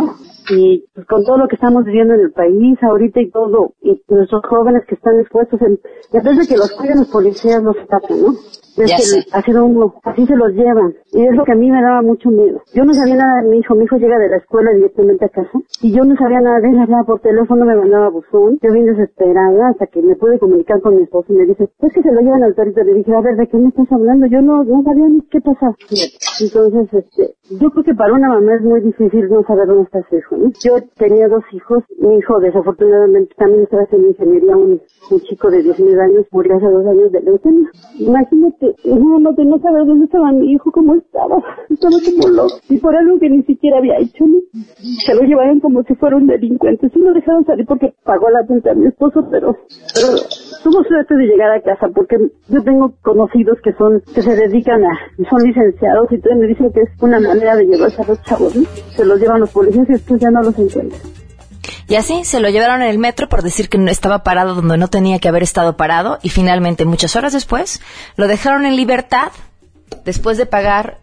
Y 0.50 0.84
pues, 0.94 1.06
con 1.06 1.24
todo 1.24 1.38
lo 1.38 1.48
que 1.48 1.54
estamos 1.56 1.84
viviendo 1.84 2.14
en 2.14 2.20
el 2.20 2.32
país 2.32 2.76
ahorita 2.82 3.20
y 3.20 3.30
todo, 3.30 3.72
y 3.80 4.00
nuestros 4.08 4.42
jóvenes 4.46 4.82
que 4.86 4.94
están 4.94 5.18
expuestos, 5.20 5.60
en, 5.62 5.80
en 6.12 6.22
vez 6.22 6.38
de 6.38 6.46
que 6.46 6.56
los 6.56 6.70
cuiden 6.72 6.98
los 6.98 7.08
policías, 7.08 7.62
los 7.62 7.76
atacan, 7.78 8.20
¿no? 8.20 8.34
Es 8.76 8.90
Ya 8.90 8.96
que 8.96 9.02
sé. 9.02 9.24
ha 9.32 9.40
sido 9.42 9.64
uno, 9.66 9.94
así 10.02 10.26
se 10.26 10.34
los 10.36 10.50
llevan. 10.52 10.92
Y 11.12 11.22
es 11.22 11.36
lo 11.36 11.44
que 11.44 11.52
a 11.52 11.54
mí 11.54 11.70
me 11.70 11.80
daba 11.80 12.02
mucho 12.02 12.28
miedo. 12.30 12.60
Yo 12.74 12.84
no 12.84 12.92
sabía 12.92 13.16
nada 13.16 13.42
de 13.42 13.50
mi 13.50 13.58
hijo, 13.58 13.74
mi 13.76 13.84
hijo 13.84 13.96
llega 13.96 14.18
de 14.18 14.28
la 14.28 14.36
escuela 14.38 14.72
directamente 14.72 15.24
a 15.24 15.28
casa, 15.28 15.58
y 15.80 15.92
yo 15.96 16.02
no 16.04 16.16
sabía 16.16 16.40
nada 16.40 16.58
de 16.60 16.68
él, 16.70 16.78
hablaba 16.80 17.04
por 17.04 17.20
teléfono, 17.20 17.64
me 17.64 17.76
mandaba 17.76 18.08
buzón, 18.10 18.58
yo 18.60 18.72
bien 18.72 18.86
desesperada 18.86 19.68
hasta 19.70 19.86
que 19.86 20.02
me 20.02 20.16
pude 20.16 20.38
comunicar 20.40 20.80
con 20.80 20.96
mi 20.96 21.02
esposo 21.04 21.32
y 21.32 21.36
me 21.36 21.46
dice, 21.46 21.68
es 21.78 21.92
que 21.92 22.02
se 22.02 22.12
lo 22.12 22.20
llevan 22.20 22.42
al 22.42 22.54
torito, 22.54 22.82
le 22.82 22.94
dije, 22.94 23.14
a 23.14 23.20
ver, 23.20 23.36
¿de 23.36 23.46
qué 23.46 23.56
me 23.58 23.68
estás 23.68 23.90
hablando? 23.92 24.26
Yo 24.26 24.42
no, 24.42 24.64
no 24.64 24.82
sabía 24.82 25.08
ni 25.08 25.20
qué 25.30 25.40
pasaba. 25.40 25.74
Entonces, 26.40 26.88
este, 26.92 27.34
yo 27.60 27.70
creo 27.70 27.84
que 27.84 27.94
para 27.94 28.12
una 28.12 28.28
mamá 28.28 28.54
es 28.56 28.62
muy 28.62 28.80
difícil 28.80 29.28
no 29.28 29.42
saber 29.44 29.66
dónde 29.68 29.84
está 29.84 30.00
su 30.08 30.16
hijo, 30.16 30.36
¿no? 30.36 30.50
Yo 30.64 30.74
tenía 30.96 31.28
dos 31.28 31.44
hijos, 31.52 31.84
mi 32.00 32.16
hijo 32.16 32.40
desafortunadamente 32.40 33.32
también 33.38 33.62
estaba 33.62 33.84
haciendo 33.84 34.08
ingeniería, 34.08 34.56
un, 34.56 34.80
un 35.10 35.20
chico 35.20 35.48
de 35.50 35.62
19 35.62 36.02
años, 36.02 36.26
murió 36.32 36.56
hace 36.56 36.66
dos 36.66 36.86
años 36.86 37.12
de 37.12 37.20
leucemia. 37.20 37.70
Imagínate 38.00 38.63
no, 38.84 39.18
no, 39.18 39.32
no 39.32 39.58
saber 39.58 39.86
dónde 39.86 40.06
estaba 40.06 40.32
mi 40.32 40.52
hijo, 40.52 40.70
cómo 40.72 40.94
estaba, 40.94 41.36
estaba 41.70 41.96
como 42.04 42.28
loco, 42.28 42.56
y 42.68 42.78
por 42.78 42.94
algo 42.96 43.18
que 43.18 43.30
ni 43.30 43.42
siquiera 43.42 43.78
había 43.78 43.98
hecho, 43.98 44.24
¿no? 44.26 44.38
Se 45.04 45.14
lo 45.14 45.22
llevaron 45.22 45.60
como 45.60 45.82
si 45.82 45.94
fuera 45.94 46.16
un 46.16 46.26
delincuente, 46.26 46.88
sí 46.88 46.98
lo 46.98 47.12
dejaron 47.12 47.44
salir 47.44 47.66
porque 47.66 47.94
pagó 48.04 48.28
la 48.30 48.46
cuenta 48.46 48.72
a 48.72 48.74
mi 48.74 48.86
esposo, 48.86 49.26
pero, 49.30 49.56
pero 49.94 50.08
tuvo 50.62 50.84
suerte 50.84 51.14
de 51.14 51.26
llegar 51.26 51.50
a 51.50 51.60
casa, 51.60 51.88
porque 51.94 52.16
yo 52.48 52.62
tengo 52.62 52.94
conocidos 53.02 53.58
que 53.62 53.72
son, 53.72 54.02
que 54.14 54.22
se 54.22 54.34
dedican 54.34 54.84
a, 54.84 54.92
son 55.28 55.42
licenciados, 55.42 56.10
y 56.10 56.16
entonces 56.16 56.40
me 56.40 56.46
dicen 56.46 56.72
que 56.72 56.80
es 56.80 57.02
una 57.02 57.20
manera 57.20 57.56
de 57.56 57.66
llevarse 57.66 58.02
a 58.02 58.06
los 58.06 58.22
chavos, 58.22 58.56
¿no? 58.56 58.62
Se 58.96 59.04
los 59.04 59.20
llevan 59.20 59.40
los 59.40 59.52
policías 59.52 59.88
y 59.88 59.92
después 59.92 60.20
ya 60.20 60.30
no 60.30 60.42
los 60.42 60.58
encuentran. 60.58 61.23
Y 61.88 61.96
así 61.96 62.24
se 62.24 62.40
lo 62.40 62.48
llevaron 62.48 62.82
en 62.82 62.88
el 62.88 62.98
metro 62.98 63.28
por 63.28 63.42
decir 63.42 63.68
que 63.68 63.78
no 63.78 63.90
estaba 63.90 64.22
parado 64.22 64.54
donde 64.54 64.76
no 64.76 64.88
tenía 64.88 65.18
que 65.18 65.28
haber 65.28 65.42
estado 65.42 65.76
parado 65.76 66.18
y 66.22 66.30
finalmente 66.30 66.84
muchas 66.84 67.16
horas 67.16 67.32
después 67.32 67.80
lo 68.16 68.26
dejaron 68.26 68.64
en 68.66 68.76
libertad 68.76 69.32
después 70.04 70.38
de 70.38 70.46
pagar 70.46 71.00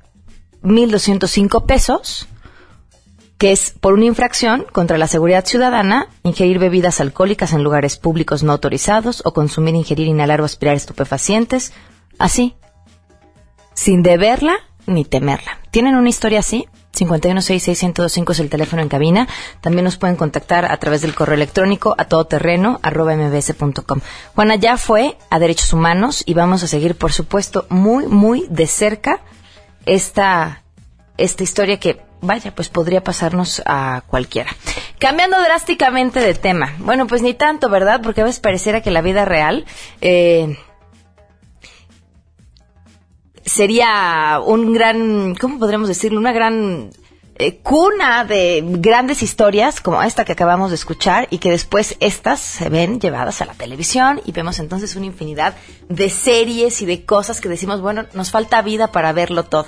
1.205 0.63 1.65
pesos 1.65 2.27
que 3.41 3.51
es 3.51 3.71
por 3.71 3.93
una 3.93 4.05
infracción 4.05 4.67
contra 4.71 4.99
la 4.99 5.07
seguridad 5.07 5.43
ciudadana, 5.45 6.09
ingerir 6.21 6.59
bebidas 6.59 7.01
alcohólicas 7.01 7.53
en 7.53 7.63
lugares 7.63 7.97
públicos 7.97 8.43
no 8.43 8.51
autorizados 8.51 9.23
o 9.25 9.33
consumir, 9.33 9.73
ingerir, 9.73 10.07
inhalar 10.07 10.41
o 10.41 10.45
aspirar 10.45 10.75
estupefacientes, 10.75 11.73
así, 12.19 12.53
sin 13.73 14.03
deberla 14.03 14.57
ni 14.85 15.05
temerla. 15.05 15.57
¿Tienen 15.71 15.95
una 15.95 16.09
historia 16.09 16.37
así? 16.37 16.67
5166125 16.93 18.31
es 18.31 18.39
el 18.39 18.49
teléfono 18.49 18.81
en 18.81 18.89
cabina. 18.89 19.27
También 19.61 19.85
nos 19.85 19.97
pueden 19.97 20.15
contactar 20.15 20.65
a 20.65 20.77
través 20.77 21.01
del 21.01 21.15
correo 21.15 21.35
electrónico 21.35 21.95
a 21.97 22.05
todoterreno 22.05 22.79
arroba 22.83 23.15
mbs.com. 23.15 24.01
Juana 24.35 24.55
ya 24.55 24.77
fue 24.77 25.17
a 25.29 25.39
Derechos 25.39 25.73
Humanos 25.73 26.23
y 26.25 26.33
vamos 26.33 26.63
a 26.63 26.67
seguir, 26.67 26.95
por 26.95 27.13
supuesto, 27.13 27.65
muy, 27.69 28.07
muy 28.07 28.45
de 28.49 28.67
cerca 28.67 29.21
esta, 29.85 30.63
esta 31.17 31.43
historia 31.43 31.79
que, 31.79 32.01
vaya, 32.21 32.53
pues 32.53 32.69
podría 32.69 33.03
pasarnos 33.03 33.61
a 33.65 34.03
cualquiera. 34.07 34.51
Cambiando 34.99 35.41
drásticamente 35.41 36.19
de 36.19 36.33
tema. 36.33 36.73
Bueno, 36.79 37.07
pues 37.07 37.21
ni 37.21 37.33
tanto, 37.33 37.69
¿verdad? 37.69 38.01
Porque 38.03 38.21
a 38.21 38.25
veces 38.25 38.39
pareciera 38.39 38.81
que 38.81 38.91
la 38.91 39.01
vida 39.01 39.25
real... 39.25 39.65
Eh, 40.01 40.57
sería 43.51 44.39
un 44.43 44.73
gran, 44.73 45.35
¿cómo 45.35 45.59
podríamos 45.59 45.87
decirlo? 45.87 46.19
Una 46.19 46.31
gran 46.31 46.89
eh, 47.35 47.57
cuna 47.57 48.23
de 48.23 48.63
grandes 48.63 49.23
historias 49.23 49.81
como 49.81 50.01
esta 50.03 50.23
que 50.23 50.31
acabamos 50.31 50.69
de 50.69 50.75
escuchar 50.75 51.27
y 51.31 51.39
que 51.39 51.51
después 51.51 51.97
estas 51.99 52.39
se 52.39 52.69
ven 52.69 52.99
llevadas 52.99 53.41
a 53.41 53.45
la 53.45 53.53
televisión 53.53 54.21
y 54.25 54.31
vemos 54.31 54.59
entonces 54.59 54.95
una 54.95 55.07
infinidad 55.07 55.55
de 55.89 56.09
series 56.09 56.81
y 56.81 56.85
de 56.85 57.03
cosas 57.03 57.41
que 57.41 57.49
decimos, 57.49 57.81
bueno, 57.81 58.05
nos 58.13 58.31
falta 58.31 58.61
vida 58.61 58.91
para 58.91 59.11
verlo 59.11 59.43
todo. 59.43 59.67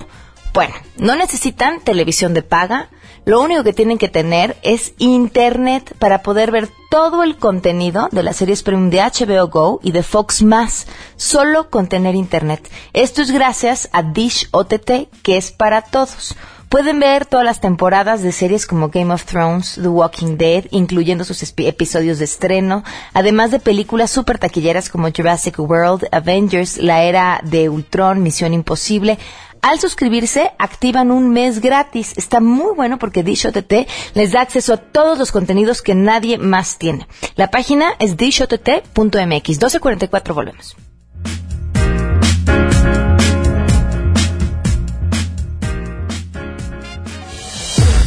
Bueno, 0.54 0.76
no 0.98 1.16
necesitan 1.16 1.82
televisión 1.82 2.34
de 2.34 2.44
paga, 2.44 2.90
lo 3.26 3.42
único 3.42 3.64
que 3.64 3.74
tienen 3.74 3.98
que 3.98 4.10
tener 4.10 4.58
es 4.64 4.94
internet 4.98 5.96
para 6.00 6.24
poder 6.24 6.52
ver 6.52 6.70
todo 6.90 7.24
el 7.24 7.38
contenido 7.38 8.10
de 8.12 8.24
las 8.24 8.36
series 8.36 8.64
premium 8.64 8.90
de 8.90 9.00
HBO 9.00 9.48
Go 9.48 9.80
y 9.82 9.92
de 9.92 10.04
Fox 10.04 10.44
Más, 10.44 10.88
solo 11.16 11.70
con 11.70 11.88
tener 11.88 12.16
internet. 12.16 12.70
Esto 12.92 13.22
es 13.22 13.32
gracias 13.32 13.90
a 13.94 14.04
Dish 14.04 14.50
OTT, 14.52 15.10
que 15.24 15.38
es 15.38 15.52
para 15.52 15.82
todos. 15.82 16.36
Pueden 16.74 17.00
ver 17.00 17.28
todas 17.28 17.46
las 17.46 17.62
temporadas 17.62 18.24
de 18.24 18.32
series 18.32 18.66
como 18.66 18.90
Game 18.90 19.14
of 19.14 19.26
Thrones, 19.26 19.76
The 19.80 19.88
Walking 19.88 20.38
Dead, 20.38 20.66
incluyendo 20.72 21.24
sus 21.24 21.44
episodios 21.58 22.18
de 22.18 22.26
estreno, 22.26 22.84
además 23.14 23.52
de 23.52 23.60
películas 23.60 24.10
super 24.10 24.40
taquilleras 24.40 24.90
como 24.90 25.12
Jurassic 25.16 25.60
World, 25.60 26.08
Avengers, 26.12 26.78
La 26.78 27.04
Era 27.04 27.42
de 27.44 27.70
Ultron, 27.70 28.24
Misión 28.24 28.56
Imposible, 28.56 29.20
al 29.64 29.80
suscribirse, 29.80 30.52
activan 30.60 31.10
un 31.10 31.32
mes 31.32 31.60
gratis. 31.60 32.14
Está 32.18 32.40
muy 32.40 32.76
bueno 32.76 33.00
porque 33.00 33.24
Dish 33.24 33.48
OTT 33.48 33.88
les 34.14 34.34
da 34.34 34.42
acceso 34.42 34.74
a 34.74 34.78
todos 34.78 35.18
los 35.18 35.32
contenidos 35.32 35.82
que 35.82 35.96
nadie 35.96 36.38
más 36.38 36.78
tiene. 36.78 37.08
La 37.36 37.50
página 37.50 37.94
es 37.98 38.18
dishott.mx. 38.18 38.94
1244, 38.94 40.36
volvemos. 40.36 40.76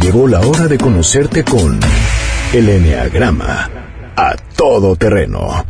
Llegó 0.01 0.29
la 0.29 0.39
hora 0.39 0.67
de 0.67 0.77
conocerte 0.77 1.43
con 1.43 1.77
el 2.53 2.69
Enneagrama. 2.69 3.69
A 4.15 4.33
todo 4.55 4.95
terreno. 4.95 5.65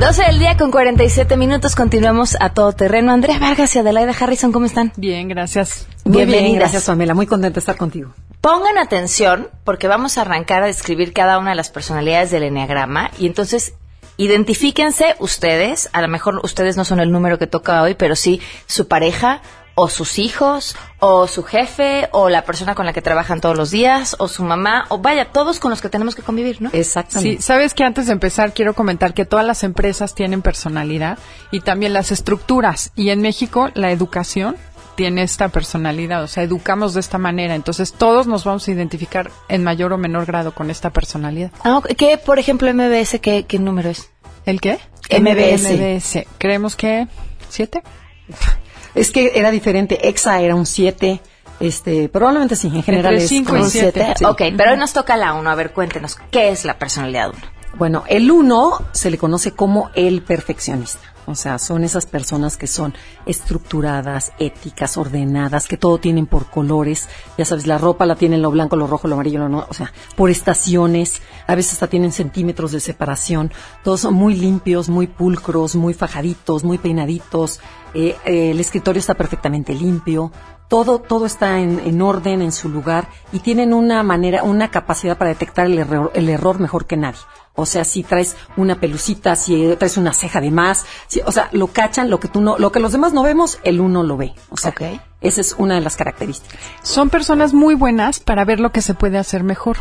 12 0.00 0.22
del 0.22 0.38
día 0.38 0.56
con 0.56 0.70
47 0.70 1.36
minutos. 1.36 1.76
Continuamos 1.76 2.34
a 2.40 2.54
todo 2.54 2.72
terreno. 2.72 3.12
Andrea 3.12 3.38
Vargas 3.38 3.76
y 3.76 3.80
Adelaida 3.80 4.14
Harrison, 4.18 4.50
¿cómo 4.50 4.64
están? 4.64 4.94
Bien, 4.96 5.28
gracias. 5.28 5.86
Muy 6.04 6.24
bien, 6.24 6.54
gracias, 6.54 6.86
Pamela. 6.86 7.12
Muy 7.12 7.26
contenta 7.26 7.56
de 7.56 7.60
estar 7.60 7.76
contigo. 7.76 8.14
Pongan 8.40 8.78
atención 8.78 9.48
porque 9.62 9.88
vamos 9.88 10.16
a 10.16 10.22
arrancar 10.22 10.62
a 10.62 10.66
describir 10.68 11.12
cada 11.12 11.38
una 11.38 11.50
de 11.50 11.56
las 11.56 11.68
personalidades 11.68 12.30
del 12.30 12.44
Enneagrama 12.44 13.10
y 13.18 13.26
entonces 13.26 13.74
identifíquense 14.16 15.16
ustedes, 15.18 15.90
a 15.92 16.00
lo 16.00 16.08
mejor 16.08 16.40
ustedes 16.44 16.78
no 16.78 16.86
son 16.86 17.00
el 17.00 17.12
número 17.12 17.38
que 17.38 17.46
toca 17.46 17.82
hoy, 17.82 17.94
pero 17.94 18.16
sí 18.16 18.40
su 18.66 18.88
pareja 18.88 19.42
o 19.74 19.88
sus 19.88 20.18
hijos, 20.18 20.76
o 20.98 21.26
su 21.26 21.42
jefe, 21.42 22.08
o 22.12 22.28
la 22.28 22.44
persona 22.44 22.74
con 22.74 22.86
la 22.86 22.92
que 22.92 23.02
trabajan 23.02 23.40
todos 23.40 23.56
los 23.56 23.70
días, 23.70 24.16
o 24.18 24.28
su 24.28 24.42
mamá, 24.42 24.86
o 24.88 24.98
vaya, 24.98 25.26
todos 25.26 25.60
con 25.60 25.70
los 25.70 25.80
que 25.80 25.88
tenemos 25.88 26.14
que 26.14 26.22
convivir, 26.22 26.60
¿no? 26.60 26.70
Exactamente. 26.72 27.36
Sí, 27.36 27.42
sabes 27.42 27.74
que 27.74 27.84
antes 27.84 28.06
de 28.06 28.12
empezar 28.12 28.52
quiero 28.52 28.74
comentar 28.74 29.14
que 29.14 29.24
todas 29.24 29.46
las 29.46 29.64
empresas 29.64 30.14
tienen 30.14 30.42
personalidad 30.42 31.18
y 31.50 31.60
también 31.60 31.92
las 31.92 32.12
estructuras. 32.12 32.92
Y 32.96 33.10
en 33.10 33.22
México 33.22 33.70
la 33.74 33.90
educación 33.90 34.56
tiene 34.96 35.22
esta 35.22 35.48
personalidad, 35.48 36.22
o 36.22 36.26
sea, 36.26 36.42
educamos 36.42 36.92
de 36.92 37.00
esta 37.00 37.16
manera, 37.16 37.54
entonces 37.54 37.94
todos 37.94 38.26
nos 38.26 38.44
vamos 38.44 38.68
a 38.68 38.70
identificar 38.70 39.30
en 39.48 39.64
mayor 39.64 39.94
o 39.94 39.98
menor 39.98 40.26
grado 40.26 40.52
con 40.52 40.70
esta 40.70 40.90
personalidad. 40.90 41.52
Ah, 41.64 41.80
¿Qué, 41.96 42.18
por 42.18 42.38
ejemplo, 42.38 42.70
MBS, 42.72 43.18
qué, 43.20 43.44
qué 43.44 43.58
número 43.58 43.88
es? 43.88 44.10
¿El 44.44 44.60
qué? 44.60 44.78
MBS. 45.10 45.70
MBS. 45.70 46.26
Creemos 46.38 46.76
que 46.76 47.08
siete. 47.48 47.82
Es 48.94 49.10
que 49.10 49.32
era 49.34 49.50
diferente. 49.50 50.08
EXA 50.08 50.40
era 50.40 50.54
un 50.54 50.66
7. 50.66 51.20
Este, 51.60 52.08
probablemente 52.08 52.56
sí, 52.56 52.68
en 52.68 52.82
general 52.82 53.12
Entre 53.14 53.24
es 53.24 53.28
cinco 53.28 53.50
como 53.50 53.60
y 53.60 53.64
un 53.64 53.70
siete. 53.70 54.14
7. 54.16 54.26
Ok, 54.26 54.42
pero 54.56 54.72
hoy 54.72 54.78
nos 54.78 54.92
toca 54.92 55.16
la 55.16 55.34
1. 55.34 55.50
A 55.50 55.54
ver, 55.54 55.72
cuéntenos, 55.72 56.18
¿qué 56.30 56.48
es 56.48 56.64
la 56.64 56.78
personalidad 56.78 57.30
1? 57.30 57.38
Bueno, 57.76 58.02
el 58.08 58.30
1 58.30 58.86
se 58.92 59.10
le 59.10 59.18
conoce 59.18 59.52
como 59.52 59.90
el 59.94 60.22
perfeccionista. 60.22 61.10
O 61.26 61.34
sea, 61.36 61.58
son 61.58 61.84
esas 61.84 62.06
personas 62.06 62.56
que 62.56 62.66
son 62.66 62.92
estructuradas, 63.24 64.32
éticas, 64.40 64.96
ordenadas, 64.96 65.68
que 65.68 65.76
todo 65.76 65.98
tienen 65.98 66.26
por 66.26 66.46
colores. 66.46 67.08
Ya 67.38 67.44
sabes, 67.44 67.68
la 67.68 67.78
ropa 67.78 68.04
la 68.06 68.16
tienen 68.16 68.42
lo 68.42 68.50
blanco, 68.50 68.74
lo 68.74 68.88
rojo, 68.88 69.06
lo 69.06 69.14
amarillo, 69.14 69.38
lo 69.38 69.48
no, 69.48 69.66
o 69.68 69.74
sea, 69.74 69.92
por 70.16 70.30
estaciones. 70.30 71.22
A 71.46 71.54
veces 71.54 71.74
hasta 71.74 71.86
tienen 71.86 72.10
centímetros 72.10 72.72
de 72.72 72.80
separación. 72.80 73.52
Todos 73.84 74.00
son 74.00 74.14
muy 74.14 74.34
limpios, 74.34 74.88
muy 74.88 75.06
pulcros, 75.06 75.76
muy 75.76 75.94
fajaditos, 75.94 76.64
muy 76.64 76.78
peinaditos. 76.78 77.60
Eh, 77.94 78.16
eh, 78.24 78.50
el 78.52 78.60
escritorio 78.60 79.00
está 79.00 79.14
perfectamente 79.14 79.74
limpio. 79.74 80.32
Todo, 80.68 81.00
todo 81.00 81.26
está 81.26 81.58
en, 81.58 81.80
en 81.80 82.00
orden, 82.00 82.42
en 82.42 82.52
su 82.52 82.68
lugar, 82.68 83.08
y 83.32 83.40
tienen 83.40 83.74
una 83.74 84.02
manera, 84.04 84.44
una 84.44 84.70
capacidad 84.70 85.18
para 85.18 85.30
detectar 85.30 85.66
el 85.66 85.78
error, 85.78 86.12
el 86.14 86.28
error 86.28 86.60
mejor 86.60 86.86
que 86.86 86.96
nadie. 86.96 87.18
O 87.56 87.66
sea, 87.66 87.84
si 87.84 88.04
traes 88.04 88.36
una 88.56 88.78
pelucita, 88.78 89.34
si 89.34 89.74
traes 89.76 89.96
una 89.96 90.12
ceja 90.14 90.40
de 90.40 90.52
más, 90.52 90.86
si- 91.08 91.20
o 91.26 91.32
sea, 91.32 91.48
lo 91.52 91.66
cachan, 91.66 92.08
lo 92.08 92.20
que 92.20 92.28
tú 92.28 92.40
no, 92.40 92.56
lo 92.56 92.70
que 92.70 92.78
los 92.78 92.92
demás 92.92 93.12
no 93.12 93.24
vemos, 93.24 93.58
el 93.64 93.80
uno 93.80 94.04
lo 94.04 94.16
ve. 94.16 94.32
O 94.50 94.56
sea, 94.56 94.70
Ok. 94.70 94.82
Esa 95.20 95.40
es 95.40 95.54
una 95.58 95.74
de 95.74 95.82
las 95.82 95.96
características. 95.96 96.58
Son 96.82 97.10
personas 97.10 97.52
muy 97.52 97.74
buenas 97.74 98.20
para 98.20 98.44
ver 98.44 98.58
lo 98.58 98.72
que 98.72 98.80
se 98.80 98.94
puede 98.94 99.18
hacer 99.18 99.42
mejor. 99.42 99.76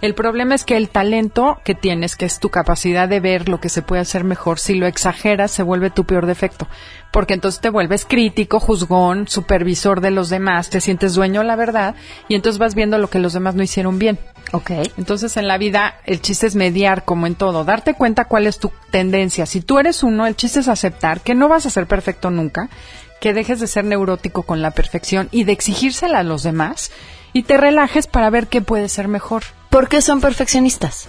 El 0.00 0.14
problema 0.14 0.54
es 0.54 0.64
que 0.64 0.76
el 0.76 0.88
talento 0.88 1.58
que 1.64 1.74
tienes, 1.74 2.14
que 2.14 2.26
es 2.26 2.38
tu 2.38 2.48
capacidad 2.50 3.08
de 3.08 3.20
ver 3.20 3.48
lo 3.48 3.60
que 3.60 3.68
se 3.68 3.82
puede 3.82 4.02
hacer 4.02 4.22
mejor, 4.22 4.58
si 4.58 4.74
lo 4.74 4.86
exageras, 4.86 5.50
se 5.50 5.64
vuelve 5.64 5.90
tu 5.90 6.04
peor 6.04 6.26
defecto. 6.26 6.68
Porque 7.10 7.34
entonces 7.34 7.60
te 7.60 7.70
vuelves 7.70 8.04
crítico, 8.04 8.60
juzgón, 8.60 9.26
supervisor 9.28 10.00
de 10.00 10.10
los 10.10 10.28
demás, 10.28 10.70
te 10.70 10.80
sientes 10.80 11.14
dueño 11.14 11.40
de 11.40 11.46
la 11.46 11.56
verdad 11.56 11.94
y 12.28 12.34
entonces 12.34 12.58
vas 12.58 12.74
viendo 12.74 12.98
lo 12.98 13.10
que 13.10 13.18
los 13.18 13.32
demás 13.32 13.54
no 13.54 13.62
hicieron 13.62 13.98
bien. 13.98 14.18
Ok. 14.52 14.70
Entonces 14.96 15.36
en 15.36 15.48
la 15.48 15.58
vida 15.58 15.94
el 16.06 16.20
chiste 16.20 16.46
es 16.46 16.54
mediar 16.54 17.04
como 17.04 17.26
en 17.26 17.34
todo, 17.34 17.64
darte 17.64 17.94
cuenta 17.94 18.26
cuál 18.26 18.46
es 18.46 18.58
tu 18.58 18.70
tendencia. 18.90 19.46
Si 19.46 19.60
tú 19.60 19.78
eres 19.78 20.02
uno, 20.02 20.26
el 20.26 20.36
chiste 20.36 20.60
es 20.60 20.68
aceptar 20.68 21.20
que 21.20 21.34
no 21.34 21.48
vas 21.48 21.66
a 21.66 21.70
ser 21.70 21.86
perfecto 21.86 22.30
nunca, 22.30 22.68
que 23.24 23.32
dejes 23.32 23.58
de 23.58 23.66
ser 23.68 23.86
neurótico 23.86 24.42
con 24.42 24.60
la 24.60 24.72
perfección 24.72 25.30
y 25.32 25.44
de 25.44 25.52
exigírsela 25.52 26.18
a 26.18 26.22
los 26.22 26.42
demás 26.42 26.90
y 27.32 27.44
te 27.44 27.56
relajes 27.56 28.06
para 28.06 28.28
ver 28.28 28.48
qué 28.48 28.60
puede 28.60 28.90
ser 28.90 29.08
mejor. 29.08 29.44
¿Por 29.70 29.88
qué 29.88 30.02
son 30.02 30.20
perfeccionistas? 30.20 31.06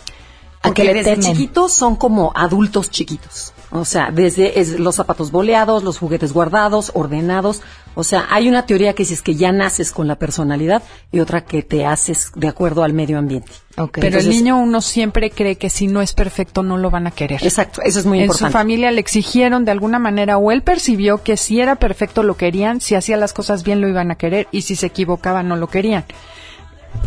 ¿A 0.62 0.70
Porque 0.70 0.86
le 0.86 0.94
desde 0.94 1.18
temen? 1.18 1.34
chiquitos 1.34 1.74
son 1.74 1.98
como 1.98 2.32
adultos 2.34 2.90
chiquitos. 2.90 3.52
O 3.70 3.84
sea, 3.84 4.12
desde 4.14 4.62
es- 4.62 4.80
los 4.80 4.96
zapatos 4.96 5.30
boleados, 5.32 5.84
los 5.84 5.98
juguetes 5.98 6.32
guardados, 6.32 6.92
ordenados. 6.94 7.62
O 7.96 8.04
sea, 8.04 8.28
hay 8.30 8.48
una 8.50 8.66
teoría 8.66 8.94
que 8.94 9.04
dice 9.04 9.22
que 9.24 9.36
ya 9.36 9.52
naces 9.52 9.92
con 9.92 10.08
la 10.08 10.16
personalidad 10.18 10.84
y 11.12 11.20
otra 11.22 11.46
que 11.46 11.64
te 11.64 11.86
haces 11.86 12.32
de 12.36 12.48
acuerdo 12.48 12.84
al 12.84 12.94
medio 12.94 13.18
ambiente. 13.18 13.52
Ok. 13.78 13.94
Pero 13.96 14.08
Entonces- 14.08 14.26
el 14.30 14.38
niño 14.38 14.58
uno 14.60 14.82
siempre 14.82 15.32
cree 15.32 15.56
que 15.56 15.70
si 15.70 15.88
no 15.88 16.02
es 16.02 16.14
perfecto 16.14 16.62
no 16.64 16.78
lo 16.78 16.90
van 16.92 17.08
a 17.08 17.12
querer. 17.12 17.44
Exacto, 17.44 17.82
eso 17.82 18.00
es 18.00 18.06
muy 18.06 18.20
en 18.20 18.26
importante. 18.26 18.52
su 18.52 18.54
familia 18.58 18.92
le 18.92 19.00
exigieron 19.00 19.66
de 19.66 19.72
alguna 19.72 19.98
manera 20.00 20.38
o 20.38 20.52
él 20.52 20.62
percibió 20.62 21.24
que 21.24 21.38
si 21.38 21.60
era 21.60 21.76
perfecto 21.76 22.22
lo 22.24 22.36
querían, 22.38 22.82
si 22.82 22.96
hacía 22.96 23.18
las 23.18 23.34
cosas 23.34 23.64
bien 23.64 23.82
lo 23.82 23.88
iban 23.88 24.12
a 24.12 24.16
querer 24.16 24.48
y 24.52 24.62
si 24.64 24.76
se 24.76 24.88
equivocaba 24.88 25.42
no 25.44 25.56
lo 25.56 25.68
querían. 25.68 26.06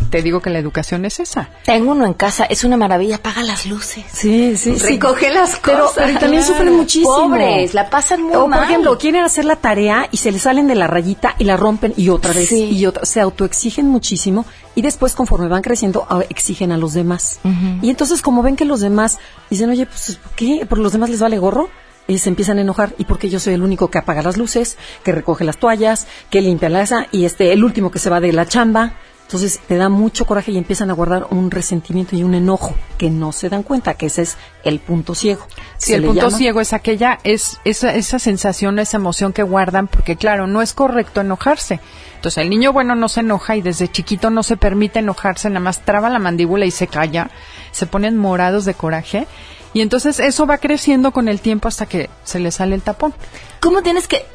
Te 0.09 0.21
digo 0.23 0.41
que 0.41 0.49
la 0.49 0.57
educación 0.57 1.05
es 1.05 1.19
esa. 1.19 1.49
Tengo 1.65 1.91
uno 1.91 2.05
en 2.05 2.13
casa, 2.15 2.45
es 2.45 2.63
una 2.63 2.77
maravilla, 2.77 3.17
apaga 3.17 3.43
las 3.43 3.67
luces. 3.67 4.03
Sí, 4.11 4.57
sí, 4.57 4.79
sí. 4.79 4.87
Recoge 4.87 5.31
las 5.31 5.55
cosas. 5.57 5.91
pero 5.95 6.19
también 6.19 6.41
Claro. 6.43 6.47
sufren 6.57 6.75
muchísimo. 6.75 7.15
Pobres, 7.29 7.73
la 7.75 7.89
pasan 7.91 8.23
muy 8.23 8.35
o, 8.35 8.47
mal. 8.47 8.59
por 8.59 8.67
ejemplo, 8.69 8.97
quieren 8.97 9.23
hacer 9.23 9.45
la 9.45 9.55
tarea 9.57 10.07
y 10.11 10.17
se 10.17 10.31
les 10.31 10.41
salen 10.41 10.67
de 10.67 10.73
la 10.75 10.87
rayita 10.87 11.35
y 11.37 11.43
la 11.43 11.57
rompen 11.57 11.93
y 11.95 12.09
otra 12.09 12.33
vez 12.33 12.49
Sí. 12.49 12.63
y 12.71 12.85
otra. 12.87 13.05
Se 13.05 13.21
autoexigen 13.21 13.87
muchísimo 13.87 14.45
y 14.73 14.81
después, 14.81 15.13
conforme 15.13 15.47
van 15.47 15.61
creciendo, 15.61 16.07
exigen 16.29 16.71
a 16.71 16.77
los 16.77 16.93
demás. 16.93 17.39
Y 17.83 17.89
entonces, 17.91 18.21
como 18.23 18.41
ven 18.41 18.55
que 18.55 18.65
los 18.65 18.79
demás 18.79 19.19
dicen, 19.51 19.69
oye, 19.69 19.85
pues, 19.85 20.15
¿por 20.21 20.31
qué? 20.33 20.65
¿Por 20.67 20.79
los 20.79 20.91
demás 20.93 21.09
les 21.11 21.19
vale 21.19 21.37
gorro? 21.37 21.69
Y 22.07 22.17
se 22.17 22.29
empiezan 22.29 22.57
a 22.57 22.61
enojar. 22.61 22.95
¿Y 22.97 23.05
porque 23.05 23.29
yo 23.29 23.39
soy 23.39 23.53
el 23.53 23.61
único 23.61 23.91
que 23.91 23.99
apaga 23.99 24.23
las 24.23 24.37
luces, 24.37 24.77
que 25.03 25.11
recoge 25.11 25.43
las 25.43 25.57
toallas, 25.59 26.07
que 26.31 26.41
limpia 26.41 26.67
la 26.69 26.81
esa 26.81 27.05
y 27.11 27.25
este, 27.25 27.51
el 27.53 27.63
último 27.63 27.91
que 27.91 27.99
se 27.99 28.09
va 28.09 28.19
de 28.19 28.33
la 28.33 28.47
chamba? 28.47 28.93
Entonces 29.29 29.59
te 29.67 29.77
da 29.77 29.89
mucho 29.89 30.25
coraje 30.25 30.51
y 30.51 30.57
empiezan 30.57 30.89
a 30.89 30.93
guardar 30.93 31.27
un 31.29 31.51
resentimiento 31.51 32.15
y 32.15 32.23
un 32.23 32.33
enojo 32.33 32.73
que 32.97 33.11
no 33.11 33.31
se 33.31 33.47
dan 33.47 33.61
cuenta 33.61 33.93
que 33.93 34.07
ese 34.07 34.23
es 34.23 34.37
el 34.63 34.79
punto 34.79 35.13
ciego. 35.13 35.45
Si 35.77 35.91
Se 35.91 35.97
el 35.97 36.03
punto 36.05 36.25
llama. 36.25 36.37
ciego 36.39 36.61
es 36.61 36.73
aquella, 36.73 37.19
es 37.23 37.59
esa, 37.63 37.93
esa 37.93 38.17
sensación, 38.17 38.79
esa 38.79 38.97
emoción 38.97 39.31
que 39.31 39.43
guardan, 39.43 39.87
porque 39.87 40.15
claro, 40.15 40.47
no 40.47 40.63
es 40.63 40.73
correcto 40.73 41.21
enojarse. 41.21 41.79
Entonces 42.15 42.41
el 42.41 42.49
niño 42.49 42.73
bueno 42.73 42.95
no 42.95 43.07
se 43.07 43.19
enoja 43.19 43.55
y 43.55 43.61
desde 43.61 43.87
chiquito 43.87 44.31
no 44.31 44.41
se 44.41 44.57
permite 44.57 44.97
enojarse, 44.97 45.47
nada 45.47 45.59
más 45.59 45.85
traba 45.85 46.09
la 46.09 46.17
mandíbula 46.17 46.65
y 46.65 46.71
se 46.71 46.87
calla, 46.87 47.29
se 47.71 47.85
ponen 47.85 48.17
morados 48.17 48.65
de 48.65 48.73
coraje. 48.73 49.27
Y 49.75 49.81
entonces 49.81 50.19
eso 50.19 50.47
va 50.47 50.57
creciendo 50.57 51.11
con 51.11 51.27
el 51.27 51.39
tiempo 51.39 51.67
hasta 51.67 51.85
que 51.85 52.09
se 52.23 52.39
le 52.39 52.49
sale 52.49 52.73
el 52.73 52.81
tapón. 52.81 53.13
¿Cómo 53.59 53.83
tienes 53.83 54.07
que...? 54.07 54.25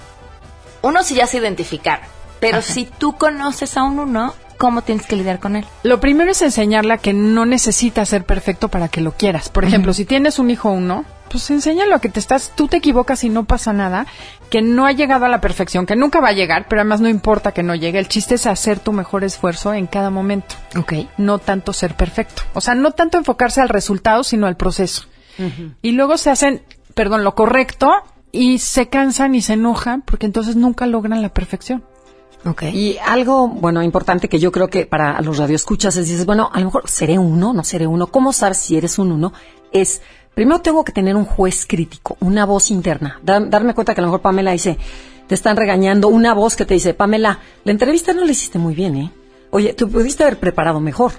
Uno 0.83 1.03
sí 1.03 1.17
ya 1.17 1.27
se 1.27 1.39
identificar, 1.39 2.03
pero 2.39 2.63
si 2.63 2.85
tú 2.85 3.17
conoces 3.17 3.77
a 3.77 3.83
un 3.83 3.99
uno, 3.99 4.35
¿cómo 4.57 4.83
tienes 4.83 5.07
que 5.07 5.17
lidiar 5.17 5.41
con 5.41 5.57
él? 5.57 5.65
Lo 5.83 6.01
primero 6.01 6.31
es 6.31 6.43
enseñarle 6.43 6.95
a 6.95 6.99
que 6.99 7.13
no 7.13 7.47
necesita 7.47 8.05
ser 8.05 8.25
perfecto 8.25 8.69
para 8.69 8.89
que 8.89 9.01
lo 9.01 9.13
quieras. 9.13 9.49
Por 9.49 9.65
ejemplo, 9.65 9.93
si 9.93 10.05
tienes 10.05 10.39
un 10.39 10.51
hijo 10.51 10.71
uno, 10.71 11.05
pues 11.31 11.51
enséñalo 11.51 11.97
a 11.97 12.01
que 12.01 12.09
te 12.09 12.21
estás, 12.21 12.53
tú 12.55 12.69
te 12.69 12.77
equivocas 12.77 13.25
y 13.25 13.29
no 13.29 13.45
pasa 13.45 13.73
nada, 13.73 14.07
que 14.51 14.63
no 14.63 14.87
ha 14.87 14.93
llegado 14.93 15.25
a 15.25 15.29
la 15.29 15.41
perfección, 15.41 15.87
que 15.87 15.97
nunca 15.97 16.21
va 16.21 16.29
a 16.29 16.33
llegar, 16.33 16.67
pero 16.69 16.83
además 16.83 17.01
no 17.01 17.09
importa 17.09 17.53
que 17.53 17.63
no 17.63 17.75
llegue. 17.75 17.99
El 17.99 18.09
chiste 18.09 18.37
es 18.37 18.47
hacer 18.47 18.79
tu 18.79 18.93
mejor 18.93 19.25
esfuerzo 19.25 19.75
en 19.75 19.87
cada 19.87 20.11
momento. 20.11 20.55
Ok. 20.77 20.93
No 21.19 21.39
tanto 21.39 21.73
ser 21.73 21.97
perfecto. 21.97 22.43
O 22.53 22.61
sea, 22.61 22.75
no 22.75 22.93
tanto 22.93 23.19
enfocarse 23.19 23.61
al 23.61 23.69
resultado, 23.69 24.23
sino 24.23 24.47
al 24.47 24.57
proceso. 24.57 25.07
Y 25.83 25.93
luego 25.93 26.17
se 26.17 26.31
hacen, 26.31 26.63
perdón, 26.95 27.25
lo 27.25 27.35
correcto 27.35 27.91
y 28.31 28.59
se 28.59 28.89
cansan 28.89 29.35
y 29.35 29.43
se 29.43 29.55
enojan 29.55 30.03
porque 30.03 30.27
entonces 30.27 30.55
nunca 30.55 30.87
logran 30.87 31.23
la 31.23 31.31
perfección. 31.31 31.85
Ok. 32.47 32.63
Y 32.73 32.99
algo, 32.99 33.49
bueno, 33.49 33.83
importante 33.83 34.29
que 34.29 34.39
yo 34.39 34.53
creo 34.53 34.69
que 34.69 34.87
para 34.87 35.21
los 35.23 35.39
radioescuchas 35.39 35.97
es, 35.97 36.09
dices, 36.09 36.27
bueno, 36.27 36.51
a 36.53 36.59
lo 36.61 36.67
mejor 36.67 36.89
seré 36.89 37.19
uno, 37.19 37.53
no 37.55 37.65
seré 37.65 37.87
uno. 37.87 38.09
¿Cómo 38.09 38.33
sabes 38.33 38.59
si 38.59 38.77
eres 38.77 38.99
un 38.99 39.13
uno? 39.13 39.33
Es, 39.73 40.03
primero 40.35 40.61
tengo 40.61 40.85
que 40.85 40.93
tener 40.93 41.17
un 41.17 41.25
juez 41.25 41.65
crítico, 41.67 42.17
una 42.21 42.45
voz 42.45 42.71
interna. 42.71 43.19
Dar- 43.23 43.49
darme 43.49 43.75
cuenta 43.75 43.95
que 43.95 44.01
a 44.01 44.03
lo 44.03 44.09
mejor 44.09 44.21
Pamela 44.21 44.53
dice, 44.53 44.77
te 45.27 45.35
están 45.35 45.57
regañando, 45.57 46.09
una 46.09 46.35
voz 46.35 46.55
que 46.55 46.67
te 46.67 46.75
dice, 46.75 46.93
Pamela, 46.93 47.39
la 47.65 47.73
entrevista 47.73 48.13
no 48.13 48.25
la 48.25 48.31
hiciste 48.33 48.59
muy 48.59 48.75
bien, 48.75 48.97
¿eh? 48.97 49.13
Oye, 49.51 49.73
tú 49.73 49.89
pudiste 49.89 50.23
haber 50.25 50.39
preparado 50.39 50.81
mejor. 50.81 51.13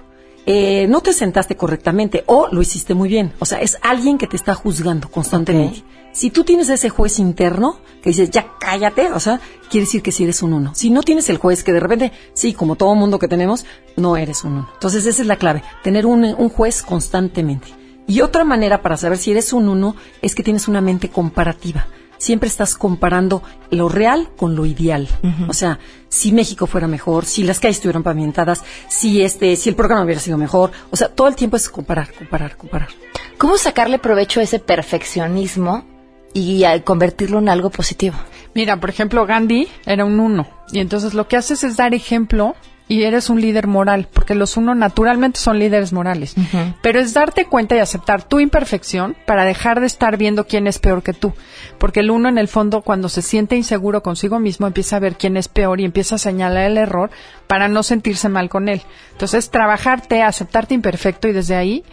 Eh, 0.45 0.85
no 0.87 1.01
te 1.01 1.11
sentaste 1.11 1.55
correctamente 1.57 2.23
o 2.27 2.47
lo 2.51 2.61
hiciste 2.61 2.93
muy 2.93 3.09
bien. 3.09 3.33
O 3.39 3.45
sea, 3.45 3.59
es 3.61 3.77
alguien 3.81 4.17
que 4.17 4.27
te 4.27 4.35
está 4.35 4.53
juzgando 4.53 5.09
constantemente. 5.09 5.83
Si 6.11 6.29
tú 6.29 6.43
tienes 6.43 6.69
ese 6.69 6.89
juez 6.89 7.19
interno 7.19 7.79
que 8.01 8.11
dices, 8.11 8.29
ya 8.29 8.53
cállate, 8.59 9.11
o 9.11 9.19
sea, 9.19 9.41
quiere 9.69 9.85
decir 9.85 10.01
que 10.01 10.11
sí 10.11 10.23
eres 10.23 10.43
un 10.43 10.53
uno. 10.53 10.73
Si 10.75 10.89
no 10.89 11.01
tienes 11.01 11.29
el 11.29 11.37
juez 11.37 11.63
que 11.63 11.73
de 11.73 11.79
repente, 11.79 12.11
sí, 12.33 12.53
como 12.53 12.75
todo 12.75 12.95
mundo 12.95 13.19
que 13.19 13.27
tenemos, 13.27 13.65
no 13.97 14.15
eres 14.15 14.43
un 14.43 14.53
uno. 14.53 14.69
Entonces 14.73 15.05
esa 15.05 15.23
es 15.23 15.27
la 15.27 15.35
clave, 15.35 15.63
tener 15.83 16.05
un, 16.05 16.23
un 16.23 16.49
juez 16.49 16.83
constantemente. 16.83 17.67
Y 18.07 18.21
otra 18.21 18.43
manera 18.43 18.81
para 18.81 18.97
saber 18.97 19.17
si 19.17 19.31
eres 19.31 19.51
un 19.51 19.67
uno 19.67 19.95
es 20.21 20.35
que 20.35 20.43
tienes 20.43 20.67
una 20.67 20.79
mente 20.79 21.09
comparativa. 21.09 21.87
Siempre 22.17 22.47
estás 22.47 22.75
comparando 22.75 23.43
lo 23.69 23.89
real 23.89 24.29
con 24.37 24.55
lo 24.55 24.65
ideal. 24.65 25.07
O 25.47 25.53
sea, 25.53 25.79
si 26.09 26.31
México 26.31 26.67
fuera 26.67 26.87
mejor, 26.87 27.25
si 27.25 27.43
las 27.43 27.59
calles 27.59 27.77
estuvieran 27.77 28.03
pavimentadas, 28.03 28.63
si 28.87 29.21
este, 29.21 29.55
si 29.55 29.69
el 29.69 29.75
programa 29.75 30.03
hubiera 30.03 30.21
sido 30.21 30.37
mejor. 30.37 30.71
O 30.91 30.95
sea, 30.95 31.09
todo 31.09 31.27
el 31.27 31.35
tiempo 31.35 31.57
es 31.57 31.69
comparar, 31.69 32.13
comparar, 32.13 32.57
comparar. 32.57 32.89
¿Cómo 33.37 33.57
sacarle 33.57 33.99
provecho 33.99 34.39
a 34.39 34.43
ese 34.43 34.59
perfeccionismo 34.59 35.85
y 36.33 36.63
a 36.63 36.81
convertirlo 36.83 37.39
en 37.39 37.49
algo 37.49 37.69
positivo? 37.69 38.15
Mira, 38.53 38.79
por 38.79 38.89
ejemplo, 38.89 39.25
Gandhi 39.25 39.67
era 39.85 40.05
un 40.05 40.19
uno. 40.19 40.47
Y 40.71 40.79
entonces 40.79 41.13
lo 41.13 41.27
que 41.27 41.37
haces 41.37 41.63
es 41.63 41.75
dar 41.75 41.93
ejemplo 41.93 42.55
y 42.87 43.03
eres 43.03 43.29
un 43.29 43.41
líder 43.41 43.65
moral, 43.65 44.07
porque 44.13 44.35
los 44.35 44.57
uno 44.57 44.75
naturalmente 44.75 45.39
son 45.39 45.57
líderes 45.57 45.91
morales. 45.91 46.35
Pero 46.81 46.99
es 46.99 47.13
darte 47.13 47.45
cuenta 47.45 47.75
y 47.75 47.79
aceptar 47.79 48.23
tu 48.23 48.39
imperfección 48.39 49.15
para 49.25 49.43
dejar 49.43 49.79
de 49.79 49.87
estar 49.87 50.17
viendo 50.17 50.45
quién 50.45 50.67
es 50.67 50.77
peor 50.77 51.01
que 51.01 51.13
tú. 51.13 51.33
Porque 51.79 52.01
el 52.01 52.11
uno 52.11 52.29
en 52.29 52.37
el 52.37 52.47
fondo 52.47 52.81
cuando 52.81 53.09
se 53.09 53.21
siente 53.21 53.55
inseguro 53.55 54.03
consigo 54.03 54.39
mismo 54.39 54.67
empieza 54.67 54.97
a 54.97 54.99
ver 54.99 55.15
quién 55.15 55.35
es 55.35 55.47
peor 55.47 55.81
y 55.81 55.85
empieza 55.85 56.15
a 56.15 56.19
señalar 56.19 56.65
el 56.65 56.77
error 56.77 57.09
para 57.47 57.67
no 57.67 57.81
sentirse 57.81 58.29
mal 58.29 58.49
con 58.49 58.69
él. 58.69 58.81
Entonces, 59.13 59.49
trabajarte, 59.49 60.21
aceptarte 60.21 60.75
imperfecto 60.75 61.27
y 61.27 61.33
desde 61.33 61.55
ahí 61.55 61.83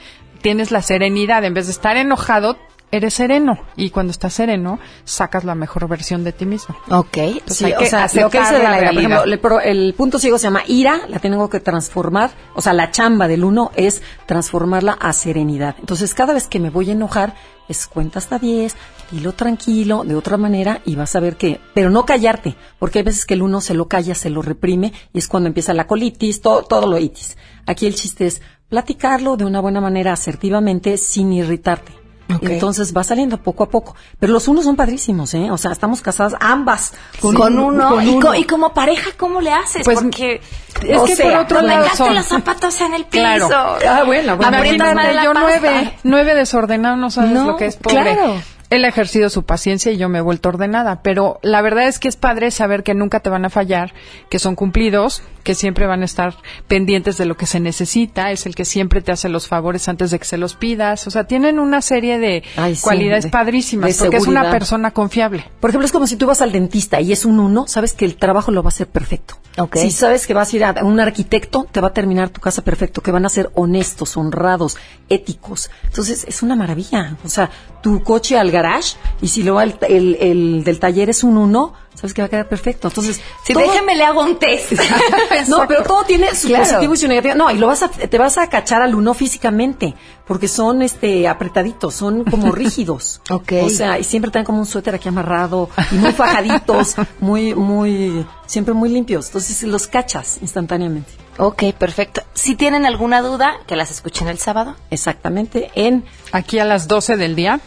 tienes 0.42 0.70
la 0.70 0.82
serenidad. 0.82 1.44
En 1.44 1.54
vez 1.54 1.66
de 1.66 1.72
estar 1.72 1.96
enojado, 1.96 2.58
eres 2.92 3.14
sereno. 3.14 3.58
Y 3.74 3.90
cuando 3.90 4.12
estás 4.12 4.34
sereno, 4.34 4.78
sacas 5.04 5.42
la 5.44 5.56
mejor 5.56 5.88
versión 5.88 6.22
de 6.22 6.32
ti 6.32 6.46
mismo. 6.46 6.76
Ok. 6.90 7.16
Entonces 7.16 7.56
Sí, 7.56 7.64
hay 7.64 7.72
o 7.72 7.78
que 7.78 7.86
sea, 7.86 8.06
lo 8.14 8.30
que 8.30 8.38
de 8.38 8.44
la 8.44 8.70
la 8.70 8.78
ira, 8.78 8.90
por 8.90 8.98
ejemplo, 8.98 9.60
el, 9.60 9.78
el 9.78 9.94
punto 9.94 10.18
ciego 10.18 10.38
se 10.38 10.44
llama 10.44 10.62
ira, 10.66 11.00
la 11.08 11.18
tengo 11.18 11.48
que 11.50 11.58
transformar, 11.58 12.30
o 12.54 12.62
sea, 12.62 12.72
la 12.72 12.90
chamba 12.90 13.26
del 13.26 13.42
uno 13.42 13.72
es 13.74 14.02
transformarla 14.26 14.92
a 14.92 15.12
serenidad. 15.12 15.74
Entonces, 15.80 16.14
cada 16.14 16.34
vez 16.34 16.46
que 16.46 16.60
me 16.60 16.70
voy 16.70 16.90
a 16.90 16.92
enojar, 16.92 17.34
es 17.68 17.86
cuenta 17.86 18.18
hasta 18.18 18.38
10, 18.38 18.76
dilo 19.10 19.32
tranquilo, 19.32 20.04
de 20.04 20.14
otra 20.14 20.36
manera, 20.36 20.82
y 20.84 20.94
vas 20.94 21.16
a 21.16 21.20
ver 21.20 21.36
que, 21.36 21.60
pero 21.74 21.90
no 21.90 22.04
callarte, 22.04 22.56
porque 22.78 22.98
hay 22.98 23.04
veces 23.04 23.24
que 23.24 23.34
el 23.34 23.42
uno 23.42 23.60
se 23.60 23.74
lo 23.74 23.88
calla, 23.88 24.14
se 24.14 24.30
lo 24.30 24.42
reprime, 24.42 24.92
y 25.12 25.18
es 25.18 25.28
cuando 25.28 25.48
empieza 25.48 25.72
la 25.72 25.86
colitis, 25.86 26.42
todo, 26.42 26.64
todo 26.64 26.86
lo 26.86 26.98
itis. 26.98 27.38
Aquí 27.66 27.86
el 27.86 27.94
chiste 27.94 28.26
es 28.26 28.42
platicarlo 28.68 29.36
de 29.36 29.44
una 29.44 29.60
buena 29.60 29.80
manera, 29.80 30.12
asertivamente, 30.12 30.98
sin 30.98 31.32
irritarte. 31.32 32.01
Entonces 32.40 32.94
va 32.96 33.04
saliendo 33.04 33.38
poco 33.38 33.64
a 33.64 33.68
poco. 33.68 33.94
Pero 34.18 34.32
los 34.32 34.48
unos 34.48 34.64
son 34.64 34.76
padrísimos, 34.76 35.34
¿eh? 35.34 35.50
O 35.50 35.58
sea, 35.58 35.70
estamos 35.72 36.00
casadas 36.00 36.34
ambas 36.40 36.94
Con, 37.20 37.36
uno. 37.58 37.88
con 37.90 38.06
y, 38.06 38.10
uno. 38.10 38.26
co- 38.28 38.34
y 38.34 38.44
como 38.44 38.72
pareja, 38.72 39.10
¿cómo 39.16 39.40
le 39.40 39.52
haces? 39.52 39.82
Pues, 39.84 40.00
Porque 40.00 40.40
es 40.86 40.98
o 40.98 41.04
que 41.04 41.14
sea, 41.16 41.30
por 41.32 41.40
otro 41.42 41.60
lado 41.62 41.86
son- 41.96 42.14
los 42.14 42.26
zapatos 42.26 42.80
en 42.80 42.94
el 42.94 43.04
piso. 43.04 43.22
Claro. 43.22 43.48
Ah, 43.88 44.02
bueno, 44.04 44.36
bueno. 44.36 44.56
Imagínate, 44.56 45.14
yo 45.24 45.32
pasta. 45.32 45.40
nueve, 45.40 45.94
nueve 46.04 46.34
desordenado, 46.34 46.96
no 46.96 47.10
sabes 47.10 47.30
No, 47.32 47.44
lo 47.44 47.56
que 47.56 47.66
es 47.66 47.76
pobre. 47.76 48.00
claro. 48.14 48.34
Él 48.70 48.86
ha 48.86 48.88
ejercido 48.88 49.28
su 49.28 49.42
paciencia 49.44 49.92
y 49.92 49.98
yo 49.98 50.08
me 50.08 50.18
he 50.18 50.22
vuelto 50.22 50.48
ordenada, 50.48 51.02
pero 51.02 51.38
la 51.42 51.60
verdad 51.60 51.88
es 51.88 51.98
que 51.98 52.08
es 52.08 52.16
padre 52.16 52.50
saber 52.50 52.82
que 52.82 52.94
nunca 52.94 53.20
te 53.20 53.28
van 53.28 53.44
a 53.44 53.50
fallar, 53.50 53.92
que 54.30 54.38
son 54.38 54.54
cumplidos, 54.54 55.22
que 55.42 55.54
siempre 55.54 55.86
van 55.86 56.02
a 56.02 56.04
estar 56.04 56.36
pendientes 56.68 57.18
de 57.18 57.24
lo 57.26 57.36
que 57.36 57.46
se 57.46 57.60
necesita, 57.60 58.30
es 58.30 58.46
el 58.46 58.54
que 58.54 58.64
siempre 58.64 59.02
te 59.02 59.12
hace 59.12 59.28
los 59.28 59.48
favores 59.48 59.88
antes 59.88 60.10
de 60.10 60.18
que 60.18 60.24
se 60.24 60.36
los 60.38 60.54
pidas, 60.54 61.06
o 61.06 61.10
sea, 61.10 61.24
tienen 61.24 61.58
una 61.58 61.82
serie 61.82 62.18
de 62.18 62.42
Ay, 62.56 62.76
sí, 62.76 62.82
cualidades 62.82 63.24
de- 63.24 63.30
padrísimas, 63.30 63.96
de 63.96 64.04
porque 64.04 64.16
es 64.18 64.26
una 64.26 64.50
persona 64.50 64.90
confiable. 64.92 65.44
Por 65.60 65.70
ejemplo, 65.70 65.86
es 65.86 65.92
como 65.92 66.06
si 66.06 66.16
tú 66.16 66.26
vas 66.26 66.40
al 66.42 66.52
dentista 66.52 67.00
y 67.00 67.12
es 67.12 67.24
un 67.24 67.40
uno, 67.40 67.66
sabes 67.66 67.92
que 67.92 68.04
el 68.04 68.16
trabajo 68.16 68.50
lo 68.52 68.62
va 68.62 68.68
a 68.68 68.72
hacer 68.74 68.86
perfecto. 68.86 69.34
Ok. 69.58 69.76
Si 69.76 69.90
sabes 69.90 70.26
que 70.26 70.32
vas 70.34 70.52
a 70.52 70.56
ir 70.56 70.64
a 70.64 70.72
un 70.82 70.98
arquitecto, 71.00 71.66
te 71.70 71.80
va 71.80 71.88
a 71.88 71.92
terminar 71.92 72.30
tu 72.30 72.40
casa 72.40 72.62
perfecto, 72.62 73.02
que 73.02 73.10
van 73.10 73.26
a 73.26 73.28
ser 73.28 73.50
honestos, 73.54 74.16
honrados, 74.16 74.78
éticos. 75.08 75.70
Entonces, 75.84 76.24
es 76.26 76.42
una 76.42 76.56
maravilla. 76.56 77.16
O 77.24 77.28
sea, 77.28 77.50
tu 77.82 78.02
coche 78.02 78.38
al 78.38 78.50
garage 78.50 78.96
y 79.20 79.28
si 79.28 79.42
luego 79.42 79.60
el, 79.60 79.76
el- 79.88 80.16
el 80.20 80.64
del 80.64 80.78
taller 80.78 81.10
es 81.10 81.22
un 81.24 81.36
uno, 81.36 81.74
sabes 81.94 82.14
que 82.14 82.22
va 82.22 82.26
a 82.26 82.28
quedar 82.28 82.48
perfecto. 82.48 82.88
Entonces, 82.88 83.20
si 83.44 83.52
todo- 83.52 83.62
déjeme 83.62 83.94
le 83.96 84.04
hago 84.04 84.22
un 84.22 84.38
test. 84.38 84.72
no, 85.48 85.66
pero 85.68 85.82
todo 85.82 86.04
tiene 86.04 86.34
su 86.34 86.48
Claro. 86.48 86.64
positivo 86.64 86.94
y 86.94 86.96
su 86.96 87.08
negativo. 87.08 87.34
No, 87.34 87.50
y 87.50 87.58
lo 87.58 87.66
vas 87.66 87.82
a, 87.82 87.88
te 87.88 88.18
vas 88.18 88.38
a 88.38 88.48
cachar 88.48 88.82
al 88.82 88.94
uno 88.94 89.14
físicamente, 89.14 89.94
porque 90.26 90.48
son 90.48 90.82
este 90.82 91.28
apretaditos, 91.28 91.94
son 91.94 92.24
como 92.24 92.52
rígidos. 92.52 93.20
Ok. 93.30 93.52
O 93.62 93.70
sea, 93.70 93.98
y 93.98 94.04
siempre 94.04 94.30
traen 94.30 94.44
como 94.44 94.58
un 94.58 94.66
suéter 94.66 94.94
aquí 94.94 95.08
amarrado, 95.08 95.68
y 95.90 95.94
muy 95.96 96.12
fajaditos, 96.12 96.94
muy, 97.20 97.54
muy, 97.54 98.26
siempre 98.46 98.74
muy 98.74 98.88
limpios. 98.88 99.26
Entonces 99.26 99.62
los 99.64 99.86
cachas 99.86 100.38
instantáneamente. 100.42 101.12
ok, 101.38 101.72
perfecto. 101.78 102.22
Si 102.34 102.54
tienen 102.56 102.84
alguna 102.86 103.22
duda, 103.22 103.54
que 103.66 103.76
las 103.76 103.90
escuchen 103.90 104.28
el 104.28 104.38
sábado. 104.38 104.74
Exactamente. 104.90 105.70
En, 105.74 106.04
Aquí 106.32 106.58
a 106.58 106.64
las 106.64 106.88
12 106.88 107.16
del 107.16 107.36
día. 107.36 107.60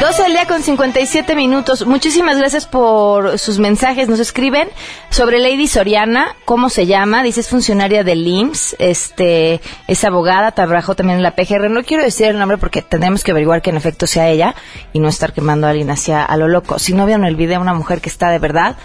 12 0.00 0.22
del 0.22 0.32
día 0.32 0.46
con 0.46 0.62
57 0.62 1.36
minutos. 1.36 1.86
Muchísimas 1.86 2.38
gracias 2.38 2.66
por 2.66 3.38
sus 3.38 3.58
mensajes. 3.58 4.08
Nos 4.08 4.18
escriben 4.18 4.70
sobre 5.10 5.38
Lady 5.38 5.68
Soriana, 5.68 6.36
cómo 6.46 6.70
se 6.70 6.86
llama. 6.86 7.22
Dice 7.22 7.40
es 7.40 7.48
funcionaria 7.50 8.02
del 8.02 8.26
IMSS, 8.26 8.76
este, 8.78 9.60
es 9.88 10.02
abogada, 10.04 10.52
trabajó 10.52 10.94
también 10.94 11.18
en 11.18 11.22
la 11.22 11.36
PGR. 11.36 11.68
No 11.68 11.82
quiero 11.82 12.02
decir 12.02 12.28
el 12.28 12.38
nombre 12.38 12.56
porque 12.56 12.80
tendremos 12.80 13.22
que 13.22 13.32
averiguar 13.32 13.60
que 13.60 13.68
en 13.68 13.76
efecto 13.76 14.06
sea 14.06 14.30
ella 14.30 14.54
y 14.94 15.00
no 15.00 15.08
estar 15.08 15.34
quemando 15.34 15.66
a 15.66 15.70
alguien 15.70 15.90
hacia 15.90 16.24
a 16.24 16.36
lo 16.38 16.48
loco. 16.48 16.78
Si 16.78 16.94
no 16.94 17.04
vieron 17.04 17.26
el 17.26 17.36
video, 17.36 17.60
una 17.60 17.74
mujer 17.74 18.00
que 18.00 18.08
está 18.08 18.30
de 18.30 18.38
verdad 18.38 18.76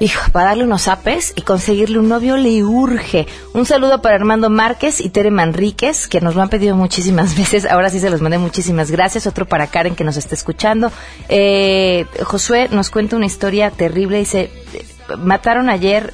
Hijo, 0.00 0.32
para 0.32 0.48
darle 0.48 0.64
unos 0.64 0.88
apes 0.88 1.32
y 1.36 1.42
conseguirle 1.42 2.00
un 2.00 2.08
novio 2.08 2.36
le 2.36 2.64
urge. 2.64 3.26
Un 3.52 3.64
saludo 3.64 4.02
para 4.02 4.16
Armando 4.16 4.50
Márquez 4.50 5.00
y 5.00 5.08
Tere 5.08 5.30
Manríquez, 5.30 6.08
que 6.08 6.20
nos 6.20 6.34
lo 6.34 6.42
han 6.42 6.48
pedido 6.48 6.74
muchísimas 6.74 7.36
veces. 7.38 7.64
Ahora 7.64 7.90
sí 7.90 8.00
se 8.00 8.10
los 8.10 8.20
mandé 8.20 8.38
muchísimas 8.38 8.90
gracias. 8.90 9.26
Otro 9.26 9.46
para 9.46 9.68
Karen, 9.68 9.94
que 9.94 10.02
nos 10.02 10.16
está 10.16 10.34
escuchando. 10.34 10.90
Eh, 11.28 12.06
Josué 12.24 12.68
nos 12.70 12.90
cuenta 12.90 13.16
una 13.16 13.26
historia 13.26 13.70
terrible. 13.70 14.18
Dice, 14.18 14.50
eh, 14.72 14.84
mataron 15.16 15.70
ayer 15.70 16.12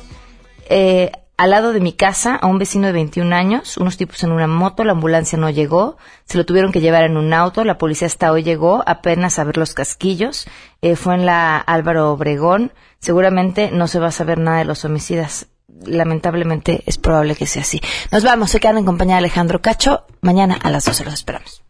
eh, 0.69 1.11
al 1.41 1.53
lado 1.53 1.73
de 1.73 1.81
mi 1.81 1.95
casa 1.95 2.35
a 2.35 2.47
un 2.49 2.59
vecino 2.59 2.87
de 2.87 2.93
21 2.93 3.35
años, 3.35 3.79
unos 3.79 3.97
tipos 3.97 4.23
en 4.23 4.31
una 4.31 4.47
moto, 4.47 4.85
la 4.85 4.93
ambulancia 4.93 5.39
no 5.39 5.49
llegó, 5.49 5.97
se 6.27 6.37
lo 6.37 6.45
tuvieron 6.45 6.71
que 6.71 6.83
llevar 6.83 7.05
en 7.05 7.17
un 7.17 7.33
auto, 7.33 7.65
la 7.65 7.79
policía 7.79 8.09
hasta 8.09 8.31
hoy 8.31 8.43
llegó 8.43 8.85
apenas 8.87 9.39
a 9.39 9.45
ver 9.45 9.57
los 9.57 9.73
casquillos, 9.73 10.47
eh, 10.83 10.97
fue 10.97 11.15
en 11.15 11.25
la 11.25 11.57
Álvaro 11.57 12.13
Obregón, 12.13 12.73
seguramente 12.99 13.71
no 13.71 13.89
se 13.89 13.99
va 13.99 14.09
a 14.09 14.13
saber 14.13 14.37
nada 14.37 14.59
de 14.59 14.67
los 14.67 14.85
homicidas. 14.85 15.47
Lamentablemente 15.87 16.83
es 16.85 16.99
probable 16.99 17.35
que 17.35 17.47
sea 17.47 17.63
así. 17.63 17.81
Nos 18.13 18.23
vamos, 18.23 18.51
se 18.51 18.61
quedan 18.61 18.77
en 18.77 18.85
compañía 18.85 19.15
de 19.15 19.21
Alejandro 19.21 19.63
Cacho. 19.63 20.05
Mañana 20.21 20.59
a 20.63 20.69
las 20.69 20.85
12 20.85 21.07
los 21.07 21.15
esperamos. 21.15 21.63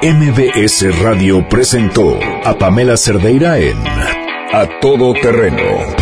MBS 0.00 0.96
Radio 1.02 1.48
presentó 1.48 2.20
a 2.44 2.54
Pamela 2.56 2.96
Cerdeira 2.96 3.58
en 3.58 3.78
A 4.52 4.68
Todo 4.80 5.12
Terreno. 5.14 6.01